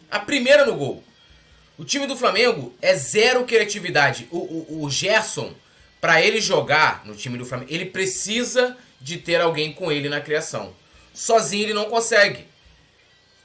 A 0.10 0.20
primeira 0.20 0.66
no 0.66 0.76
gol. 0.76 1.04
O 1.78 1.86
time 1.86 2.08
do 2.08 2.18
Flamengo 2.18 2.74
é 2.82 2.96
zero 2.96 3.46
criatividade. 3.46 4.28
O, 4.32 4.38
o, 4.38 4.84
o 4.84 4.90
Gerson, 4.90 5.54
para 6.02 6.22
ele 6.22 6.42
jogar 6.42 7.06
no 7.06 7.16
time 7.16 7.38
do 7.38 7.46
Flamengo, 7.46 7.72
ele 7.72 7.86
precisa 7.86 8.76
de 9.00 9.18
ter 9.18 9.40
alguém 9.40 9.74
com 9.74 9.92
ele 9.92 10.10
na 10.10 10.20
criação. 10.20 10.74
Sozinho 11.14 11.66
ele 11.66 11.74
não 11.74 11.86
consegue. 11.86 12.46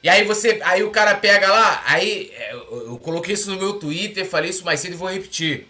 E 0.02 0.08
aí 0.08 0.24
você, 0.24 0.60
aí 0.64 0.82
o 0.82 0.90
cara 0.90 1.14
pega 1.14 1.48
lá, 1.48 1.82
aí 1.86 2.32
é, 2.34 2.54
eu 2.54 2.98
coloquei 3.00 3.34
isso 3.34 3.50
no 3.50 3.58
meu 3.58 3.74
Twitter, 3.74 4.28
falei 4.28 4.50
isso 4.50 4.64
mais 4.64 4.80
cedo 4.80 4.94
e 4.94 4.96
vou 4.96 5.08
repetir. 5.08 5.68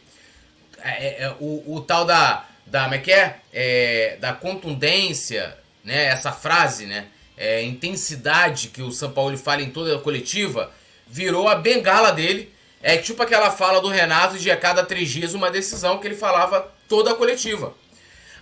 É, 0.84 1.06
é, 1.06 1.22
é, 1.22 1.36
o, 1.40 1.74
o, 1.74 1.80
tal 1.80 2.04
da, 2.04 2.44
da, 2.66 2.82
como 2.82 2.94
é 2.94 2.98
que 2.98 3.12
é? 3.12 3.36
é? 3.52 4.16
Da 4.20 4.32
contundência, 4.32 5.56
né? 5.84 6.06
Essa 6.06 6.32
frase, 6.32 6.86
né? 6.86 7.06
É, 7.36 7.62
intensidade 7.62 8.68
que 8.68 8.82
o 8.82 8.92
São 8.92 9.10
Paulo 9.10 9.36
fala 9.38 9.62
em 9.62 9.70
toda 9.70 9.96
a 9.96 9.98
coletiva, 9.98 10.70
virou 11.06 11.48
a 11.48 11.54
bengala 11.54 12.12
dele. 12.12 12.52
É 12.82 12.96
tipo 12.96 13.22
aquela 13.22 13.50
fala 13.50 13.80
do 13.80 13.88
Renato 13.88 14.38
de 14.38 14.50
a 14.50 14.56
cada 14.56 14.84
três 14.84 15.08
dias 15.08 15.34
uma 15.34 15.50
decisão 15.50 15.98
que 15.98 16.06
ele 16.06 16.16
falava 16.16 16.72
toda 16.88 17.12
a 17.12 17.14
coletiva. 17.14 17.74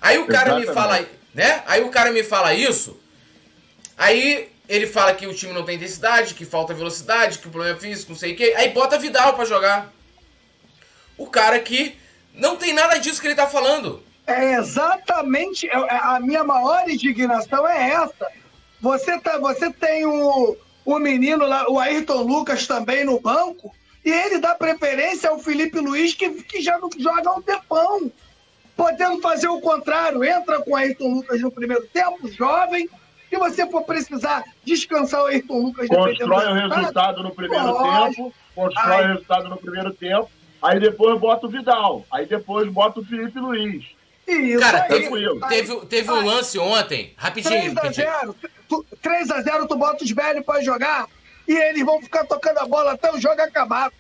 Aí 0.01 0.17
o 0.19 0.27
cara 0.27 0.59
Exatamente. 0.59 0.69
me 0.69 0.75
fala, 0.75 1.07
né? 1.35 1.63
Aí 1.67 1.83
o 1.83 1.91
cara 1.91 2.11
me 2.11 2.23
fala 2.25 2.55
isso. 2.55 2.99
Aí 3.99 4.51
ele 4.67 4.87
fala 4.87 5.13
que 5.13 5.27
o 5.27 5.35
time 5.35 5.53
não 5.53 5.63
tem 5.63 5.77
intensidade, 5.77 6.33
que 6.33 6.47
falta 6.47 6.73
velocidade, 6.73 7.39
que 7.39 7.49
o 7.49 7.51
problema 7.51 7.77
é 7.77 7.81
físico, 7.81 8.13
não 8.13 8.19
sei 8.19 8.33
o 8.33 8.37
quê. 8.37 8.55
Aí 8.57 8.71
bota 8.71 8.99
Vidal 8.99 9.35
para 9.35 9.45
jogar. 9.45 9.93
O 11.19 11.27
cara 11.27 11.59
que 11.59 12.00
não 12.35 12.57
tem 12.57 12.73
nada 12.73 12.99
disso 12.99 13.21
que 13.21 13.27
ele 13.27 13.35
tá 13.35 13.47
falando. 13.47 14.03
É 14.27 14.55
exatamente 14.55 15.69
é, 15.69 15.77
é, 15.77 15.97
a 16.03 16.21
minha 16.21 16.45
maior 16.45 16.89
indignação 16.89 17.67
é 17.69 17.91
essa. 17.91 18.29
Você 18.81 19.19
tá, 19.19 19.39
você 19.39 19.73
tem 19.73 20.07
o 20.07 20.57
o 20.85 20.99
menino 20.99 21.47
lá, 21.47 21.69
o 21.69 21.79
Ayrton 21.79 22.23
Lucas 22.23 22.67
também 22.67 23.05
no 23.05 23.21
banco, 23.21 23.75
e 24.05 24.11
ele 24.11 24.39
dá 24.39 24.55
preferência 24.55 25.31
ao 25.31 25.39
Felipe 25.39 25.79
Luiz, 25.79 26.15
que, 26.15 26.31
que 26.43 26.61
já 26.61 26.79
não 26.79 26.89
joga 26.99 27.31
há 27.31 27.35
um 27.35 27.43
tempão. 27.43 28.11
podendo 28.77 29.21
fazer 29.21 29.49
o 29.49 29.61
contrário, 29.61 30.25
entra 30.25 30.61
com 30.61 30.75
Ayrton 30.75 31.15
Lucas 31.15 31.41
no 31.41 31.51
primeiro 31.51 31.87
tempo, 31.89 32.29
jovem, 32.29 32.89
se 33.29 33.37
você 33.37 33.67
for 33.67 33.85
precisar 33.85 34.43
descansar 34.65 35.23
o 35.23 35.27
Ayrton 35.27 35.59
Lucas... 35.59 35.87
Constrói 35.87 36.47
o 36.47 36.55
resultado 36.55 37.23
no 37.23 37.31
primeiro 37.31 37.79
tempo, 37.79 38.35
constrói 38.55 39.05
o 39.05 39.09
resultado 39.09 39.49
no 39.49 39.57
primeiro 39.59 39.93
tempo, 39.93 40.31
aí 40.63 40.81
depois 40.81 41.19
bota 41.19 41.47
o 41.47 41.51
Vidal, 41.51 42.05
aí 42.11 42.27
depois 42.27 42.69
bota 42.71 43.01
o 43.01 43.05
Felipe 43.05 43.39
Luiz. 43.39 43.85
Isso, 44.27 44.61
Cara, 44.61 44.81
teve, 44.83 45.11
teve, 45.49 45.87
teve 45.87 46.11
um 46.13 46.25
lance 46.25 46.59
ontem, 46.59 47.13
rapidinho. 47.17 47.75
3x0, 47.75 48.35
3x0, 49.03 49.69
tu 49.69 49.77
bota 49.77 50.05
os 50.05 50.11
velhos 50.11 50.45
pra 50.45 50.63
jogar 50.63 51.09
e 51.49 51.53
eles 51.53 51.85
vão 51.85 52.01
ficar 52.01 52.25
tocando 52.25 52.59
a 52.59 52.67
bola 52.67 52.93
até 52.93 53.13
o 53.13 53.21
jogo 53.21 53.41
acabar. 53.41 53.91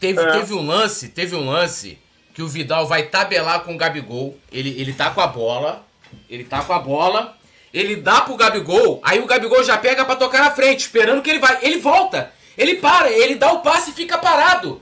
Teve, 0.00 0.20
é. 0.20 0.32
teve 0.32 0.54
um 0.54 0.66
lance, 0.66 1.08
teve 1.08 1.36
um 1.36 1.44
lance 1.44 1.98
que 2.32 2.42
o 2.42 2.48
Vidal 2.48 2.86
vai 2.86 3.02
tabelar 3.02 3.60
com 3.64 3.74
o 3.74 3.76
Gabigol. 3.76 4.38
Ele, 4.50 4.70
ele 4.80 4.92
tá 4.92 5.10
com 5.10 5.20
a 5.20 5.26
bola. 5.26 5.84
Ele 6.30 6.44
tá 6.44 6.62
com 6.62 6.72
a 6.72 6.78
bola. 6.78 7.36
Ele 7.74 7.96
dá 7.96 8.22
pro 8.22 8.36
Gabigol. 8.36 9.00
Aí 9.04 9.18
o 9.18 9.26
Gabigol 9.26 9.62
já 9.64 9.76
pega 9.76 10.04
para 10.04 10.16
tocar 10.16 10.44
na 10.44 10.50
frente, 10.50 10.80
esperando 10.80 11.20
que 11.20 11.28
ele 11.28 11.40
vai. 11.40 11.58
Ele 11.62 11.78
volta. 11.78 12.32
Ele 12.56 12.76
para, 12.76 13.10
ele 13.10 13.34
dá 13.34 13.52
o 13.52 13.60
passe 13.60 13.90
e 13.90 13.94
fica 13.94 14.16
parado. 14.16 14.80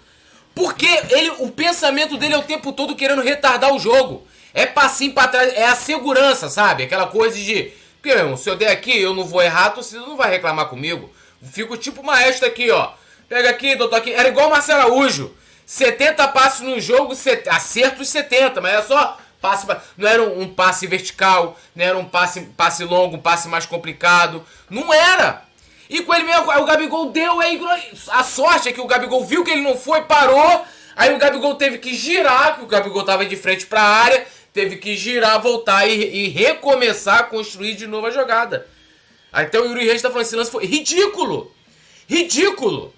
Porque 0.56 0.88
ele, 1.10 1.32
o 1.40 1.50
pensamento 1.50 2.16
dele 2.16 2.32
é 2.32 2.38
o 2.38 2.42
tempo 2.42 2.72
todo 2.72 2.96
querendo 2.96 3.20
retardar 3.20 3.74
o 3.74 3.78
jogo. 3.78 4.26
É 4.54 4.64
passinho 4.64 5.12
pra 5.12 5.28
trás, 5.28 5.52
é 5.52 5.66
a 5.66 5.76
segurança, 5.76 6.48
sabe? 6.48 6.84
Aquela 6.84 7.06
coisa 7.06 7.38
de. 7.38 7.74
Porque, 8.00 8.36
se 8.38 8.48
eu 8.48 8.56
der 8.56 8.70
aqui, 8.70 8.98
eu 8.98 9.12
não 9.12 9.22
vou 9.22 9.42
errar, 9.42 9.68
torcida 9.70 10.00
não 10.00 10.16
vai 10.16 10.30
reclamar 10.30 10.70
comigo. 10.70 11.12
Fico 11.52 11.76
tipo 11.76 12.02
maestro 12.02 12.48
aqui, 12.48 12.70
ó. 12.70 12.92
Pega 13.28 13.50
aqui, 13.50 13.76
doutor 13.76 13.96
aqui. 13.96 14.14
Era 14.14 14.30
igual 14.30 14.48
o 14.48 14.50
Marcelo 14.50 14.80
Araújo. 14.80 15.36
70 15.66 16.26
passos 16.28 16.62
no 16.62 16.80
jogo, 16.80 17.14
set... 17.14 17.46
acertos 17.50 18.08
70, 18.08 18.58
mas 18.62 18.72
é 18.76 18.82
só 18.82 19.18
passe. 19.42 19.66
Não 19.98 20.08
era 20.08 20.22
um, 20.22 20.48
passe 20.48 20.86
vertical, 20.86 21.54
não 21.74 21.84
era 21.84 21.98
um 21.98 22.06
passe, 22.06 22.40
passe 22.56 22.82
longo, 22.82 23.16
um 23.16 23.20
passe 23.20 23.46
mais 23.46 23.66
complicado. 23.66 24.42
Não 24.70 24.94
era. 24.94 25.45
E 25.88 26.02
com 26.02 26.14
ele 26.14 26.24
mesmo, 26.24 26.50
o 26.50 26.64
Gabigol 26.64 27.10
deu, 27.10 27.40
aí 27.40 27.60
a 28.08 28.24
sorte 28.24 28.68
é 28.68 28.72
que 28.72 28.80
o 28.80 28.86
Gabigol 28.86 29.24
viu 29.24 29.44
que 29.44 29.50
ele 29.50 29.62
não 29.62 29.76
foi, 29.76 30.02
parou. 30.02 30.64
Aí 30.96 31.14
o 31.14 31.18
Gabigol 31.18 31.54
teve 31.54 31.78
que 31.78 31.94
girar, 31.94 32.56
que 32.56 32.64
o 32.64 32.66
Gabigol 32.66 33.04
tava 33.04 33.24
de 33.24 33.36
frente 33.36 33.66
para 33.66 33.82
a 33.82 33.96
área, 34.02 34.26
teve 34.52 34.76
que 34.76 34.96
girar, 34.96 35.40
voltar 35.40 35.86
e, 35.86 35.92
e, 35.92 36.28
recomeçar 36.28 37.20
a 37.20 37.22
construir 37.24 37.74
de 37.74 37.86
novo 37.86 38.06
a 38.06 38.10
jogada. 38.10 38.66
Até 39.30 39.60
o 39.60 39.66
Yuri 39.66 39.84
Reis 39.84 40.00
tá 40.00 40.08
falando, 40.08 40.26
esse 40.26 40.34
lance 40.34 40.50
foi 40.50 40.64
ridículo. 40.64 41.54
Ridículo. 42.08 42.94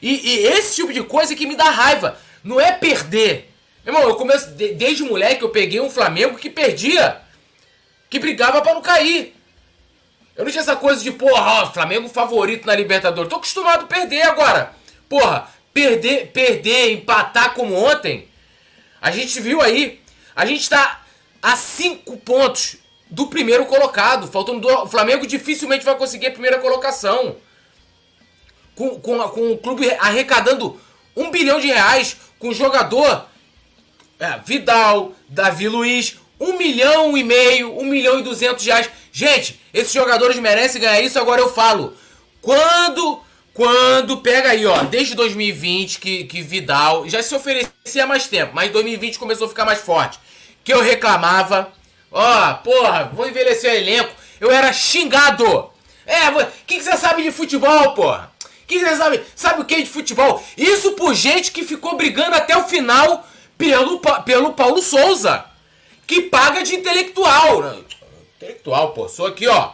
E, 0.00 0.14
e, 0.14 0.46
esse 0.46 0.76
tipo 0.76 0.92
de 0.92 1.02
coisa 1.02 1.34
que 1.34 1.46
me 1.46 1.56
dá 1.56 1.64
raiva. 1.64 2.16
Não 2.42 2.60
é 2.60 2.72
perder. 2.72 3.50
Irmão, 3.84 4.02
eu 4.02 4.14
começo, 4.14 4.50
desde 4.50 5.02
moleque, 5.02 5.42
eu 5.42 5.50
peguei 5.50 5.80
um 5.80 5.90
Flamengo 5.90 6.38
que 6.38 6.48
perdia. 6.48 7.20
Que 8.08 8.18
brigava 8.18 8.62
para 8.62 8.74
não 8.74 8.80
cair. 8.80 9.34
Eu 10.36 10.44
não 10.44 10.50
tinha 10.50 10.62
essa 10.62 10.76
coisa 10.76 11.02
de, 11.02 11.12
porra, 11.12 11.62
ó, 11.62 11.72
Flamengo 11.72 12.08
favorito 12.08 12.66
na 12.66 12.74
Libertadores. 12.74 13.28
Tô 13.28 13.36
acostumado 13.36 13.84
a 13.84 13.86
perder 13.86 14.22
agora. 14.22 14.74
Porra, 15.08 15.48
perder, 15.72 16.28
perder, 16.32 16.92
empatar 16.92 17.54
como 17.54 17.74
ontem. 17.74 18.28
A 19.00 19.10
gente 19.10 19.40
viu 19.40 19.60
aí. 19.60 20.00
A 20.34 20.46
gente 20.46 20.68
tá 20.68 21.02
a 21.42 21.56
cinco 21.56 22.16
pontos 22.16 22.76
do 23.08 23.26
primeiro 23.26 23.66
colocado. 23.66 24.26
Faltando 24.28 24.60
do, 24.60 24.68
o 24.68 24.86
Flamengo 24.86 25.26
dificilmente 25.26 25.84
vai 25.84 25.96
conseguir 25.96 26.28
a 26.28 26.32
primeira 26.32 26.58
colocação 26.58 27.36
com, 28.74 29.00
com, 29.00 29.18
com 29.28 29.52
o 29.52 29.58
clube 29.58 29.90
arrecadando 29.98 30.80
um 31.16 31.30
bilhão 31.30 31.60
de 31.60 31.66
reais, 31.66 32.16
com 32.38 32.52
jogador 32.52 33.26
é, 34.18 34.38
Vidal, 34.44 35.12
Davi 35.28 35.68
Luiz, 35.68 36.16
um 36.38 36.56
milhão 36.56 37.16
e 37.16 37.22
meio, 37.22 37.78
um 37.78 37.84
milhão 37.84 38.20
e 38.20 38.22
duzentos 38.22 38.64
reais. 38.64 38.88
Gente, 39.12 39.60
esses 39.74 39.92
jogadores 39.92 40.38
merecem 40.38 40.80
ganhar 40.80 41.00
isso, 41.00 41.18
agora 41.18 41.40
eu 41.40 41.52
falo. 41.52 41.94
Quando, 42.40 43.20
quando, 43.52 44.18
pega 44.18 44.50
aí, 44.50 44.64
ó, 44.66 44.82
desde 44.84 45.14
2020 45.14 45.98
que, 45.98 46.24
que 46.24 46.42
Vidal 46.42 47.08
já 47.08 47.22
se 47.22 47.34
oferecia 47.34 48.06
mais 48.06 48.26
tempo, 48.26 48.52
mas 48.54 48.70
2020 48.70 49.18
começou 49.18 49.46
a 49.46 49.50
ficar 49.50 49.64
mais 49.64 49.80
forte. 49.80 50.18
Que 50.62 50.72
eu 50.72 50.80
reclamava, 50.80 51.72
ó, 52.10 52.54
porra, 52.54 53.10
vou 53.14 53.28
envelhecer 53.28 53.72
o 53.72 53.76
elenco. 53.76 54.10
Eu 54.40 54.50
era 54.50 54.72
xingado. 54.72 55.70
É, 56.06 56.28
o 56.30 56.46
que, 56.66 56.78
que 56.78 56.82
você 56.82 56.96
sabe 56.96 57.22
de 57.22 57.30
futebol, 57.30 57.94
porra? 57.94 58.30
Que 58.66 58.78
você 58.78 58.96
sabe, 58.96 59.20
sabe 59.34 59.60
o 59.60 59.64
que 59.64 59.82
de 59.82 59.90
futebol? 59.90 60.42
Isso 60.56 60.92
por 60.92 61.14
gente 61.14 61.50
que 61.50 61.64
ficou 61.64 61.96
brigando 61.96 62.36
até 62.36 62.56
o 62.56 62.64
final 62.64 63.26
pelo, 63.58 64.00
pelo 64.24 64.52
Paulo 64.52 64.80
Souza. 64.80 65.44
Que 66.06 66.22
paga 66.22 66.62
de 66.62 66.76
intelectual. 66.76 67.74
Intelectual, 68.40 68.94
pô. 68.94 69.06
Sou 69.06 69.26
aqui, 69.26 69.46
ó. 69.46 69.72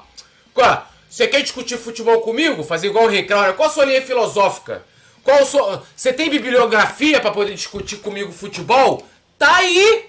Você 1.09 1.29
quer 1.29 1.41
discutir 1.41 1.79
futebol 1.79 2.21
comigo? 2.23 2.65
Fazer 2.65 2.89
igual 2.89 3.05
o 3.05 3.09
Reclama. 3.09 3.53
Qual 3.53 3.69
a 3.69 3.73
sua 3.73 3.85
linha 3.85 4.03
filosófica? 4.03 4.85
Qual 5.23 5.47
sua... 5.47 5.85
Você 5.95 6.13
tem 6.13 6.29
bibliografia 6.29 7.21
para 7.21 7.31
poder 7.31 7.55
discutir 7.55 7.99
comigo 7.99 8.33
futebol? 8.33 9.07
Tá 9.39 9.59
aí! 9.59 10.07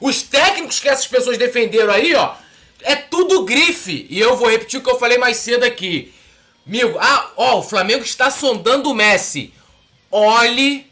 Os 0.00 0.22
técnicos 0.22 0.78
que 0.78 0.88
essas 0.88 1.08
pessoas 1.08 1.36
defenderam 1.36 1.92
aí, 1.92 2.14
ó, 2.14 2.34
é 2.80 2.94
tudo 2.94 3.44
grife. 3.44 4.06
E 4.08 4.20
eu 4.20 4.36
vou 4.36 4.48
repetir 4.48 4.78
o 4.78 4.82
que 4.82 4.90
eu 4.90 4.98
falei 4.98 5.18
mais 5.18 5.38
cedo 5.38 5.64
aqui. 5.64 6.14
Amigo, 6.64 6.96
ah, 7.00 7.32
ó, 7.36 7.58
o 7.58 7.62
Flamengo 7.62 8.04
está 8.04 8.30
sondando 8.30 8.88
o 8.88 8.94
Messi. 8.94 9.52
Olhe 10.12 10.86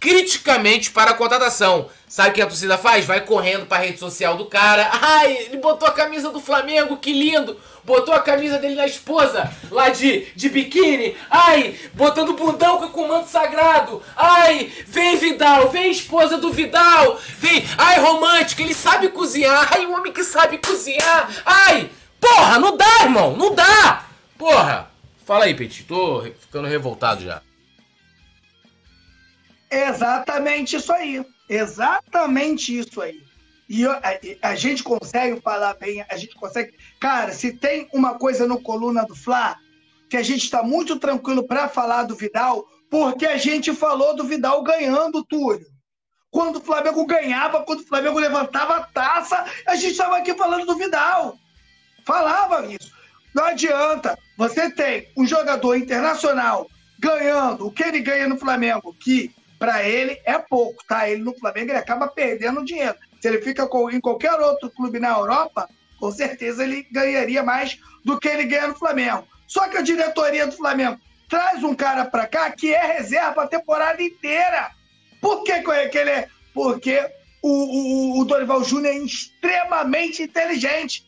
criticamente 0.00 0.90
para 0.90 1.10
a 1.10 1.14
contratação. 1.14 1.88
Sabe 2.08 2.30
o 2.30 2.32
que 2.32 2.42
a 2.42 2.46
torcida 2.46 2.78
faz? 2.78 3.04
Vai 3.04 3.20
correndo 3.20 3.66
para 3.66 3.78
a 3.78 3.86
rede 3.86 3.98
social 3.98 4.36
do 4.36 4.46
cara. 4.46 4.88
Ai, 4.92 5.36
ele 5.36 5.58
botou 5.58 5.86
a 5.86 5.92
camisa 5.92 6.30
do 6.30 6.40
Flamengo, 6.40 6.96
que 6.96 7.12
lindo! 7.12 7.58
Botou 7.84 8.12
a 8.12 8.20
camisa 8.20 8.58
dele 8.58 8.74
na 8.74 8.86
esposa, 8.86 9.50
lá 9.70 9.88
de, 9.88 10.26
de 10.34 10.48
biquíni. 10.50 11.16
Ai, 11.30 11.74
botando 11.94 12.34
bundão 12.34 12.86
com 12.90 13.08
manto 13.08 13.30
sagrado. 13.30 14.02
Ai, 14.14 14.70
vem 14.86 15.16
Vidal, 15.16 15.70
vem 15.70 15.90
esposa 15.90 16.36
do 16.36 16.52
Vidal. 16.52 17.18
Vem, 17.38 17.64
ai, 17.78 17.98
romântico, 17.98 18.60
ele 18.60 18.74
sabe 18.74 19.08
cozinhar. 19.08 19.68
Ai, 19.72 19.86
o 19.86 19.94
homem 19.94 20.12
que 20.12 20.22
sabe 20.22 20.58
cozinhar. 20.58 21.30
Ai, 21.46 21.90
porra, 22.20 22.58
não 22.58 22.76
dá, 22.76 23.04
irmão, 23.04 23.36
não 23.36 23.54
dá. 23.54 24.04
Porra. 24.36 24.90
Fala 25.24 25.44
aí, 25.44 25.54
Petit, 25.54 25.84
tô 25.84 26.22
ficando 26.40 26.68
revoltado 26.68 27.24
já. 27.24 27.42
Exatamente 29.70 30.76
isso 30.76 30.92
aí. 30.92 31.24
Exatamente 31.48 32.78
isso 32.78 33.00
aí. 33.00 33.22
E 33.68 33.86
a, 33.86 34.00
a, 34.42 34.54
gente 34.54 34.82
consegue 34.82 35.40
falar 35.40 35.74
bem, 35.74 36.04
a 36.08 36.16
gente 36.16 36.34
consegue. 36.34 36.74
Cara, 36.98 37.32
se 37.32 37.52
tem 37.52 37.88
uma 37.92 38.18
coisa 38.18 38.46
no 38.46 38.60
coluna 38.60 39.04
do 39.04 39.14
Fla 39.14 39.58
que 40.08 40.16
a 40.16 40.22
gente 40.22 40.44
está 40.44 40.62
muito 40.62 40.98
tranquilo 40.98 41.46
para 41.46 41.68
falar 41.68 42.04
do 42.04 42.16
Vidal, 42.16 42.66
porque 42.90 43.26
a 43.26 43.36
gente 43.36 43.74
falou 43.74 44.16
do 44.16 44.24
Vidal 44.24 44.62
ganhando, 44.62 45.22
Túlio. 45.22 45.66
Quando 46.30 46.56
o 46.56 46.60
Flamengo 46.62 47.04
ganhava, 47.06 47.62
quando 47.62 47.80
o 47.80 47.86
Flamengo 47.86 48.18
levantava 48.18 48.76
a 48.76 48.82
taça, 48.82 49.44
a 49.66 49.76
gente 49.76 49.92
estava 49.92 50.16
aqui 50.16 50.34
falando 50.34 50.64
do 50.64 50.76
Vidal. 50.76 51.36
Falava 52.06 52.66
isso. 52.66 52.90
Não 53.34 53.44
adianta. 53.44 54.18
Você 54.36 54.70
tem 54.70 55.08
um 55.16 55.26
jogador 55.26 55.76
internacional 55.76 56.66
ganhando 56.98 57.66
o 57.66 57.70
que 57.70 57.82
ele 57.82 58.00
ganha 58.00 58.26
no 58.26 58.38
Flamengo, 58.38 58.94
que 58.94 59.30
para 59.58 59.82
ele 59.82 60.20
é 60.24 60.38
pouco, 60.38 60.84
tá? 60.86 61.08
Ele 61.08 61.22
no 61.22 61.36
Flamengo 61.36 61.70
ele 61.70 61.78
acaba 61.78 62.06
perdendo 62.08 62.64
dinheiro. 62.64 62.94
Se 63.20 63.28
ele 63.28 63.42
fica 63.42 63.68
em 63.92 64.00
qualquer 64.00 64.32
outro 64.34 64.70
clube 64.70 65.00
na 65.00 65.10
Europa, 65.10 65.68
com 65.98 66.10
certeza 66.12 66.62
ele 66.62 66.86
ganharia 66.90 67.42
mais 67.42 67.78
do 68.04 68.18
que 68.18 68.28
ele 68.28 68.44
ganha 68.44 68.68
no 68.68 68.78
Flamengo. 68.78 69.26
Só 69.46 69.68
que 69.68 69.76
a 69.76 69.82
diretoria 69.82 70.46
do 70.46 70.56
Flamengo 70.56 70.98
traz 71.28 71.62
um 71.64 71.74
cara 71.74 72.04
para 72.04 72.26
cá 72.26 72.50
que 72.52 72.72
é 72.72 72.98
reserva 72.98 73.42
a 73.42 73.48
temporada 73.48 74.02
inteira. 74.02 74.70
Por 75.20 75.42
que, 75.42 75.60
que 75.60 75.98
ele 75.98 76.10
é? 76.10 76.28
Porque 76.54 77.04
o, 77.42 77.48
o, 77.50 78.20
o 78.20 78.24
Dorival 78.24 78.62
Júnior 78.62 78.94
é 78.94 78.98
extremamente 78.98 80.22
inteligente. 80.22 81.04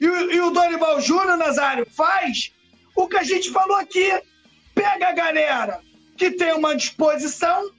E, 0.00 0.04
e 0.04 0.40
o 0.40 0.50
Dorival 0.50 1.00
Júnior, 1.00 1.36
Nazário, 1.36 1.86
faz 1.90 2.52
o 2.94 3.06
que 3.06 3.18
a 3.18 3.22
gente 3.22 3.50
falou 3.50 3.76
aqui. 3.76 4.10
Pega 4.74 5.08
a 5.08 5.12
galera 5.12 5.80
que 6.16 6.30
tem 6.30 6.52
uma 6.54 6.74
disposição, 6.74 7.70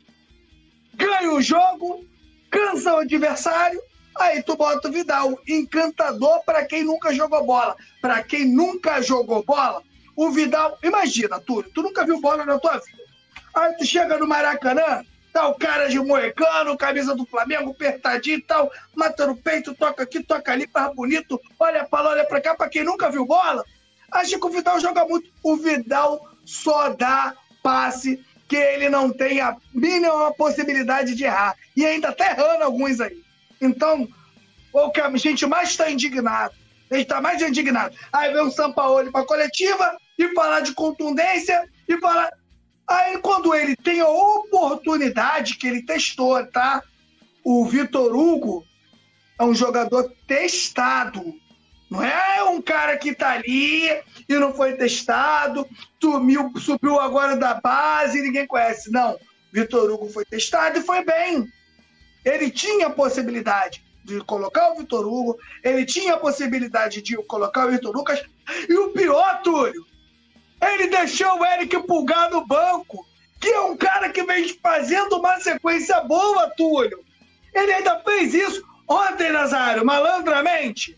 ganha 0.94 1.34
o 1.34 1.42
jogo, 1.42 2.06
cansa 2.50 2.94
o 2.94 3.00
adversário, 3.00 3.82
aí 4.18 4.42
tu 4.44 4.56
bota 4.56 4.88
o 4.88 4.92
Vidal. 4.92 5.38
Encantador 5.48 6.44
para 6.46 6.66
quem 6.66 6.84
nunca 6.84 7.14
jogou 7.14 7.46
bola. 7.46 7.76
Para 8.02 8.24
quem 8.24 8.46
nunca 8.46 9.02
jogou 9.02 9.44
bola, 9.44 9.84
o 10.16 10.30
Vidal. 10.32 10.78
Imagina, 10.84 11.40
Túlio, 11.40 11.72
tu 11.74 11.82
nunca 11.82 12.06
viu 12.06 12.20
bola 12.22 12.46
na 12.46 12.60
tua 12.60 12.78
vida. 12.78 13.04
Aí 13.56 13.74
tu 13.76 13.86
chega 13.86 14.18
no 14.18 14.28
Maracanã, 14.28 15.04
tá 15.34 15.48
o 15.48 15.56
cara 15.56 15.88
de 15.88 16.00
moecano, 16.00 16.78
camisa 16.78 17.16
do 17.16 17.26
Flamengo, 17.26 17.72
apertadinho 17.72 18.38
e 18.38 18.42
tal, 18.42 18.72
matando 18.96 19.34
o 19.34 19.38
peito, 19.38 19.74
toca 19.74 20.04
aqui, 20.04 20.22
toca 20.22 20.52
ali, 20.52 20.68
faz 20.72 20.94
bonito, 20.96 21.40
olha 21.60 21.84
pra 21.86 22.02
lá, 22.02 22.10
olha 22.12 22.26
pra 22.26 22.42
cá, 22.42 22.56
pra 22.56 22.70
quem 22.70 22.84
nunca 22.84 23.10
viu 23.10 23.26
bola, 23.26 23.64
acha 24.12 24.40
que 24.40 24.46
o 24.46 24.50
Vidal 24.50 24.80
joga 24.80 25.06
muito. 25.06 25.30
O 25.42 25.56
Vidal 25.56 26.28
só 26.46 26.90
dá 26.90 27.36
passe 27.68 28.24
que 28.48 28.56
ele 28.56 28.88
não 28.88 29.12
tem 29.12 29.42
a 29.42 29.58
mínima 29.74 30.34
possibilidade 30.34 31.14
de 31.16 31.26
errar. 31.26 31.54
E 31.76 31.86
ainda 31.86 32.14
tá 32.14 32.32
errando 32.32 32.64
alguns 32.64 33.02
aí. 33.02 33.22
Então, 33.60 34.08
o 34.72 34.90
que 34.90 35.02
a 35.02 35.18
gente 35.18 35.46
mais 35.46 35.72
está 35.72 35.92
indignado, 35.92 36.54
a 36.90 36.96
gente 36.96 37.04
está 37.04 37.20
mais 37.20 37.42
indignado. 37.42 37.94
Aí 38.14 38.32
vem 38.32 38.42
o 38.42 38.52
Sampaoli 38.52 39.12
para 39.12 39.26
coletiva 39.26 39.98
e 40.18 40.34
falar 40.34 40.62
de 40.62 40.74
contundência 40.74 41.68
e 41.90 41.98
falar. 42.00 42.32
Aí, 42.88 43.18
quando 43.18 43.54
ele 43.54 43.76
tem 43.76 44.00
a 44.00 44.08
oportunidade, 44.08 45.58
que 45.58 45.68
ele 45.68 45.84
testou, 45.84 46.42
tá? 46.48 46.82
O 47.44 47.66
Vitor 47.66 48.16
Hugo 48.16 48.66
é 49.38 49.44
um 49.44 49.54
jogador 49.54 50.10
testado. 50.26 51.36
Não 51.90 52.04
é 52.04 52.44
um 52.44 52.62
cara 52.62 52.98
que 52.98 53.16
tá 53.16 53.32
ali 53.32 53.88
e 54.28 54.36
não 54.36 54.54
foi 54.54 54.74
testado, 54.74 55.68
sumiu, 56.02 56.52
subiu 56.58 57.00
agora 57.00 57.38
da 57.38 57.54
base 57.54 58.20
e 58.20 58.22
ninguém 58.22 58.46
conhece. 58.46 58.92
Não. 58.92 59.18
Vitor 59.52 59.90
Hugo 59.90 60.10
foi 60.10 60.26
testado 60.26 60.80
e 60.80 60.84
foi 60.84 61.04
bem. 61.04 61.48
Ele 62.26 62.52
tinha 62.52 62.88
a 62.88 62.92
possibilidade 62.92 63.84
de 64.04 64.20
colocar 64.22 64.72
o 64.72 64.78
Vitor 64.78 65.06
Hugo, 65.06 65.38
ele 65.64 65.86
tinha 65.86 66.16
a 66.16 66.18
possibilidade 66.18 67.02
de 67.02 67.18
colocar 67.24 67.66
o 67.66 67.72
Vitor 67.72 67.96
Lucas. 67.96 68.22
E 68.70 68.74
o 68.74 68.90
pior, 68.92 69.42
Túlio, 69.42 69.86
ele 70.62 70.88
deixou 70.88 71.40
o 71.40 71.46
Eric 71.46 71.78
Pulgar 71.84 72.30
no 72.30 72.46
banco, 72.46 73.06
que 73.40 73.50
é 73.50 73.62
um 73.62 73.76
cara 73.76 74.10
que 74.10 74.24
vem 74.24 74.48
fazendo 74.62 75.18
uma 75.18 75.40
sequência 75.40 76.00
boa, 76.02 76.50
Túlio. 76.56 77.04
Ele 77.54 77.74
ainda 77.74 78.00
fez 78.00 78.34
isso 78.34 78.64
ontem, 78.88 79.32
Nazário, 79.32 79.86
malandramente. 79.86 80.98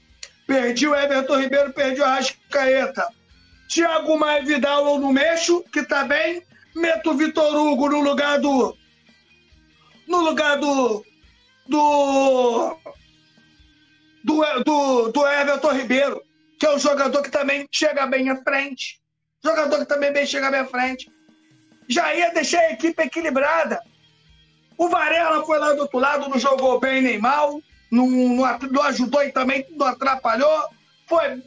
Perdi 0.50 0.88
o 0.88 0.96
Everton 0.96 1.38
Ribeiro, 1.38 1.72
perdi 1.72 2.02
o 2.02 2.04
Arrascaeta. 2.04 3.08
Thiago 3.72 4.18
Maia 4.18 4.44
Vidal 4.44 4.84
eu 4.84 4.98
não 4.98 5.14
mexo, 5.14 5.64
que 5.72 5.84
tá 5.84 6.06
bem. 6.06 6.42
Meto 6.76 7.12
o 7.12 7.14
Vitor 7.14 7.56
Hugo 7.56 7.88
no 7.88 8.00
lugar 8.00 8.40
do. 8.40 8.76
No 10.08 10.22
lugar 10.22 10.58
do. 10.58 11.06
Do. 11.68 12.76
Do, 14.24 14.64
do, 14.66 15.12
do 15.12 15.28
Everton 15.28 15.72
Ribeiro, 15.72 16.20
que 16.60 16.66
é 16.66 16.74
um 16.74 16.80
jogador 16.80 17.22
que 17.22 17.30
também 17.30 17.68
chega 17.72 18.08
bem 18.08 18.28
à 18.32 18.42
frente. 18.42 19.00
Jogador 19.44 19.78
que 19.78 19.86
também 19.86 20.12
bem 20.12 20.26
chega 20.26 20.50
bem 20.50 20.62
à 20.62 20.66
frente. 20.66 21.12
Já 21.88 22.12
ia 22.16 22.34
deixar 22.34 22.62
a 22.62 22.72
equipe 22.72 23.04
equilibrada. 23.04 23.80
O 24.80 24.90
Varela 24.90 25.46
foi 25.46 25.60
lá 25.60 25.74
do 25.74 25.82
outro 25.82 26.00
lado, 26.00 26.28
não 26.28 26.40
jogou 26.40 26.80
bem 26.80 27.04
nem 27.04 27.20
mal 27.20 27.62
não, 27.92 28.08
não, 28.08 28.60
não 28.60 28.84
ajudou 28.84 29.24
e 29.24 29.32
também 29.32 29.66
não 29.72 29.88
atrapalhou. 29.88 30.70
Foi 31.08 31.42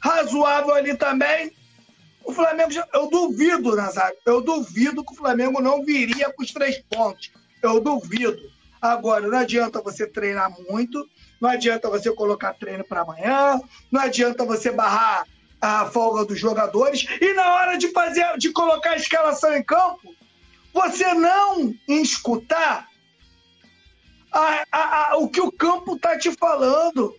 razoável 0.00 0.74
ali 0.74 0.96
também. 0.96 1.52
O 2.24 2.32
Flamengo, 2.32 2.72
eu 2.92 3.08
duvido, 3.08 3.76
Nazário, 3.76 4.16
eu 4.26 4.40
duvido 4.40 5.04
que 5.04 5.12
o 5.12 5.16
Flamengo 5.16 5.62
não 5.62 5.84
viria 5.84 6.32
com 6.32 6.42
os 6.42 6.50
três 6.50 6.78
pontos. 6.90 7.30
Eu 7.62 7.80
duvido. 7.80 8.40
Agora, 8.82 9.26
não 9.26 9.38
adianta 9.38 9.80
você 9.80 10.06
treinar 10.06 10.52
muito, 10.68 11.08
não 11.40 11.48
adianta 11.48 11.88
você 11.88 12.12
colocar 12.12 12.54
treino 12.54 12.84
para 12.84 13.02
amanhã, 13.02 13.60
não 13.90 14.00
adianta 14.00 14.44
você 14.44 14.70
barrar 14.70 15.26
a 15.60 15.86
folga 15.86 16.24
dos 16.24 16.38
jogadores 16.38 17.06
e 17.20 17.32
na 17.32 17.54
hora 17.54 17.78
de 17.78 17.88
fazer, 17.88 18.36
de 18.38 18.50
colocar 18.52 18.90
a 18.90 18.96
escalação 18.96 19.56
em 19.56 19.62
campo, 19.62 20.14
você 20.72 21.14
não 21.14 21.74
escutar 21.88 22.88
a, 24.36 24.64
a, 24.70 25.12
a, 25.12 25.16
o 25.16 25.28
que 25.28 25.40
o 25.40 25.50
campo 25.50 25.96
está 25.96 26.18
te 26.18 26.30
falando. 26.32 27.14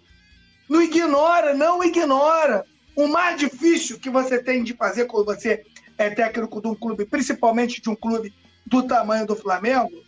Não 0.69 0.81
ignora, 0.81 1.53
não 1.53 1.83
ignora. 1.83 2.65
O 2.95 3.07
mais 3.07 3.39
difícil 3.39 3.99
que 3.99 4.09
você 4.09 4.41
tem 4.41 4.63
de 4.63 4.73
fazer 4.73 5.05
quando 5.05 5.25
você 5.25 5.63
é 5.97 6.09
técnico 6.09 6.61
de 6.61 6.67
um 6.67 6.75
clube, 6.75 7.05
principalmente 7.05 7.81
de 7.81 7.89
um 7.89 7.95
clube 7.95 8.33
do 8.65 8.83
tamanho 8.83 9.25
do 9.25 9.35
Flamengo, 9.35 10.03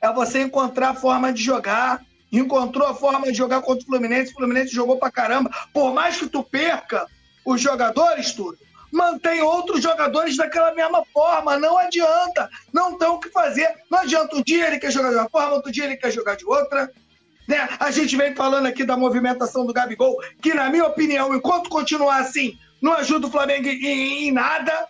é 0.00 0.12
você 0.12 0.42
encontrar 0.42 0.90
a 0.90 0.94
forma 0.94 1.32
de 1.32 1.42
jogar. 1.42 2.04
Encontrou 2.30 2.86
a 2.86 2.94
forma 2.94 3.26
de 3.26 3.34
jogar 3.34 3.62
contra 3.62 3.82
o 3.82 3.86
Fluminense, 3.86 4.32
o 4.32 4.34
Fluminense 4.34 4.72
jogou 4.72 4.98
pra 4.98 5.10
caramba. 5.10 5.50
Por 5.72 5.94
mais 5.94 6.18
que 6.18 6.28
tu 6.28 6.42
perca 6.42 7.06
os 7.44 7.60
jogadores, 7.60 8.32
tudo, 8.32 8.58
mantém 8.90 9.40
outros 9.42 9.82
jogadores 9.82 10.36
daquela 10.36 10.74
mesma 10.74 11.04
forma. 11.12 11.58
Não 11.58 11.78
adianta. 11.78 12.48
Não 12.72 12.96
tem 12.96 13.08
o 13.08 13.18
que 13.18 13.30
fazer. 13.30 13.74
Não 13.90 13.98
adianta. 13.98 14.36
Um 14.36 14.42
dia 14.42 14.66
ele 14.66 14.78
quer 14.78 14.90
jogar 14.90 15.10
de 15.10 15.16
uma 15.16 15.28
forma, 15.28 15.54
outro 15.54 15.72
dia 15.72 15.84
ele 15.84 15.96
quer 15.96 16.10
jogar 16.10 16.36
de 16.36 16.44
outra. 16.46 16.90
Né? 17.46 17.68
A 17.80 17.90
gente 17.90 18.16
vem 18.16 18.34
falando 18.34 18.66
aqui 18.66 18.84
da 18.84 18.96
movimentação 18.96 19.64
do 19.64 19.72
Gabigol, 19.72 20.16
que, 20.42 20.52
na 20.52 20.68
minha 20.68 20.84
opinião, 20.84 21.34
enquanto 21.34 21.70
continuar 21.70 22.18
assim, 22.18 22.58
não 22.80 22.92
ajuda 22.92 23.26
o 23.26 23.30
Flamengo 23.30 23.66
em, 23.68 24.28
em 24.28 24.32
nada. 24.32 24.86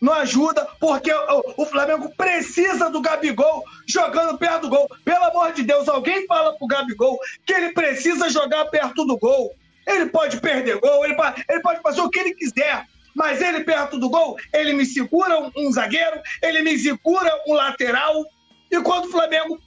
Não 0.00 0.14
ajuda, 0.14 0.66
porque 0.80 1.12
o, 1.12 1.44
o, 1.58 1.66
Flamengo 1.66 2.10
precisa 2.16 2.88
do 2.88 3.02
Gabigol 3.02 3.62
jogando 3.86 4.38
perto 4.38 4.62
do 4.62 4.70
gol. 4.70 4.88
Pelo 5.04 5.24
amor 5.24 5.52
de 5.52 5.62
Deus, 5.62 5.88
alguém 5.88 6.26
fala 6.26 6.56
pro 6.56 6.66
Gabigol 6.66 7.18
que 7.44 7.52
ele 7.52 7.74
precisa 7.74 8.30
jogar 8.30 8.64
perto 8.66 9.04
do 9.04 9.18
gol. 9.18 9.54
Ele 9.86 10.06
pode 10.06 10.40
perder 10.40 10.78
gol, 10.78 11.04
ele 11.04 11.14
pode, 11.14 11.44
ele 11.48 11.60
pode 11.60 11.80
fazer 11.82 12.00
o 12.00 12.10
que 12.10 12.18
ele 12.18 12.34
quiser. 12.34 12.84
Mas 13.14 13.40
ele 13.42 13.64
perto 13.64 13.98
do 13.98 14.08
gol, 14.08 14.36
ele 14.52 14.72
me 14.72 14.86
segura 14.86 15.40
um, 15.40 15.50
um 15.56 15.72
zagueiro, 15.72 16.20
ele 16.42 16.62
me 16.62 16.78
segura 16.78 17.30
um 17.46 17.54
lateral. 17.54 18.24
E 18.70 18.80
quando 18.82 19.06
o 19.06 19.10
Flamengo 19.10 19.60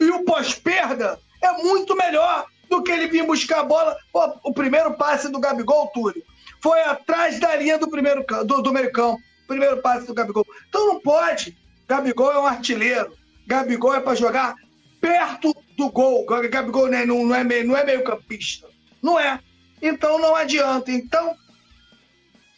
e 0.00 0.10
o 0.10 0.24
pós-perda 0.24 1.18
é 1.42 1.52
muito 1.62 1.96
melhor 1.96 2.46
do 2.70 2.82
que 2.82 2.92
ele 2.92 3.08
vir 3.08 3.26
buscar 3.26 3.60
a 3.60 3.64
bola. 3.64 3.96
Pô, 4.12 4.38
o 4.44 4.54
primeiro 4.54 4.94
passe 4.94 5.28
do 5.30 5.40
Gabigol, 5.40 5.88
Túlio, 5.88 6.22
foi 6.62 6.80
atrás 6.82 7.38
da 7.38 7.54
linha 7.56 7.78
do 7.78 7.90
primeiro 7.90 8.24
do, 8.44 8.62
do 8.62 8.72
meio 8.72 8.90
campo. 8.92 9.20
Primeiro 9.46 9.82
passe 9.82 10.06
do 10.06 10.14
Gabigol. 10.14 10.46
Então 10.68 10.86
não 10.86 11.00
pode. 11.00 11.56
Gabigol 11.86 12.32
é 12.32 12.38
um 12.38 12.46
artilheiro. 12.46 13.12
Gabigol 13.46 13.94
é 13.94 14.00
para 14.00 14.14
jogar 14.14 14.54
perto 15.00 15.54
do 15.76 15.90
gol. 15.90 16.24
Gabigol 16.24 16.88
não 16.88 16.98
é, 16.98 17.04
não 17.04 17.34
é, 17.34 17.44
meio, 17.44 17.66
não 17.66 17.76
é 17.76 17.84
meio 17.84 18.02
campista. 18.02 18.66
Não 19.02 19.20
é. 19.20 19.38
Então 19.84 20.18
não 20.18 20.34
adianta. 20.34 20.90
Então, 20.90 21.36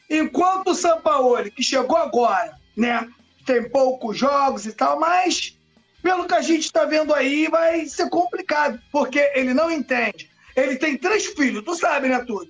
enquanto 0.09 0.69
o 0.69 0.75
Sampaoli, 0.75 1.51
que 1.51 1.63
chegou 1.63 1.97
agora, 1.97 2.57
né, 2.77 3.09
tem 3.45 3.69
poucos 3.69 4.17
jogos 4.17 4.65
e 4.65 4.73
tal, 4.73 5.01
mas 5.01 5.59
pelo 6.01 6.29
que 6.29 6.35
a 6.35 6.41
gente 6.41 6.67
está 6.67 6.85
vendo 6.85 7.13
aí, 7.13 7.49
vai 7.49 7.85
ser 7.87 8.09
complicado, 8.09 8.81
porque 8.93 9.19
ele 9.35 9.53
não 9.53 9.69
entende. 9.69 10.31
Ele 10.55 10.77
tem 10.77 10.97
três 10.97 11.27
filhos, 11.27 11.65
tu 11.65 11.75
sabe, 11.75 12.09
né, 12.09 12.21
tudo? 12.25 12.49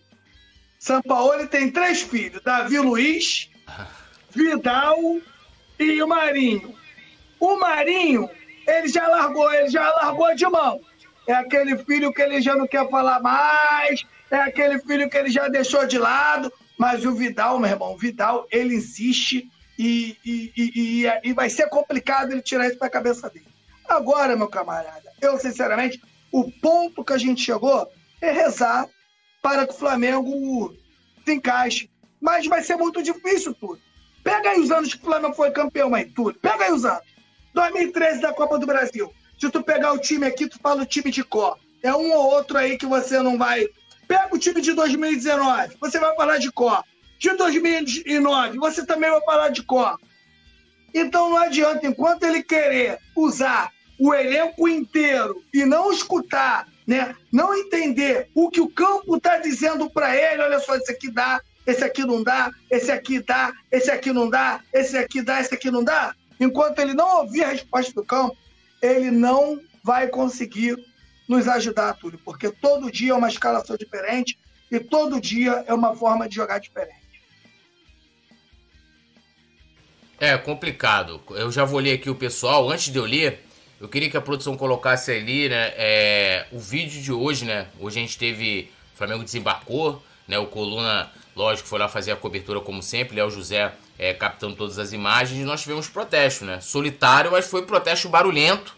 Sampaoli 0.79 1.47
tem 1.47 1.71
três 1.71 2.03
filhos: 2.03 2.43
Davi 2.43 2.79
Luiz, 2.79 3.49
Vidal 4.31 4.99
e 5.79 6.03
o 6.03 6.07
Marinho. 6.07 6.75
O 7.41 7.57
Marinho, 7.57 8.29
ele 8.67 8.89
já 8.89 9.09
largou, 9.09 9.51
ele 9.55 9.71
já 9.71 9.91
largou 9.91 10.35
de 10.35 10.47
mão. 10.47 10.83
É 11.27 11.33
aquele 11.33 11.79
filho 11.79 12.13
que 12.13 12.21
ele 12.21 12.43
já 12.43 12.55
não 12.55 12.67
quer 12.67 12.89
falar 12.91 13.21
mais, 13.21 14.05
é 14.31 14.37
aquele 14.37 14.79
filho 14.81 15.09
que 15.09 15.17
ele 15.17 15.31
já 15.31 15.49
deixou 15.49 15.87
de 15.87 15.99
lado, 15.99 16.53
mas 16.79 17.05
o 17.05 17.15
Vidal, 17.15 17.59
meu 17.59 17.71
irmão, 17.71 17.93
o 17.93 17.99
Vidal, 17.99 18.47
ele 18.51 18.75
insiste 18.75 19.49
e, 19.79 20.17
e, 20.25 20.53
e, 20.57 21.07
e, 21.25 21.33
vai 21.33 21.51
ser 21.51 21.69
complicado 21.69 22.33
ele 22.33 22.43
tirar 22.43 22.67
isso 22.67 22.79
da 22.79 22.89
cabeça 22.89 23.29
dele. 23.29 23.47
Agora, 23.89 24.37
meu 24.37 24.49
camarada, 24.49 25.13
eu 25.21 25.39
sinceramente, 25.39 26.01
o 26.33 26.51
ponto 26.51 27.05
que 27.05 27.13
a 27.13 27.19
gente 27.19 27.43
chegou 27.43 27.89
é 28.21 28.31
rezar 28.31 28.89
para 29.43 29.67
que 29.67 29.75
o 29.75 29.77
Flamengo 29.77 30.75
se 31.25 31.35
encaixe. 31.35 31.91
Mas 32.21 32.47
vai 32.47 32.63
ser 32.63 32.77
muito 32.77 33.03
difícil 33.03 33.55
tudo. 33.55 33.81
Pega 34.25 34.51
aí 34.51 34.61
os 34.61 34.71
anos 34.71 34.93
que 34.93 35.01
o 35.01 35.05
Flamengo 35.05 35.35
foi 35.35 35.51
campeão 35.51 35.95
aí, 35.95 36.07
tudo. 36.07 36.39
Pega 36.41 36.65
aí 36.65 36.73
os 36.73 36.85
anos. 36.85 37.05
2013 37.55 38.21
da 38.21 38.33
Copa 38.33 38.59
do 38.59 38.67
Brasil. 38.67 39.13
Se 39.39 39.51
tu 39.51 39.63
pegar 39.63 39.93
o 39.93 39.99
time 39.99 40.27
aqui, 40.27 40.49
tu 40.49 40.59
fala 40.59 40.83
o 40.83 40.87
time 40.87 41.11
de 41.11 41.23
cor. 41.23 41.59
É 41.83 41.95
um 41.95 42.13
ou 42.13 42.33
outro 42.33 42.59
aí 42.59 42.77
que 42.77 42.87
você 42.87 43.21
não 43.21 43.39
vai 43.39 43.69
Pega 44.07 44.35
o 44.35 44.39
time 44.39 44.61
de 44.61 44.73
2019, 44.73 45.77
você 45.81 45.99
vai 45.99 46.15
falar 46.15 46.39
de 46.39 46.51
cor. 46.53 46.85
De 47.19 47.33
2009, 47.35 48.59
você 48.59 48.85
também 48.85 49.11
vai 49.11 49.21
falar 49.23 49.49
de 49.49 49.63
cor. 49.63 49.99
Então 50.95 51.31
não 51.31 51.39
adianta, 51.39 51.87
enquanto 51.87 52.23
ele 52.25 52.43
querer 52.43 52.99
usar 53.15 53.71
o 53.99 54.15
elenco 54.15 54.69
inteiro 54.69 55.43
e 55.53 55.65
não 55.65 55.93
escutar, 55.93 56.69
né, 56.87 57.17
não 57.33 57.55
entender 57.55 58.29
o 58.35 58.51
que 58.51 58.61
o 58.61 58.69
campo 58.69 59.17
está 59.17 59.39
dizendo 59.39 59.91
para 59.91 60.15
ele, 60.15 60.43
olha 60.43 60.61
só, 60.61 60.77
esse 60.77 60.93
aqui 60.93 61.11
dá, 61.11 61.41
esse 61.67 61.83
aqui 61.83 62.05
não 62.05 62.23
dá, 62.23 62.51
esse 62.71 62.93
aqui 62.93 63.21
dá, 63.21 63.53
esse 63.73 63.91
aqui 63.91 64.13
não 64.13 64.31
dá, 64.31 64.61
esse 64.73 64.97
aqui 64.97 65.23
dá, 65.23 65.41
esse 65.41 65.55
aqui 65.55 65.71
não 65.71 65.83
dá. 65.83 66.15
Enquanto 66.39 66.79
ele 66.79 66.95
não 66.95 67.23
ouvir 67.23 67.45
a 67.45 67.49
resposta 67.49 67.93
do 67.93 68.05
campo, 68.05 68.37
ele 68.81 69.11
não 69.11 69.61
vai 69.83 70.09
conseguir 70.09 70.77
nos 71.29 71.49
ajudar, 71.49 71.95
Túlio, 71.95 72.21
porque 72.25 72.51
todo 72.51 72.91
dia 72.91 73.13
é 73.13 73.15
uma 73.15 73.29
escalação 73.29 73.77
diferente 73.77 74.39
e 74.71 74.79
todo 74.79 75.21
dia 75.21 75.65
é 75.67 75.75
uma 75.75 75.95
forma 75.95 76.29
de 76.29 76.35
jogar 76.35 76.59
diferente. 76.59 77.07
É 80.19 80.37
complicado. 80.39 81.21
Eu 81.31 81.53
já 81.53 81.65
vou 81.65 81.79
ler 81.79 81.95
aqui 81.95 82.09
o 82.09 82.15
pessoal. 82.15 82.71
Antes 82.71 82.91
de 82.91 82.99
eu 82.99 83.05
ler, 83.05 83.45
eu 83.79 83.89
queria 83.89 84.09
que 84.09 84.17
a 84.17 84.21
produção 84.21 84.57
colocasse 84.57 85.11
ali, 85.11 85.49
né, 85.49 85.73
é, 85.77 86.47
o 86.51 86.59
vídeo 86.59 87.03
de 87.03 87.13
hoje, 87.13 87.45
né? 87.45 87.69
Hoje 87.79 87.99
a 87.99 88.03
gente 88.03 88.17
teve 88.17 88.71
o 88.95 88.97
Flamengo 88.97 89.23
desembarcou, 89.23 90.03
né? 90.27 90.39
O 90.39 90.47
Coluna, 90.47 91.13
lógico, 91.35 91.69
foi 91.69 91.79
lá 91.79 91.87
fazer 91.87 92.13
a 92.13 92.17
cobertura 92.17 92.61
como 92.61 92.83
sempre. 92.83 93.17
Léo 93.17 93.31
José 93.31 93.75
é, 93.99 94.15
captando 94.15 94.57
todas 94.57 94.79
as 94.79 94.95
imagens. 94.95 95.39
E 95.39 95.45
nós 95.45 95.61
tivemos 95.61 95.87
protesto, 95.87 96.47
né? 96.47 96.61
Solitário, 96.63 97.33
mas 97.33 97.47
foi 97.47 97.67
protesto 97.67 98.09
barulhento 98.09 98.75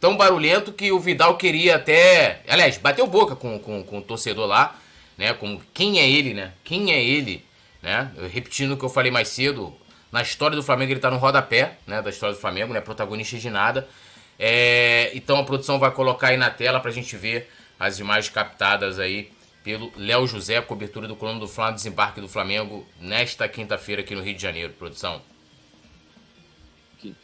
tão 0.00 0.16
barulhento 0.16 0.72
que 0.72 0.92
o 0.92 1.00
Vidal 1.00 1.36
queria 1.36 1.76
até. 1.76 2.42
Aliás, 2.48 2.78
bateu 2.78 3.06
boca 3.06 3.36
com, 3.36 3.58
com, 3.58 3.82
com 3.82 3.98
o 3.98 4.02
torcedor 4.02 4.46
lá, 4.46 4.76
né? 5.16 5.32
Com 5.34 5.60
quem 5.72 5.98
é 5.98 6.08
ele, 6.08 6.34
né? 6.34 6.52
Quem 6.64 6.92
é 6.92 7.02
ele, 7.02 7.44
né? 7.82 8.10
Repetindo 8.32 8.72
o 8.72 8.76
que 8.76 8.84
eu 8.84 8.88
falei 8.88 9.10
mais 9.10 9.28
cedo, 9.28 9.74
na 10.10 10.22
história 10.22 10.56
do 10.56 10.62
Flamengo 10.62 10.92
ele 10.92 11.00
tá 11.00 11.10
no 11.10 11.18
rodapé, 11.18 11.78
né? 11.86 12.00
Da 12.00 12.10
história 12.10 12.34
do 12.34 12.40
Flamengo, 12.40 12.72
não 12.72 12.78
é 12.78 12.82
protagonista 12.82 13.36
de 13.36 13.50
nada. 13.50 13.88
É, 14.38 15.10
então 15.14 15.38
a 15.38 15.44
produção 15.44 15.78
vai 15.78 15.90
colocar 15.90 16.28
aí 16.28 16.36
na 16.36 16.50
tela 16.50 16.78
pra 16.78 16.90
gente 16.90 17.16
ver 17.16 17.50
as 17.78 17.98
imagens 17.98 18.32
captadas 18.32 18.98
aí 18.98 19.32
pelo 19.64 19.92
Léo 19.96 20.26
José, 20.26 20.60
cobertura 20.60 21.08
do 21.08 21.16
coluna 21.16 21.40
do 21.40 21.48
Flamengo, 21.48 21.76
desembarque 21.76 22.20
do 22.20 22.28
Flamengo 22.28 22.86
nesta 23.00 23.48
quinta-feira 23.48 24.02
aqui 24.02 24.14
no 24.14 24.22
Rio 24.22 24.34
de 24.34 24.40
Janeiro, 24.40 24.72
produção. 24.72 25.20
Aqui. 26.96 27.14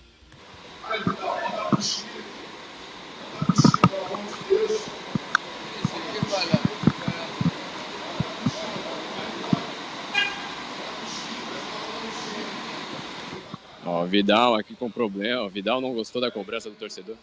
Ó, 13.87 14.05
Vidal 14.07 14.55
aqui 14.55 14.75
com 14.75 14.91
problema. 14.91 15.49
Vidal 15.49 15.81
não 15.81 15.93
gostou 15.93 16.21
da 16.21 16.31
cobrança 16.31 16.71
do 16.71 16.77
torcedor. 16.77 17.17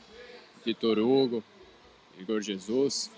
Vitor 0.64 1.00
Hugo, 1.00 1.44
Igor 2.20 2.42
Jesus. 2.42 3.10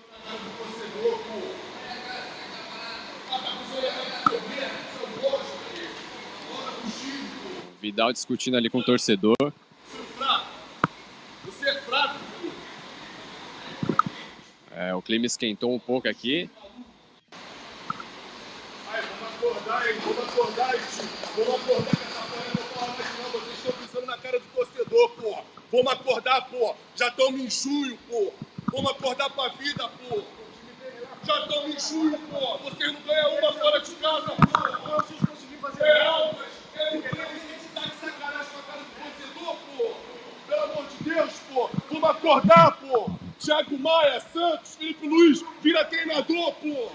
Vidal 7.81 8.13
discutindo 8.13 8.55
ali 8.55 8.69
com 8.69 8.79
o 8.79 8.83
torcedor. 8.83 9.35
Você 11.43 11.69
é 11.69 11.73
fraco. 11.81 12.19
É, 14.71 14.95
o 14.95 15.01
clima 15.01 15.25
esquentou 15.25 15.73
um 15.73 15.79
pouco 15.79 16.07
aqui. 16.07 16.49
Aí, 18.87 19.01
vamos 19.19 19.35
acordar, 19.35 19.89
hein? 19.89 19.99
Vamos 20.01 20.29
acordar, 20.29 20.75
hein? 20.75 20.81
Vamos 21.35 21.55
acordar 21.55 21.97
com 21.97 22.03
essa 22.03 22.21
porra 22.31 22.45
não 22.55 22.63
fala 22.73 22.93
mais 22.93 23.17
não. 23.17 23.31
Vocês 23.31 23.57
estão 23.57 23.73
pisando 23.73 24.05
na 24.07 24.17
pô. 25.09 25.43
Vamos 25.71 25.93
acordar, 25.93 26.47
pô. 26.49 26.75
Já 26.95 27.07
estamos 27.07 27.41
em 27.41 27.49
junho, 27.49 27.97
pô. 28.09 28.31
Vamos 28.71 28.91
acordar 28.91 29.29
pra 29.31 29.47
vida, 29.49 29.89
pô. 29.89 30.21
Já 31.25 31.39
estamos 31.39 31.75
em 31.75 31.79
junho, 31.79 32.19
pô. 32.29 32.57
Vocês 32.59 32.93
não 32.93 33.01
ganham 33.01 33.39
uma 33.39 33.53
fora 33.53 33.79
de 33.79 33.91
casa, 33.95 34.27
pô. 34.27 35.01
Vocês 35.01 35.19
conseguiram 35.19 35.61
fazer 35.61 35.83
é. 35.83 36.31
É. 36.75 36.97
Pelo 40.47 40.63
amor 40.63 40.85
de 40.85 41.03
Deus. 41.03 41.31
Vamos 41.89 42.09
acordar, 42.09 42.77
pô. 42.77 43.09
Thiago 43.39 43.77
Maia, 43.77 44.21
Santos, 44.31 44.75
Felipe 44.75 45.07
Luiz, 45.07 45.43
vira 45.61 45.83
treinador, 45.85 46.53
pô. 46.53 46.91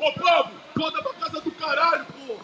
Ô, 0.00 0.12
Pablo, 0.12 0.60
volta 0.74 1.02
pra 1.02 1.14
casa 1.14 1.40
do 1.40 1.52
caralho, 1.52 2.04
pô. 2.06 2.36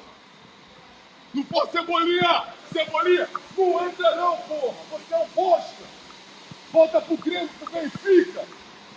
Não 1.35 1.45
for 1.45 1.69
Cebolinha, 1.71 2.45
Cebolinha, 2.79 3.29
não 3.57 3.89
entra 3.89 4.15
não, 4.15 4.37
porra. 4.37 4.75
Você 4.93 5.15
é 5.15 5.19
um 5.19 5.29
bosta. 5.31 5.85
Volta 6.73 7.01
pro 7.01 7.17
Grêmio, 7.17 7.49
pro 7.59 7.73
Benfica, 7.73 8.45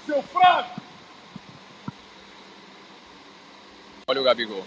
seu 0.06 0.22
fraco. 0.22 0.80
Olha 4.08 4.22
o 4.22 4.24
Gabigol. 4.24 4.64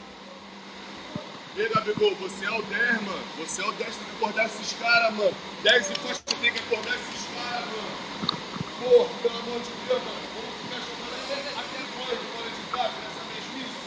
Ei, 1.57 1.69
Gabigol, 1.69 2.13
você 2.17 2.45
é 2.45 2.51
o 2.51 2.63
10, 2.63 3.03
mano. 3.03 3.25
Você 3.39 3.63
é 3.63 3.67
o 3.67 3.73
10, 3.73 3.95
tem 3.95 4.05
que 4.05 4.17
acordar 4.17 4.47
esses 4.47 4.73
caras, 4.81 5.15
mano. 5.15 5.37
10 5.63 5.91
e 5.91 5.95
Costa 6.01 6.37
tem 6.41 6.53
que 6.53 6.59
acordar 6.59 6.95
esses 6.97 7.27
caras, 7.37 7.67
mano. 7.67 7.95
Porra, 8.83 9.15
pelo 9.23 9.39
amor 9.39 9.61
de 9.61 9.71
Deus, 9.87 10.03
mano. 10.03 10.21
Vamos 10.35 10.55
ficar 10.59 10.81
jogando 10.83 11.15
até 11.61 11.79
quando 11.95 12.25
fora 12.35 12.51
de 12.51 12.63
casa, 12.73 12.95
nessa 12.99 13.23
mesmice? 13.31 13.79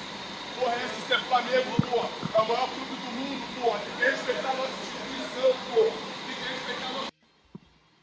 Porra, 0.57 0.75
esse 0.85 1.13
é 1.13 1.19
Flamengo, 1.19 1.81
porra. 1.91 2.09
É 2.33 2.39
o 2.39 2.47
maior 2.47 2.69
clube 2.69 2.95
do 2.95 3.11
mundo, 3.11 3.59
porra. 3.59 3.79
Tem 3.79 3.97
que 3.97 4.15
respeitar 4.15 4.51
a 4.51 4.86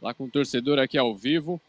Lá 0.00 0.12
com 0.12 0.24
o 0.24 0.30
torcedor 0.30 0.78
aqui 0.78 0.98
ao 0.98 1.14
vivo. 1.14 1.60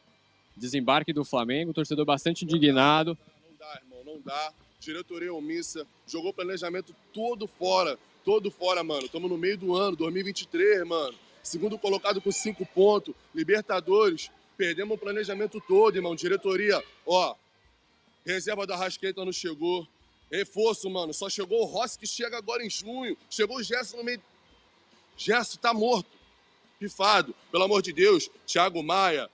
Desembarque 0.58 1.12
do 1.12 1.26
Flamengo, 1.26 1.74
torcedor 1.74 2.06
bastante 2.06 2.46
indignado. 2.46 3.18
Não 3.50 3.58
dá, 3.58 3.82
irmão, 3.82 4.04
não 4.06 4.22
dá 4.22 4.54
diretoria 4.86 5.34
omissa, 5.34 5.86
jogou 6.08 6.32
planejamento 6.32 6.96
todo 7.12 7.48
fora, 7.48 7.98
todo 8.24 8.52
fora, 8.52 8.84
mano. 8.84 9.06
Estamos 9.06 9.30
no 9.30 9.38
meio 9.38 9.58
do 9.58 9.76
ano, 9.76 9.96
2023, 9.98 10.86
mano. 10.86 11.16
Segundo 11.42 11.78
colocado 11.78 12.22
com 12.22 12.32
cinco 12.32 12.66
pontos, 12.66 13.14
Libertadores, 13.34 14.30
perdemos 14.58 14.96
o 14.96 15.00
planejamento 15.00 15.62
todo, 15.68 15.96
irmão. 15.96 16.16
Diretoria, 16.16 16.84
ó, 17.06 17.36
reserva 18.26 18.66
da 18.66 18.76
Rasqueta 18.76 19.26
não 19.26 19.32
chegou. 19.32 19.88
Reforço, 20.32 20.90
mano, 20.90 21.14
só 21.14 21.30
chegou 21.30 21.62
o 21.62 21.66
Rossi 21.66 22.00
que 22.00 22.08
chega 22.08 22.38
agora 22.38 22.66
em 22.66 22.70
junho. 22.70 23.18
Chegou 23.30 23.58
o 23.58 23.64
Gerson 23.64 23.98
no 23.98 24.04
meio. 24.04 24.22
Gerson 25.18 25.58
tá 25.58 25.74
morto, 25.74 26.10
pifado. 26.80 27.36
Pelo 27.52 27.64
amor 27.64 27.82
de 27.82 27.94
Deus, 27.94 28.30
Thiago 28.46 28.84
Maia, 28.84 29.30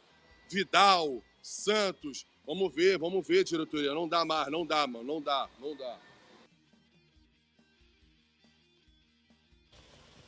Vidal, 0.50 1.22
Santos, 1.42 2.26
Vamos 2.46 2.74
ver, 2.74 2.98
vamos 2.98 3.26
ver, 3.26 3.44
diretoria. 3.44 3.94
Não 3.94 4.08
dá 4.08 4.26
mais, 4.26 4.48
não 4.50 4.66
dá, 4.66 4.86
mano. 4.88 5.06
Não 5.06 5.22
dá, 5.22 5.48
não 5.60 5.76
dá. 5.76 5.96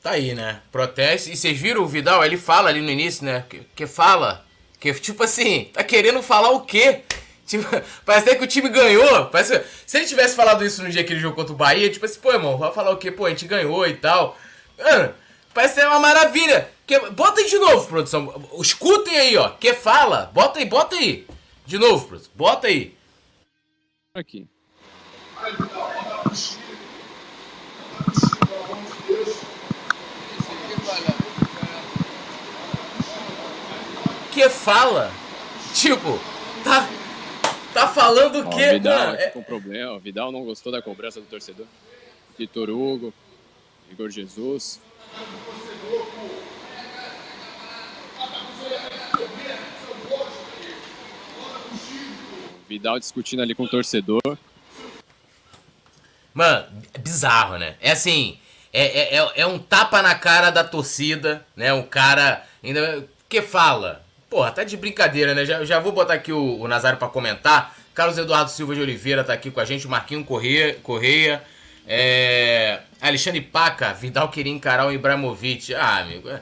Tá 0.01 0.11
aí, 0.11 0.33
né? 0.33 0.61
Protesto. 0.71 1.29
E 1.29 1.35
vocês 1.35 1.59
viram 1.59 1.83
o 1.83 1.87
Vidal? 1.87 2.23
Ele 2.23 2.37
fala 2.37 2.69
ali 2.69 2.81
no 2.81 2.89
início, 2.89 3.25
né? 3.25 3.45
Que, 3.49 3.61
que 3.75 3.87
fala. 3.87 4.45
Que 4.79 4.93
tipo 4.93 5.23
assim, 5.23 5.65
tá 5.73 5.83
querendo 5.83 6.21
falar 6.21 6.51
o 6.51 6.61
quê? 6.61 7.01
Tipo, 7.45 7.65
parece 8.05 8.29
até 8.29 8.37
que 8.37 8.43
o 8.43 8.47
time 8.47 8.69
ganhou. 8.69 9.25
Parece, 9.25 9.61
se 9.85 9.97
ele 9.97 10.05
tivesse 10.05 10.35
falado 10.35 10.63
isso 10.63 10.83
no 10.83 10.89
dia 10.89 11.03
que 11.03 11.11
ele 11.11 11.19
jogou 11.19 11.37
contra 11.37 11.53
o 11.53 11.57
Bahia, 11.57 11.89
tipo 11.89 12.05
assim, 12.05 12.19
pô, 12.19 12.31
irmão, 12.31 12.57
vai 12.57 12.71
falar 12.71 12.91
o 12.91 12.97
quê? 12.97 13.11
Pô, 13.11 13.25
a 13.25 13.29
gente 13.29 13.47
ganhou 13.47 13.85
e 13.87 13.95
tal. 13.95 14.37
Mano, 14.77 15.13
parece 15.53 15.75
ser 15.75 15.87
uma 15.87 15.99
maravilha. 15.99 16.69
Que, 16.85 16.99
bota 17.11 17.41
aí 17.41 17.49
de 17.49 17.57
novo, 17.57 17.87
produção. 17.87 18.49
Escutem 18.59 19.17
aí, 19.17 19.37
ó. 19.37 19.49
Que 19.49 19.73
fala. 19.73 20.29
Bota 20.33 20.59
aí, 20.59 20.65
bota 20.65 20.95
aí. 20.95 21.25
De 21.65 21.77
novo, 21.77 22.07
Bruce. 22.07 22.29
Bota 22.35 22.67
aí. 22.67 22.95
Aqui. 24.13 24.47
Que 34.31 34.49
fala? 34.49 35.11
Tipo, 35.73 36.19
tá. 36.63 36.89
Tá 37.73 37.87
falando 37.87 38.41
o 38.41 38.49
quê, 38.49 38.73
Vidal 38.73 39.15
é... 39.15 39.29
com 39.29 39.41
problema. 39.41 39.93
O 39.93 39.99
Vidal 39.99 40.31
não 40.31 40.43
gostou 40.43 40.71
da 40.71 40.81
cobrança 40.81 41.19
do 41.19 41.25
torcedor. 41.25 41.65
Vitor 42.37 42.69
Hugo, 42.69 43.13
Igor 43.91 44.09
Jesus. 44.09 44.79
Vidal 52.67 52.99
discutindo 52.99 53.41
ali 53.41 53.53
com 53.53 53.63
o 53.63 53.67
torcedor. 53.67 54.37
Mano, 56.33 56.65
é 56.93 56.97
bizarro, 56.97 57.57
né? 57.57 57.75
É 57.79 57.91
assim, 57.91 58.39
é, 58.71 59.15
é, 59.15 59.17
é, 59.17 59.31
é 59.35 59.45
um 59.45 59.59
tapa 59.59 60.01
na 60.01 60.15
cara 60.15 60.49
da 60.49 60.63
torcida, 60.63 61.45
né? 61.55 61.71
Um 61.73 61.83
cara 61.83 62.43
ainda 62.63 63.07
que 63.29 63.41
fala. 63.41 64.03
Porra, 64.29 64.51
tá 64.51 64.63
de 64.63 64.75
brincadeira, 64.75 65.35
né? 65.35 65.45
Já, 65.45 65.63
já 65.63 65.79
vou 65.79 65.91
botar 65.91 66.15
aqui 66.15 66.31
o, 66.31 66.59
o 66.59 66.67
Nazário 66.67 66.97
para 66.97 67.07
comentar. 67.07 67.77
Carlos 67.93 68.17
Eduardo 68.17 68.49
Silva 68.49 68.73
de 68.73 68.81
Oliveira 68.81 69.23
tá 69.23 69.33
aqui 69.33 69.51
com 69.51 69.59
a 69.59 69.65
gente, 69.65 69.85
o 69.85 69.89
Marquinho 69.89 70.25
Correia, 70.25 70.73
Correia 70.81 71.43
é... 71.87 72.81
Alexandre 73.01 73.41
Paca, 73.41 73.93
Vidal 73.93 74.29
queria 74.29 74.51
encarar 74.51 74.87
o 74.87 74.91
Ibrahimovic. 74.91 75.73
Ah, 75.75 75.99
amigo. 75.99 76.29
É... 76.29 76.41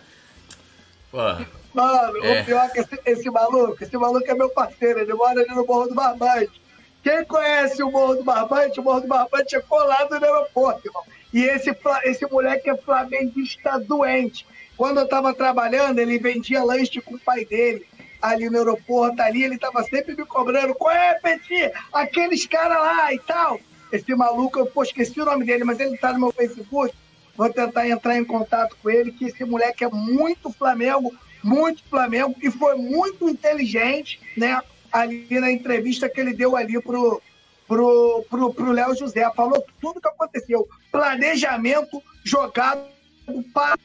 Porra. 1.11 1.47
Mano, 1.73 2.25
é. 2.25 2.41
o 2.41 2.45
pior 2.45 2.65
é 2.65 2.69
que 2.69 2.79
esse, 2.79 2.99
esse, 3.05 3.29
maluco, 3.29 3.81
esse 3.81 3.97
maluco 3.97 4.29
é 4.29 4.33
meu 4.33 4.49
parceiro, 4.49 4.99
ele 4.99 5.13
mora 5.13 5.39
ali 5.39 5.49
no 5.49 5.65
Morro 5.65 5.87
do 5.87 5.95
Barbante. 5.95 6.61
Quem 7.01 7.23
conhece 7.25 7.81
o 7.81 7.89
Morro 7.89 8.15
do 8.15 8.23
Barbante, 8.23 8.79
o 8.79 8.83
Morro 8.83 9.01
do 9.01 9.07
Barbante 9.07 9.55
é 9.55 9.61
colado 9.61 10.19
no 10.19 10.25
aeroporto, 10.25 10.87
irmão. 10.87 11.03
E 11.33 11.43
esse, 11.43 11.75
esse 12.03 12.25
moleque 12.27 12.69
é 12.69 12.77
flamenguista 12.77 13.79
doente. 13.79 14.45
Quando 14.75 14.99
eu 14.99 15.07
tava 15.07 15.33
trabalhando, 15.33 15.99
ele 15.99 16.19
vendia 16.19 16.63
lanche 16.63 17.01
com 17.01 17.15
o 17.15 17.19
pai 17.19 17.45
dele 17.45 17.85
ali 18.21 18.49
no 18.49 18.59
aeroporto, 18.59 19.21
ali, 19.21 19.43
ele 19.43 19.57
tava 19.57 19.83
sempre 19.83 20.15
me 20.15 20.25
cobrando, 20.25 20.75
qual 20.75 20.95
é, 20.95 21.15
Petit? 21.15 21.71
Aqueles 21.91 22.45
caras 22.45 22.77
lá 22.77 23.13
e 23.13 23.19
tal. 23.19 23.59
Esse 23.91 24.15
maluco, 24.15 24.59
eu 24.59 24.65
pô, 24.65 24.83
esqueci 24.83 25.19
o 25.19 25.25
nome 25.25 25.45
dele, 25.45 25.63
mas 25.63 25.79
ele 25.79 25.97
tá 25.97 26.13
no 26.13 26.19
meu 26.19 26.31
Facebook. 26.31 26.93
Vou 27.35 27.51
tentar 27.51 27.87
entrar 27.87 28.17
em 28.17 28.23
contato 28.23 28.75
com 28.81 28.89
ele, 28.89 29.11
que 29.11 29.25
esse 29.25 29.43
moleque 29.43 29.83
é 29.83 29.89
muito 29.89 30.51
Flamengo, 30.51 31.13
muito 31.43 31.83
Flamengo 31.89 32.35
e 32.41 32.51
foi 32.51 32.75
muito 32.75 33.29
inteligente, 33.29 34.19
né? 34.37 34.61
Ali 34.91 35.39
na 35.39 35.51
entrevista 35.51 36.09
que 36.09 36.19
ele 36.19 36.33
deu 36.33 36.55
ali 36.55 36.81
pro 36.81 37.21
pro 37.67 38.25
pro, 38.29 38.53
pro 38.53 38.71
Léo 38.71 38.95
José, 38.95 39.29
falou 39.33 39.65
tudo 39.79 39.97
o 39.97 40.01
que 40.01 40.07
aconteceu, 40.07 40.67
planejamento 40.91 42.01
jogado 42.23 42.85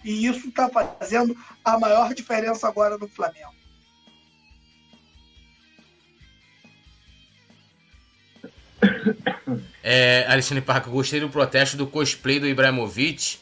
e 0.05 0.27
isso 0.27 0.49
está 0.49 0.69
fazendo 0.69 1.37
a 1.65 1.79
maior 1.79 2.13
diferença 2.13 2.67
agora 2.67 2.99
no 2.99 3.09
Flamengo. 3.09 3.56
É, 9.89 10.27
Alexandre 10.29 10.63
Parca, 10.63 10.91
gostei 10.91 11.21
do 11.21 11.29
protesto 11.29 11.77
do 11.77 11.87
cosplay 11.87 12.41
do 12.41 12.47
Ibrahimovic. 12.49 13.39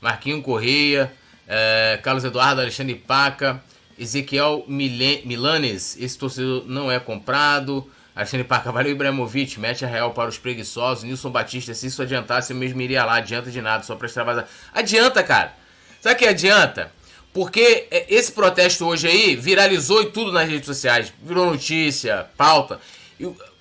Marquinho 0.00 0.40
Correia, 0.42 1.12
é, 1.46 1.98
Carlos 2.02 2.24
Eduardo, 2.24 2.60
Alexandre 2.60 2.94
Paca, 2.94 3.62
Ezequiel 3.98 4.64
Milanes, 4.68 5.96
esse 5.98 6.16
torcedor 6.16 6.64
não 6.66 6.90
é 6.90 7.00
comprado. 7.00 7.90
Alexandre 8.14 8.46
Parca, 8.46 8.72
valeu 8.72 8.92
Ibrahimovic, 8.92 9.60
mete 9.60 9.84
a 9.84 9.88
real 9.88 10.12
para 10.12 10.28
os 10.28 10.38
preguiçosos. 10.38 11.04
Nilson 11.04 11.30
Batista, 11.30 11.72
se 11.72 11.86
isso 11.86 12.02
adiantasse, 12.02 12.52
eu 12.52 12.56
mesmo 12.56 12.80
iria 12.80 13.04
lá. 13.04 13.16
Adianta 13.16 13.50
de 13.50 13.60
nada, 13.60 13.84
só 13.84 13.94
para 13.94 14.06
extravasar. 14.06 14.48
Adianta, 14.74 15.22
cara. 15.22 15.54
Sabe 16.00 16.16
o 16.16 16.18
que 16.18 16.26
adianta? 16.26 16.92
Porque 17.32 17.86
é, 17.90 18.06
esse 18.08 18.32
protesto 18.32 18.84
hoje 18.86 19.06
aí 19.06 19.36
viralizou 19.36 20.02
e 20.02 20.06
tudo 20.06 20.32
nas 20.32 20.48
redes 20.48 20.66
sociais. 20.66 21.12
Virou 21.22 21.46
notícia, 21.46 22.26
pauta. 22.36 22.80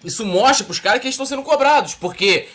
Isso 0.03 0.25
mostra 0.25 0.65
para 0.65 0.71
os 0.71 0.79
caras 0.79 0.99
que 0.99 1.07
eles 1.07 1.13
estão 1.13 1.25
sendo 1.25 1.43
cobrados. 1.43 1.95
Porque 1.95 2.47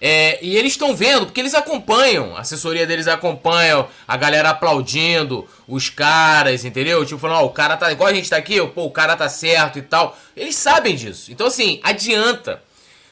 é, 0.00 0.38
e 0.42 0.56
eles 0.56 0.72
estão 0.72 0.94
vendo, 0.94 1.26
porque 1.26 1.40
eles 1.40 1.54
acompanham, 1.54 2.36
a 2.36 2.40
assessoria 2.40 2.86
deles 2.86 3.08
acompanha, 3.08 3.86
a 4.06 4.16
galera 4.16 4.50
aplaudindo 4.50 5.48
os 5.66 5.90
caras, 5.90 6.64
entendeu? 6.64 7.04
Tipo, 7.04 7.18
falando, 7.18 7.42
ó, 7.42 7.46
o 7.46 7.50
cara 7.50 7.76
tá. 7.76 7.90
Igual 7.90 8.08
a 8.08 8.14
gente 8.14 8.30
tá 8.30 8.36
aqui, 8.36 8.64
pô, 8.68 8.84
o 8.84 8.90
cara 8.90 9.16
tá 9.16 9.28
certo 9.28 9.78
e 9.78 9.82
tal. 9.82 10.16
Eles 10.36 10.54
sabem 10.54 10.94
disso. 10.94 11.32
Então, 11.32 11.48
assim, 11.48 11.80
adianta. 11.82 12.62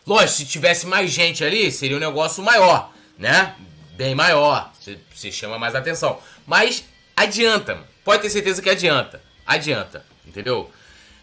Lógico, 0.07 0.39
se 0.39 0.47
tivesse 0.47 0.87
mais 0.87 1.11
gente 1.11 1.43
ali, 1.43 1.73
seria 1.73 1.97
um 1.97 2.01
negócio 2.01 2.41
maior, 2.41 2.93
né? 3.19 3.57
Bem 3.97 4.15
maior. 4.15 4.71
Você 5.13 5.33
chama 5.33 5.59
mais 5.59 5.75
atenção. 5.75 6.21
Mas 6.47 6.85
adianta, 7.17 7.81
pode 8.05 8.23
ter 8.23 8.31
certeza 8.31 8.63
que 8.63 8.71
adianta. 8.71 9.21
Adianta, 9.45 10.05
entendeu? 10.25 10.71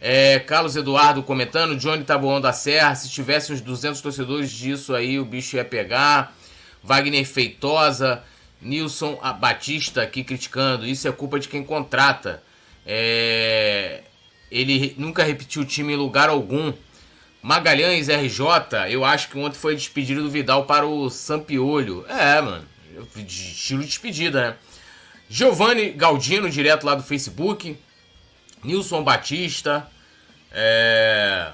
É, 0.06 0.38
Carlos 0.38 0.76
Eduardo 0.76 1.24
comentando, 1.24 1.78
Johnny 1.78 2.04
Taboão 2.04 2.42
da 2.42 2.52
Serra, 2.52 2.94
se 2.94 3.10
tivesse 3.10 3.54
uns 3.54 3.62
200 3.62 4.02
torcedores 4.02 4.52
disso 4.52 4.94
aí, 4.94 5.18
o 5.18 5.24
bicho 5.24 5.56
ia 5.56 5.64
pegar. 5.64 6.36
Wagner 6.84 7.26
Feitosa, 7.26 8.22
Nilson 8.62 9.18
Batista 9.40 10.02
aqui 10.02 10.22
criticando, 10.22 10.86
isso 10.86 11.08
é 11.08 11.12
culpa 11.14 11.40
de 11.40 11.48
quem 11.48 11.64
contrata. 11.64 12.44
É, 12.86 14.02
ele 14.52 14.94
nunca 14.98 15.24
repetiu 15.24 15.62
o 15.62 15.66
time 15.66 15.94
em 15.94 15.96
lugar 15.96 16.28
algum. 16.28 16.74
Magalhães 17.42 18.10
RJ, 18.10 18.90
eu 18.90 19.06
acho 19.06 19.30
que 19.30 19.38
ontem 19.38 19.58
foi 19.58 19.74
despedido 19.74 20.22
do 20.22 20.30
Vidal 20.30 20.66
para 20.66 20.86
o 20.86 21.10
Sampiolho. 21.10 22.06
É, 22.10 22.42
mano, 22.42 22.66
estilo 23.26 23.80
de 23.80 23.88
despedida, 23.88 24.50
né? 24.50 24.56
Giovanni 25.30 25.92
Galdino, 25.92 26.50
direto 26.50 26.86
lá 26.86 26.94
do 26.94 27.04
Facebook. 27.04 27.78
Nilson 28.62 29.02
Batista. 29.02 29.93
É... 30.54 31.52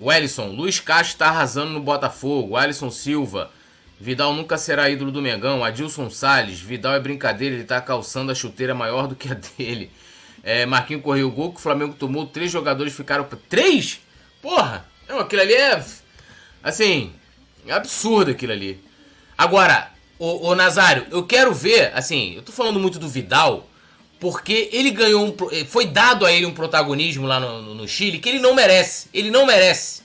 Wellison, 0.00 0.46
Luiz 0.46 0.80
Castro 0.80 1.14
está 1.14 1.28
arrasando 1.28 1.72
no 1.72 1.80
Botafogo. 1.80 2.56
Alisson 2.56 2.90
Silva, 2.90 3.50
Vidal 4.00 4.32
nunca 4.32 4.56
será 4.56 4.88
ídolo 4.88 5.10
do 5.10 5.20
Mengão. 5.20 5.64
Adilson 5.64 6.08
Salles, 6.08 6.60
Vidal 6.60 6.94
é 6.94 7.00
brincadeira, 7.00 7.54
ele 7.54 7.62
está 7.62 7.80
calçando 7.80 8.30
a 8.30 8.34
chuteira 8.34 8.74
maior 8.74 9.06
do 9.06 9.16
que 9.16 9.30
a 9.30 9.34
dele. 9.58 9.90
É, 10.42 10.64
Marquinho 10.64 11.02
correu 11.02 11.28
o 11.28 11.32
gol 11.32 11.52
que 11.52 11.58
o 11.58 11.62
Flamengo 11.62 11.94
tomou, 11.94 12.26
três 12.26 12.50
jogadores 12.50 12.94
ficaram. 12.94 13.28
Três? 13.48 14.00
Porra! 14.40 14.86
Não, 15.08 15.18
aquilo 15.18 15.42
ali 15.42 15.54
é. 15.54 15.84
Assim, 16.62 17.12
é 17.66 17.72
absurdo 17.72 18.30
aquilo 18.30 18.52
ali. 18.52 18.82
Agora, 19.36 19.90
o, 20.18 20.54
Nazário, 20.54 21.06
eu 21.10 21.24
quero 21.24 21.54
ver, 21.54 21.92
assim, 21.94 22.34
eu 22.34 22.42
tô 22.42 22.50
falando 22.50 22.80
muito 22.80 22.98
do 22.98 23.08
Vidal, 23.08 23.68
porque 24.20 24.68
ele 24.72 24.90
ganhou 24.90 25.26
um. 25.26 25.36
Eh, 25.52 25.64
foi 25.64 25.86
dado 25.86 26.26
a 26.26 26.32
ele 26.32 26.46
um 26.46 26.54
protagonismo 26.54 27.26
lá 27.26 27.38
no, 27.38 27.74
no 27.74 27.88
Chile 27.88 28.18
que 28.18 28.28
ele 28.28 28.40
não 28.40 28.54
merece. 28.54 29.08
Ele 29.14 29.30
não 29.30 29.46
merece. 29.46 30.02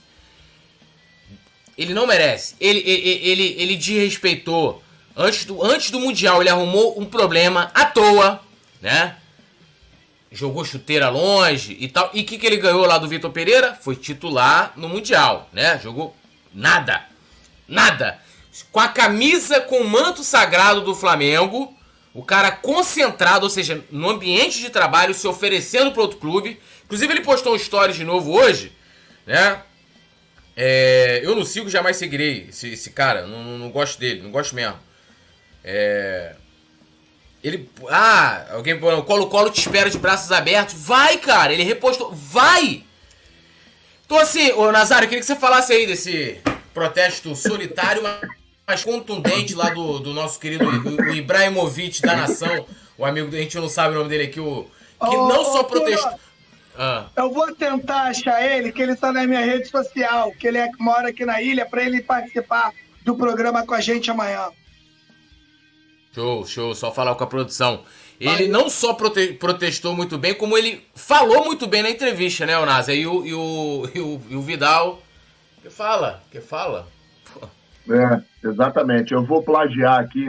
Ele 1.76 1.92
não 1.92 2.06
merece. 2.06 2.54
Ele, 2.60 2.78
ele, 2.78 3.20
ele, 3.28 3.56
ele 3.58 3.76
desrespeitou. 3.76 4.82
Antes 5.16 5.44
do, 5.44 5.62
antes 5.64 5.90
do 5.90 6.00
Mundial, 6.00 6.40
ele 6.40 6.50
arrumou 6.50 7.00
um 7.00 7.04
problema 7.04 7.70
à 7.74 7.84
toa, 7.84 8.40
né? 8.80 9.16
Jogou 10.30 10.64
chuteira 10.64 11.08
longe 11.08 11.76
e 11.78 11.88
tal. 11.88 12.10
E 12.12 12.22
o 12.22 12.24
que, 12.24 12.38
que 12.38 12.46
ele 12.46 12.56
ganhou 12.56 12.84
lá 12.86 12.98
do 12.98 13.08
Vitor 13.08 13.30
Pereira? 13.30 13.76
Foi 13.80 13.96
titular 13.96 14.72
no 14.76 14.88
Mundial, 14.88 15.48
né? 15.52 15.78
Jogou 15.82 16.16
nada. 16.52 17.04
Nada. 17.66 18.18
Com 18.70 18.78
a 18.78 18.88
camisa 18.88 19.60
com 19.60 19.80
o 19.80 19.88
manto 19.88 20.22
sagrado 20.22 20.80
do 20.80 20.94
Flamengo 20.94 21.76
o 22.14 22.22
cara 22.22 22.52
concentrado, 22.52 23.42
ou 23.42 23.50
seja, 23.50 23.84
no 23.90 24.08
ambiente 24.08 24.60
de 24.60 24.70
trabalho, 24.70 25.12
se 25.12 25.26
oferecendo 25.26 25.90
para 25.90 26.00
outro 26.00 26.18
clube. 26.18 26.60
Inclusive, 26.84 27.12
ele 27.12 27.22
postou 27.22 27.52
um 27.52 27.56
story 27.56 27.92
de 27.92 28.04
novo 28.04 28.32
hoje, 28.32 28.72
né? 29.26 29.60
É, 30.56 31.20
eu 31.24 31.34
não 31.34 31.44
sigo, 31.44 31.68
jamais 31.68 31.96
seguirei 31.96 32.46
esse, 32.48 32.70
esse 32.70 32.90
cara. 32.90 33.26
Não, 33.26 33.58
não, 33.58 33.70
gosto 33.70 33.98
dele, 33.98 34.22
não 34.22 34.30
gosto 34.30 34.54
mesmo. 34.54 34.78
É, 35.64 36.36
ele. 37.42 37.68
Ah, 37.90 38.46
alguém 38.52 38.78
falou, 38.78 39.02
Colo-Colo 39.02 39.50
te 39.50 39.58
espera 39.58 39.90
de 39.90 39.98
braços 39.98 40.30
abertos. 40.30 40.74
Vai, 40.76 41.18
cara, 41.18 41.52
ele 41.52 41.64
repostou. 41.64 42.12
Vai! 42.12 42.84
Então, 44.06 44.18
assim, 44.18 44.52
ô 44.52 44.70
Nazário, 44.70 45.06
eu 45.06 45.08
queria 45.08 45.20
que 45.20 45.26
você 45.26 45.34
falasse 45.34 45.72
aí 45.72 45.84
desse 45.84 46.40
protesto 46.72 47.34
solitário, 47.34 48.02
mais 48.66 48.82
contundente 48.82 49.54
lá 49.54 49.70
do, 49.70 49.98
do 49.98 50.12
nosso 50.12 50.40
querido 50.40 50.64
o 50.66 51.14
Ibrahimovic 51.14 52.00
da 52.02 52.16
nação, 52.16 52.66
o 52.96 53.04
amigo, 53.04 53.34
a 53.34 53.38
gente 53.38 53.56
não 53.58 53.68
sabe 53.68 53.94
o 53.94 53.98
nome 53.98 54.08
dele 54.08 54.24
aqui, 54.24 54.40
o 54.40 54.64
que 54.64 55.16
oh, 55.16 55.28
não 55.28 55.44
só 55.44 55.60
oh, 55.60 55.64
protestou. 55.64 56.18
Ah. 56.76 57.06
Eu 57.14 57.30
vou 57.30 57.54
tentar 57.54 58.04
achar 58.04 58.42
ele, 58.42 58.72
que 58.72 58.82
ele 58.82 58.92
está 58.92 59.12
na 59.12 59.26
minha 59.26 59.44
rede 59.44 59.68
social, 59.68 60.32
que 60.32 60.46
ele 60.46 60.58
é, 60.58 60.68
mora 60.78 61.10
aqui 61.10 61.24
na 61.24 61.40
ilha, 61.40 61.66
para 61.66 61.84
ele 61.84 62.02
participar 62.02 62.72
do 63.04 63.14
programa 63.14 63.64
com 63.64 63.74
a 63.74 63.80
gente 63.80 64.10
amanhã. 64.10 64.48
Show, 66.12 66.46
show, 66.46 66.74
só 66.74 66.92
falar 66.92 67.14
com 67.14 67.24
a 67.24 67.26
produção. 67.26 67.84
Ele 68.18 68.48
não 68.48 68.70
só 68.70 68.94
prote 68.94 69.34
protestou 69.34 69.94
muito 69.94 70.16
bem, 70.16 70.34
como 70.34 70.56
ele 70.56 70.86
falou 70.94 71.44
muito 71.44 71.66
bem 71.66 71.82
na 71.82 71.90
entrevista, 71.90 72.46
né, 72.46 72.56
o 72.56 72.64
E 72.90 73.06
o, 73.06 73.26
e 73.26 73.34
o, 73.34 73.90
e 73.94 74.00
o, 74.00 74.22
e 74.30 74.36
o 74.36 74.40
Vidal. 74.40 75.02
Que 75.60 75.68
fala, 75.68 76.22
que 76.30 76.40
fala. 76.40 76.88
É, 77.88 78.48
exatamente. 78.48 79.12
Eu 79.12 79.24
vou 79.24 79.42
plagiar 79.42 80.00
aqui 80.00 80.26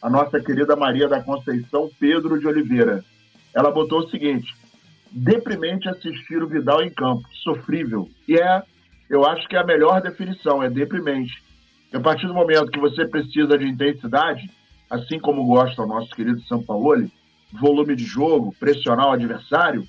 a 0.00 0.10
nossa 0.10 0.40
querida 0.40 0.76
Maria 0.76 1.08
da 1.08 1.22
Conceição 1.22 1.90
Pedro 1.98 2.38
de 2.38 2.46
Oliveira. 2.46 3.04
Ela 3.54 3.70
botou 3.70 4.00
o 4.00 4.10
seguinte: 4.10 4.54
deprimente 5.10 5.88
assistir 5.88 6.42
o 6.42 6.48
Vidal 6.48 6.82
em 6.82 6.90
campo, 6.90 7.26
sofrível. 7.42 8.08
E 8.28 8.36
é, 8.36 8.62
eu 9.08 9.24
acho 9.26 9.46
que 9.48 9.56
é 9.56 9.60
a 9.60 9.66
melhor 9.66 10.00
definição, 10.00 10.62
é 10.62 10.70
deprimente. 10.70 11.42
a 11.92 12.00
partir 12.00 12.26
do 12.26 12.34
momento 12.34 12.70
que 12.70 12.80
você 12.80 13.06
precisa 13.06 13.56
de 13.56 13.66
intensidade, 13.66 14.50
assim 14.90 15.18
como 15.18 15.46
gosta 15.46 15.82
o 15.82 15.86
nosso 15.86 16.10
querido 16.10 16.40
São 16.42 16.62
Paulo, 16.62 17.10
volume 17.52 17.94
de 17.94 18.04
jogo, 18.04 18.54
pressionar 18.58 19.08
o 19.08 19.12
adversário, 19.12 19.86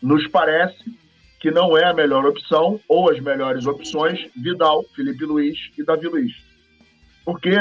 nos 0.00 0.26
parece 0.28 1.03
que 1.44 1.50
não 1.50 1.76
é 1.76 1.84
a 1.84 1.92
melhor 1.92 2.24
opção, 2.24 2.80
ou 2.88 3.10
as 3.10 3.20
melhores 3.20 3.66
opções, 3.66 4.18
Vidal, 4.34 4.82
Felipe 4.96 5.26
Luiz 5.26 5.58
e 5.76 5.84
Davi 5.84 6.06
Luiz. 6.06 6.32
Porque 7.22 7.54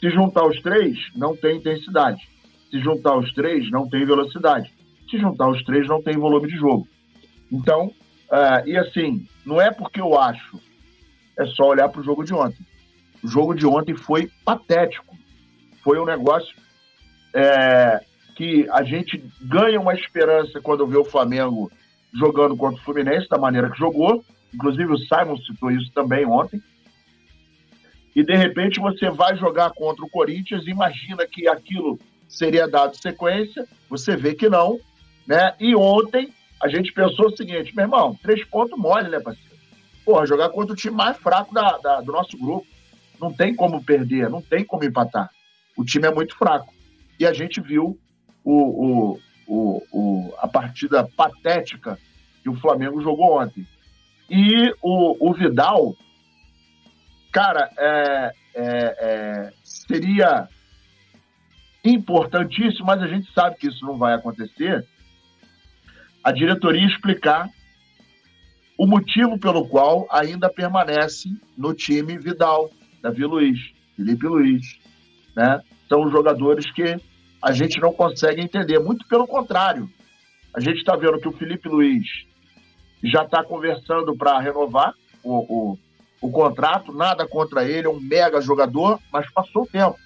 se 0.00 0.10
juntar 0.10 0.44
os 0.44 0.60
três, 0.60 0.98
não 1.14 1.36
tem 1.36 1.58
intensidade. 1.58 2.20
Se 2.68 2.80
juntar 2.80 3.16
os 3.16 3.32
três, 3.32 3.70
não 3.70 3.88
tem 3.88 4.04
velocidade. 4.04 4.74
Se 5.08 5.18
juntar 5.18 5.48
os 5.48 5.62
três, 5.62 5.86
não 5.86 6.02
tem 6.02 6.16
volume 6.16 6.48
de 6.48 6.56
jogo. 6.56 6.88
Então, 7.52 7.92
uh, 8.26 8.66
e 8.66 8.76
assim, 8.76 9.24
não 9.46 9.60
é 9.60 9.70
porque 9.70 10.00
eu 10.00 10.18
acho, 10.18 10.60
é 11.38 11.46
só 11.46 11.68
olhar 11.68 11.88
para 11.90 12.00
o 12.00 12.04
jogo 12.04 12.24
de 12.24 12.34
ontem. 12.34 12.66
O 13.22 13.28
jogo 13.28 13.54
de 13.54 13.64
ontem 13.64 13.94
foi 13.94 14.32
patético. 14.44 15.16
Foi 15.84 15.96
um 15.96 16.04
negócio 16.04 16.56
é, 17.32 18.02
que 18.34 18.68
a 18.68 18.82
gente 18.82 19.24
ganha 19.40 19.80
uma 19.80 19.94
esperança 19.94 20.60
quando 20.60 20.88
vê 20.88 20.96
o 20.96 21.04
Flamengo 21.04 21.70
jogando 22.14 22.56
contra 22.56 22.80
o 22.80 22.84
Fluminense 22.84 23.28
da 23.28 23.38
maneira 23.38 23.70
que 23.70 23.78
jogou. 23.78 24.24
Inclusive 24.52 24.92
o 24.92 24.98
Simon 24.98 25.36
citou 25.38 25.70
isso 25.70 25.90
também 25.92 26.26
ontem. 26.26 26.62
E 28.14 28.22
de 28.22 28.34
repente 28.34 28.78
você 28.78 29.10
vai 29.10 29.36
jogar 29.36 29.70
contra 29.70 30.04
o 30.04 30.10
Corinthians, 30.10 30.66
imagina 30.66 31.26
que 31.26 31.48
aquilo 31.48 31.98
seria 32.28 32.68
dado 32.68 32.96
sequência, 32.96 33.66
você 33.88 34.16
vê 34.16 34.34
que 34.34 34.48
não, 34.48 34.78
né? 35.26 35.54
E 35.58 35.74
ontem 35.74 36.32
a 36.62 36.68
gente 36.68 36.92
pensou 36.92 37.26
o 37.26 37.36
seguinte, 37.36 37.74
meu 37.74 37.84
irmão, 37.84 38.18
três 38.22 38.44
pontos 38.44 38.78
mole, 38.78 39.08
né, 39.08 39.18
parceiro? 39.18 39.52
Porra, 40.04 40.26
jogar 40.26 40.50
contra 40.50 40.72
o 40.72 40.76
time 40.76 40.94
mais 40.94 41.16
fraco 41.16 41.54
da, 41.54 41.78
da, 41.78 42.00
do 42.00 42.12
nosso 42.12 42.36
grupo. 42.36 42.66
Não 43.20 43.32
tem 43.32 43.54
como 43.54 43.82
perder, 43.82 44.28
não 44.28 44.42
tem 44.42 44.64
como 44.64 44.84
empatar. 44.84 45.30
O 45.76 45.84
time 45.84 46.06
é 46.06 46.10
muito 46.10 46.36
fraco. 46.36 46.72
E 47.18 47.26
a 47.26 47.32
gente 47.32 47.60
viu 47.60 47.98
o, 48.44 48.52
o, 48.52 49.20
o, 49.46 49.82
o, 49.92 50.34
a 50.38 50.48
partida 50.48 51.08
patética 51.16 51.98
que 52.42 52.48
o 52.48 52.54
Flamengo 52.54 53.02
jogou 53.02 53.40
ontem. 53.40 53.66
E 54.28 54.72
o, 54.82 55.30
o 55.30 55.34
Vidal, 55.34 55.94
cara, 57.32 57.68
é, 57.78 58.32
é, 58.54 58.64
é, 58.64 59.52
seria 59.62 60.48
importantíssimo, 61.84 62.86
mas 62.86 63.02
a 63.02 63.06
gente 63.06 63.32
sabe 63.32 63.56
que 63.56 63.68
isso 63.68 63.84
não 63.84 63.98
vai 63.98 64.14
acontecer. 64.14 64.86
A 66.22 66.30
diretoria 66.32 66.86
explicar 66.86 67.48
o 68.78 68.86
motivo 68.86 69.38
pelo 69.38 69.68
qual 69.68 70.06
ainda 70.10 70.48
permanece 70.48 71.28
no 71.56 71.74
time 71.74 72.18
Vidal, 72.18 72.70
Davi 73.00 73.24
Luiz, 73.24 73.58
Felipe 73.96 74.26
Luiz. 74.26 74.78
Né? 75.36 75.60
São 75.88 76.10
jogadores 76.10 76.70
que 76.72 76.96
a 77.42 77.52
gente 77.52 77.80
não 77.80 77.92
consegue 77.92 78.40
entender. 78.40 78.78
Muito 78.78 79.06
pelo 79.08 79.26
contrário. 79.26 79.90
A 80.54 80.60
gente 80.60 80.78
está 80.78 80.94
vendo 80.94 81.18
que 81.18 81.28
o 81.28 81.32
Felipe 81.32 81.68
Luiz 81.68 82.06
já 83.02 83.24
está 83.24 83.42
conversando 83.42 84.16
para 84.16 84.38
renovar 84.38 84.94
o, 85.24 85.72
o, 85.72 85.78
o, 86.20 86.30
contrato, 86.30 86.92
nada 86.92 87.26
contra 87.26 87.64
ele, 87.64 87.86
é 87.86 87.90
um 87.90 87.98
mega 87.98 88.40
jogador, 88.40 89.00
mas 89.12 89.28
passou 89.32 89.62
o 89.62 89.66
tempo. 89.66 89.98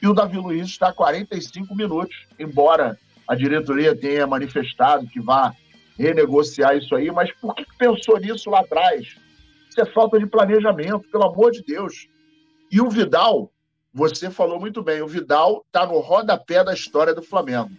E 0.00 0.06
o 0.06 0.14
Davi 0.14 0.38
Luiz 0.38 0.66
está 0.66 0.92
45 0.92 1.74
minutos, 1.74 2.16
embora 2.38 2.96
a 3.26 3.34
diretoria 3.34 3.94
tenha 3.94 4.26
manifestado 4.26 5.06
que 5.08 5.20
vai 5.20 5.52
renegociar 5.98 6.76
isso 6.76 6.94
aí, 6.94 7.10
mas 7.10 7.30
por 7.32 7.54
que 7.54 7.66
pensou 7.76 8.18
nisso 8.18 8.48
lá 8.48 8.60
atrás? 8.60 9.16
Isso 9.68 9.80
é 9.80 9.84
falta 9.86 10.18
de 10.18 10.26
planejamento, 10.26 11.08
pelo 11.10 11.24
amor 11.24 11.50
de 11.50 11.62
Deus. 11.62 12.08
E 12.70 12.80
o 12.80 12.88
Vidal, 12.88 13.50
você 13.98 14.30
falou 14.30 14.60
muito 14.60 14.80
bem, 14.80 15.02
o 15.02 15.08
Vidal 15.08 15.64
está 15.66 15.84
no 15.84 15.98
rodapé 15.98 16.62
da 16.62 16.72
história 16.72 17.12
do 17.12 17.20
Flamengo. 17.20 17.70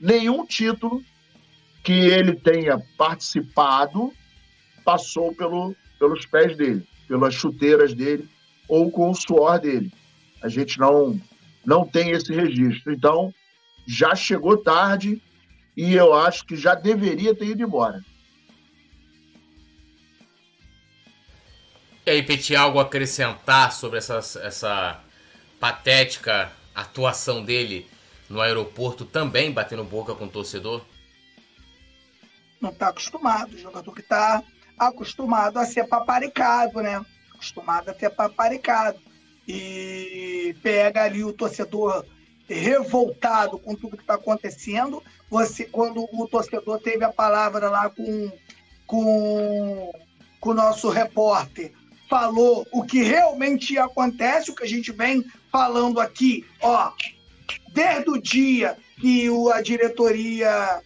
Nenhum 0.00 0.46
título 0.46 1.02
que 1.84 1.92
ele 1.92 2.34
tenha 2.34 2.82
participado 2.96 4.10
passou 4.82 5.34
pelo, 5.34 5.76
pelos 5.98 6.24
pés 6.24 6.56
dele, 6.56 6.88
pelas 7.06 7.34
chuteiras 7.34 7.92
dele 7.92 8.26
ou 8.66 8.90
com 8.90 9.10
o 9.10 9.14
suor 9.14 9.60
dele. 9.60 9.92
A 10.42 10.48
gente 10.48 10.78
não, 10.78 11.20
não 11.66 11.86
tem 11.86 12.12
esse 12.12 12.32
registro. 12.32 12.90
Então, 12.90 13.34
já 13.86 14.14
chegou 14.14 14.56
tarde 14.56 15.20
e 15.76 15.94
eu 15.94 16.14
acho 16.14 16.46
que 16.46 16.56
já 16.56 16.74
deveria 16.74 17.34
ter 17.34 17.48
ido 17.48 17.62
embora. 17.62 18.02
E 22.06 22.10
aí, 22.10 22.22
Petit, 22.22 22.56
algo 22.56 22.78
a 22.78 22.82
acrescentar 22.82 23.70
sobre 23.70 23.98
essa, 23.98 24.16
essa 24.42 25.04
patética 25.58 26.52
atuação 26.74 27.44
dele 27.44 27.88
no 28.28 28.40
aeroporto 28.40 29.04
também 29.04 29.50
batendo 29.50 29.84
boca 29.84 30.14
com 30.14 30.26
o 30.26 30.30
torcedor? 30.30 30.84
Não 32.60 32.70
está 32.70 32.88
acostumado, 32.88 33.54
o 33.54 33.58
jogador 33.58 33.92
que 33.94 34.00
está 34.00 34.42
acostumado 34.78 35.58
a 35.58 35.64
ser 35.64 35.86
paparicado, 35.86 36.80
né? 36.80 37.04
Acostumado 37.34 37.88
a 37.88 37.94
ser 37.94 38.10
paparicado. 38.10 38.98
E 39.46 40.54
pega 40.62 41.04
ali 41.04 41.24
o 41.24 41.32
torcedor 41.32 42.04
revoltado 42.48 43.58
com 43.58 43.74
tudo 43.74 43.96
que 43.96 44.02
está 44.02 44.14
acontecendo. 44.14 45.02
Você, 45.30 45.64
quando 45.64 46.06
o 46.12 46.28
torcedor 46.28 46.80
teve 46.80 47.04
a 47.04 47.12
palavra 47.12 47.68
lá 47.70 47.90
com, 47.90 48.32
com, 48.86 49.92
com 50.40 50.50
o 50.50 50.54
nosso 50.54 50.90
repórter, 50.90 51.72
falou 52.08 52.66
o 52.72 52.82
que 52.82 53.02
realmente 53.02 53.78
acontece, 53.78 54.50
o 54.50 54.54
que 54.54 54.64
a 54.64 54.68
gente 54.68 54.90
vem 54.92 55.24
falando 55.50 56.00
aqui, 56.00 56.44
ó, 56.60 56.92
desde 57.72 58.10
o 58.10 58.20
dia 58.20 58.76
que 59.00 59.28
a 59.52 59.60
diretoria 59.60 60.82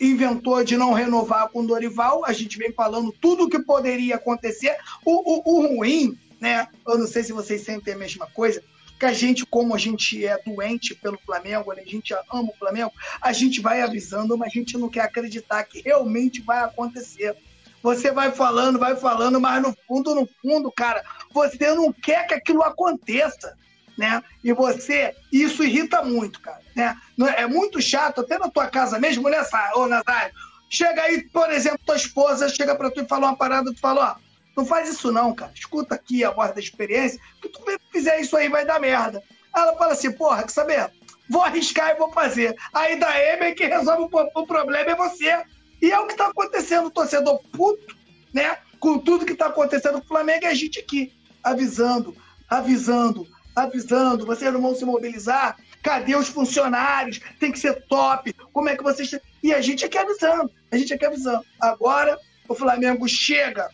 inventou 0.00 0.64
de 0.64 0.76
não 0.76 0.92
renovar 0.92 1.48
com 1.48 1.60
o 1.60 1.66
Dorival, 1.66 2.24
a 2.24 2.32
gente 2.32 2.58
vem 2.58 2.72
falando 2.72 3.12
tudo 3.20 3.44
o 3.44 3.48
que 3.48 3.58
poderia 3.60 4.16
acontecer. 4.16 4.76
O, 5.04 5.12
o, 5.12 5.56
o, 5.56 5.76
ruim, 5.76 6.18
né? 6.40 6.66
Eu 6.86 6.98
não 6.98 7.06
sei 7.06 7.22
se 7.22 7.32
vocês 7.32 7.62
sentem 7.62 7.94
a 7.94 7.98
mesma 7.98 8.26
coisa, 8.26 8.62
que 8.98 9.06
a 9.06 9.12
gente, 9.12 9.44
como 9.46 9.74
a 9.74 9.78
gente 9.78 10.24
é 10.24 10.40
doente 10.44 10.94
pelo 10.94 11.18
Flamengo, 11.24 11.72
né, 11.72 11.82
a 11.84 11.88
gente 11.88 12.12
ama 12.32 12.50
o 12.50 12.56
Flamengo, 12.58 12.92
a 13.20 13.32
gente 13.32 13.60
vai 13.60 13.82
avisando, 13.82 14.36
mas 14.36 14.48
a 14.48 14.58
gente 14.58 14.76
não 14.78 14.88
quer 14.88 15.00
acreditar 15.00 15.62
que 15.64 15.80
realmente 15.80 16.40
vai 16.40 16.60
acontecer. 16.60 17.36
Você 17.82 18.12
vai 18.12 18.30
falando, 18.30 18.78
vai 18.78 18.96
falando, 18.96 19.40
mas 19.40 19.60
no 19.60 19.74
fundo, 19.86 20.14
no 20.14 20.28
fundo, 20.40 20.70
cara, 20.70 21.02
você 21.32 21.74
não 21.74 21.92
quer 21.92 22.26
que 22.26 22.34
aquilo 22.34 22.62
aconteça, 22.62 23.56
né? 23.98 24.22
E 24.42 24.52
você, 24.52 25.14
isso 25.32 25.64
irrita 25.64 26.02
muito, 26.02 26.40
cara, 26.40 26.60
né? 26.76 26.96
É 27.36 27.46
muito 27.46 27.82
chato, 27.82 28.20
até 28.20 28.38
na 28.38 28.48
tua 28.48 28.68
casa 28.68 28.98
mesmo, 28.98 29.28
né, 29.28 29.44
ô 29.74 29.86
Nazário? 29.86 30.34
Chega 30.70 31.02
aí, 31.02 31.22
por 31.24 31.50
exemplo, 31.50 31.80
tua 31.84 31.96
esposa 31.96 32.48
chega 32.48 32.74
para 32.74 32.90
tu 32.90 33.02
e 33.02 33.08
fala 33.08 33.26
uma 33.26 33.36
parada, 33.36 33.72
tu 33.72 33.80
fala, 33.80 34.16
ó, 34.16 34.32
não 34.56 34.64
faz 34.64 34.88
isso 34.88 35.10
não, 35.12 35.34
cara. 35.34 35.52
Escuta 35.54 35.94
aqui 35.94 36.24
a 36.24 36.30
voz 36.30 36.54
da 36.54 36.60
experiência, 36.60 37.20
que 37.40 37.48
tu 37.48 37.60
fizer 37.90 38.20
isso 38.20 38.36
aí 38.36 38.48
vai 38.48 38.64
dar 38.64 38.80
merda. 38.80 39.22
Ela 39.54 39.76
fala 39.76 39.92
assim, 39.92 40.10
porra, 40.12 40.42
quer 40.42 40.50
saber? 40.50 40.90
Vou 41.28 41.42
arriscar 41.42 41.90
e 41.90 41.98
vou 41.98 42.10
fazer. 42.12 42.56
Aí 42.72 42.98
da 42.98 43.18
Eme 43.18 43.54
que 43.54 43.66
resolve 43.66 44.08
o 44.34 44.46
problema 44.46 44.90
é 44.90 44.94
você. 44.94 45.42
E 45.82 45.90
é 45.90 45.98
o 45.98 46.06
que 46.06 46.12
está 46.12 46.28
acontecendo, 46.28 46.86
o 46.86 46.90
torcedor 46.90 47.42
puto, 47.50 47.96
né? 48.32 48.56
Com 48.78 48.98
tudo 48.98 49.26
que 49.26 49.32
está 49.32 49.46
acontecendo 49.46 49.94
com 49.98 50.04
o 50.04 50.08
Flamengo, 50.08 50.44
e 50.44 50.46
a 50.46 50.54
gente 50.54 50.78
aqui 50.78 51.12
avisando, 51.42 52.16
avisando, 52.48 53.26
avisando. 53.54 54.24
Vocês 54.24 54.52
não 54.52 54.62
vão 54.62 54.76
se 54.76 54.84
mobilizar? 54.84 55.58
Cadê 55.82 56.14
os 56.14 56.28
funcionários? 56.28 57.20
Tem 57.40 57.50
que 57.50 57.58
ser 57.58 57.82
top. 57.86 58.32
Como 58.52 58.68
é 58.68 58.76
que 58.76 58.82
vocês. 58.84 59.18
E 59.42 59.52
a 59.52 59.60
gente 59.60 59.84
aqui 59.84 59.98
avisando, 59.98 60.52
a 60.70 60.76
gente 60.76 60.94
aqui 60.94 61.04
avisando. 61.04 61.44
Agora 61.60 62.16
o 62.48 62.54
Flamengo 62.54 63.08
chega 63.08 63.68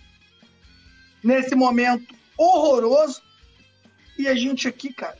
nesse 1.23 1.55
momento 1.55 2.15
horroroso 2.39 3.21
e 4.19 4.27
a 4.27 4.35
gente 4.35 4.67
aqui, 4.67 4.93
cara, 4.95 5.19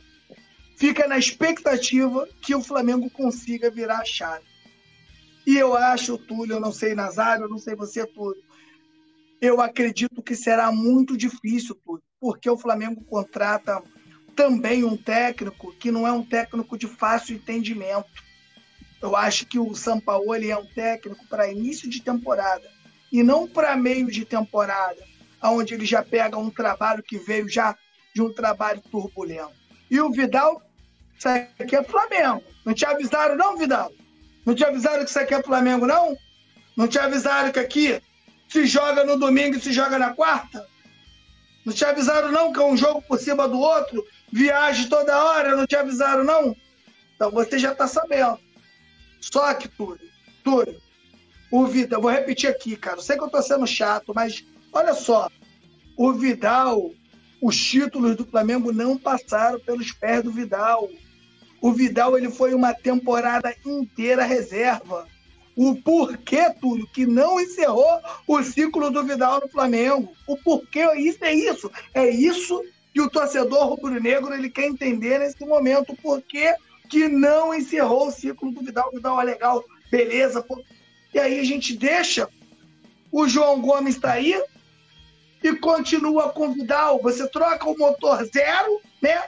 fica 0.75 1.07
na 1.07 1.19
expectativa 1.19 2.27
que 2.41 2.55
o 2.55 2.63
Flamengo 2.63 3.09
consiga 3.11 3.69
virar 3.69 3.99
a 3.99 4.05
chave. 4.05 4.48
E 5.45 5.57
eu 5.57 5.75
acho, 5.75 6.17
Túlio, 6.17 6.55
eu 6.55 6.59
não 6.59 6.71
sei 6.71 6.93
Nazário, 6.93 7.45
eu 7.45 7.49
não 7.49 7.57
sei 7.57 7.75
você, 7.75 8.05
Túlio. 8.05 8.41
Eu 9.41 9.61
acredito 9.61 10.21
que 10.21 10.35
será 10.35 10.71
muito 10.71 11.15
difícil, 11.15 11.75
Túlio, 11.85 12.03
porque 12.19 12.49
o 12.49 12.57
Flamengo 12.57 13.03
contrata 13.05 13.81
também 14.35 14.83
um 14.83 14.95
técnico 14.95 15.73
que 15.73 15.91
não 15.91 16.07
é 16.07 16.11
um 16.11 16.23
técnico 16.23 16.77
de 16.77 16.87
fácil 16.87 17.35
entendimento. 17.35 18.23
Eu 19.01 19.15
acho 19.15 19.45
que 19.45 19.57
o 19.57 19.73
Sampaoli 19.75 20.51
é 20.51 20.57
um 20.57 20.65
técnico 20.65 21.25
para 21.27 21.51
início 21.51 21.89
de 21.89 22.01
temporada 22.01 22.69
e 23.11 23.23
não 23.23 23.47
para 23.47 23.75
meio 23.75 24.11
de 24.11 24.25
temporada, 24.25 25.01
onde 25.43 25.73
ele 25.73 25.85
já 25.85 26.03
pega 26.03 26.37
um 26.37 26.49
trabalho 26.49 27.01
que 27.01 27.17
veio 27.17 27.47
já 27.49 27.75
de 28.13 28.21
um 28.21 28.31
trabalho 28.31 28.81
turbulento. 28.91 29.53
E 29.89 29.99
o 29.99 30.11
Vidal, 30.11 30.61
isso 31.17 31.27
aqui 31.27 31.75
é 31.75 31.83
Flamengo. 31.83 32.43
Não 32.65 32.73
te 32.73 32.85
avisaram, 32.85 33.35
não, 33.35 33.57
Vidal? 33.57 33.91
Não 34.49 34.55
te 34.55 34.65
avisaram 34.65 35.03
que 35.03 35.11
isso 35.11 35.19
aqui 35.19 35.35
é 35.35 35.43
Flamengo, 35.43 35.85
não? 35.85 36.17
Não 36.75 36.87
te 36.87 36.97
avisaram 36.97 37.51
que 37.51 37.59
aqui 37.59 38.01
se 38.47 38.65
joga 38.65 39.03
no 39.03 39.15
domingo 39.15 39.55
e 39.55 39.61
se 39.61 39.71
joga 39.71 39.99
na 39.99 40.15
quarta? 40.15 40.67
Não 41.63 41.71
te 41.71 41.85
avisaram, 41.85 42.31
não, 42.31 42.51
que 42.51 42.59
é 42.59 42.65
um 42.65 42.75
jogo 42.75 42.99
por 43.03 43.19
cima 43.19 43.47
do 43.47 43.59
outro? 43.59 44.03
Viagem 44.31 44.89
toda 44.89 45.23
hora, 45.23 45.55
não 45.55 45.67
te 45.67 45.75
avisaram, 45.75 46.23
não? 46.23 46.55
Então 47.15 47.29
você 47.29 47.59
já 47.59 47.73
está 47.73 47.87
sabendo. 47.87 48.39
Só 49.21 49.53
que, 49.53 49.67
Túlio, 49.67 50.09
Túlio, 50.43 50.81
o 51.51 51.67
Vidal, 51.67 52.01
vou 52.01 52.09
repetir 52.09 52.49
aqui, 52.49 52.75
cara. 52.75 52.97
Eu 52.97 53.03
sei 53.03 53.17
que 53.17 53.21
eu 53.21 53.27
estou 53.27 53.43
sendo 53.43 53.67
chato, 53.67 54.13
mas 54.15 54.43
olha 54.73 54.95
só. 54.95 55.29
O 55.95 56.11
Vidal, 56.11 56.89
os 57.39 57.55
títulos 57.55 58.15
do 58.15 58.25
Flamengo 58.25 58.71
não 58.71 58.97
passaram 58.97 59.59
pelos 59.59 59.91
pés 59.91 60.23
do 60.23 60.31
Vidal. 60.31 60.89
O 61.61 61.71
Vidal 61.71 62.17
ele 62.17 62.29
foi 62.29 62.53
uma 62.53 62.73
temporada 62.73 63.53
inteira 63.65 64.23
reserva. 64.23 65.07
O 65.55 65.75
porquê, 65.75 66.49
Túlio, 66.61 66.87
que 66.87 67.05
não 67.05 67.39
encerrou 67.39 67.99
o 68.25 68.41
ciclo 68.41 68.89
do 68.89 69.03
Vidal 69.03 69.41
no 69.41 69.49
Flamengo. 69.49 70.13
O 70.25 70.37
porquê, 70.37 70.85
isso 70.95 71.23
é 71.23 71.33
isso. 71.33 71.71
É 71.93 72.09
isso 72.09 72.63
que 72.93 73.01
o 73.01 73.09
torcedor 73.09 73.67
rubro-negro 73.67 74.33
ele 74.33 74.49
quer 74.49 74.67
entender 74.67 75.19
nesse 75.19 75.43
momento. 75.45 75.91
O 75.91 75.97
porquê 75.97 76.55
que 76.89 77.07
não 77.07 77.53
encerrou 77.53 78.07
o 78.07 78.11
ciclo 78.11 78.51
do 78.51 78.61
Vidal. 78.61 78.89
O 78.89 78.95
Vidal 78.95 79.21
é 79.21 79.23
legal, 79.25 79.63
beleza. 79.91 80.41
Pô. 80.41 80.61
E 81.13 81.19
aí 81.19 81.39
a 81.39 81.43
gente 81.43 81.75
deixa 81.75 82.29
o 83.11 83.27
João 83.27 83.61
Gomes 83.61 83.97
tá 83.97 84.13
aí 84.13 84.41
e 85.43 85.55
continua 85.55 86.29
com 86.29 86.47
o 86.47 86.53
Vidal. 86.53 87.01
Você 87.01 87.27
troca 87.27 87.69
o 87.69 87.77
motor 87.77 88.23
zero, 88.25 88.81
né? 89.01 89.23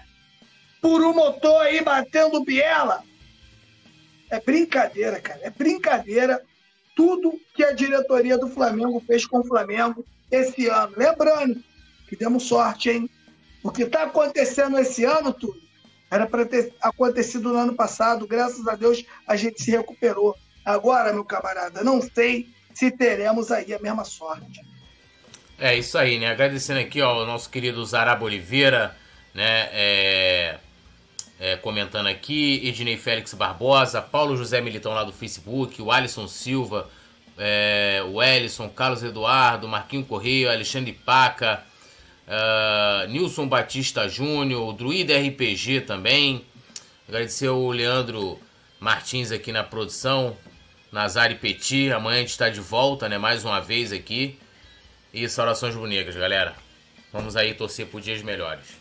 Por 0.82 1.02
um 1.02 1.14
motor 1.14 1.62
aí 1.62 1.82
batendo 1.82 2.44
biela. 2.44 3.04
É 4.30 4.40
brincadeira, 4.40 5.22
cara. 5.22 5.40
É 5.44 5.50
brincadeira 5.50 6.42
tudo 6.96 7.40
que 7.54 7.64
a 7.64 7.72
diretoria 7.72 8.38
do 8.38 8.48
Flamengo 8.48 9.02
fez 9.06 9.26
com 9.26 9.40
o 9.40 9.44
Flamengo 9.44 10.04
esse 10.32 10.68
ano. 10.68 10.94
Lembrando 10.98 11.64
que 12.10 12.16
demos 12.16 12.44
sorte, 12.44 12.90
hein? 12.90 13.10
O 13.64 13.70
que 13.70 13.84
está 13.84 14.04
acontecendo 14.04 14.80
esse 14.80 15.06
ano, 15.06 15.32
tudo, 15.32 15.62
era 16.10 16.26
para 16.26 16.46
ter 16.46 16.74
acontecido 16.82 17.54
no 17.54 17.60
ano 17.60 17.76
passado. 17.76 18.28
Graças 18.28 18.68
a 18.68 18.76
Deus 18.76 19.06
a 19.28 19.36
gente 19.36 19.62
se 19.62 19.70
recuperou. 19.72 20.36
Agora, 20.66 21.14
meu 21.14 21.24
camarada, 21.24 21.84
não 21.84 22.02
sei 22.02 22.50
se 22.74 22.90
teremos 22.90 23.52
aí 23.52 23.74
a 23.74 23.80
mesma 23.80 24.04
sorte. 24.04 24.62
É 25.60 25.78
isso 25.78 25.98
aí, 25.98 26.18
né? 26.18 26.28
Agradecendo 26.28 26.80
aqui 26.80 27.02
ó, 27.02 27.22
o 27.22 27.26
nosso 27.26 27.50
querido 27.50 27.86
Zaraba 27.86 28.26
Oliveira, 28.26 28.96
né? 29.34 29.70
É 29.72 30.60
é, 31.42 31.58
comentando 31.58 32.08
aqui, 32.08 32.62
Ednei 32.64 32.96
Félix 32.96 33.34
Barbosa, 33.34 34.02
Paulo 34.02 34.38
José 34.38 34.62
Militão 34.62 34.94
lá 34.94 35.04
do 35.04 35.12
Facebook, 35.12 35.82
o 35.82 35.92
Alisson 35.92 36.28
Silva 36.28 36.88
é, 37.44 38.04
o 38.08 38.22
Ellison, 38.22 38.70
Carlos 38.70 39.04
Eduardo, 39.04 39.68
Marquinho 39.68 40.06
Correia, 40.06 40.52
Alexandre 40.52 40.94
Paca, 40.94 41.64
uh, 42.28 43.08
Nilson 43.10 43.48
Batista 43.48 44.08
Júnior, 44.08 44.70
o 44.70 44.74
Druida 44.74 45.18
RPG 45.18 45.82
também. 45.82 46.46
Agradecer 47.08 47.50
o 47.50 47.72
Leandro 47.72 48.40
Martins 48.80 49.32
aqui 49.32 49.52
na 49.52 49.64
produção, 49.64 50.38
Nazari 50.92 51.36
Petit. 51.36 51.92
Amanhã 51.92 52.18
a 52.18 52.22
gente 52.22 52.30
está 52.30 52.48
de 52.48 52.60
volta, 52.60 53.10
né? 53.10 53.18
Mais 53.18 53.44
uma 53.44 53.60
vez 53.60 53.92
aqui. 53.92 54.38
E 55.14 55.28
saudações 55.28 55.76
bonitas, 55.76 56.16
galera. 56.16 56.56
Vamos 57.12 57.36
aí 57.36 57.54
torcer 57.54 57.88
por 57.88 58.00
dias 58.00 58.22
melhores. 58.22 58.81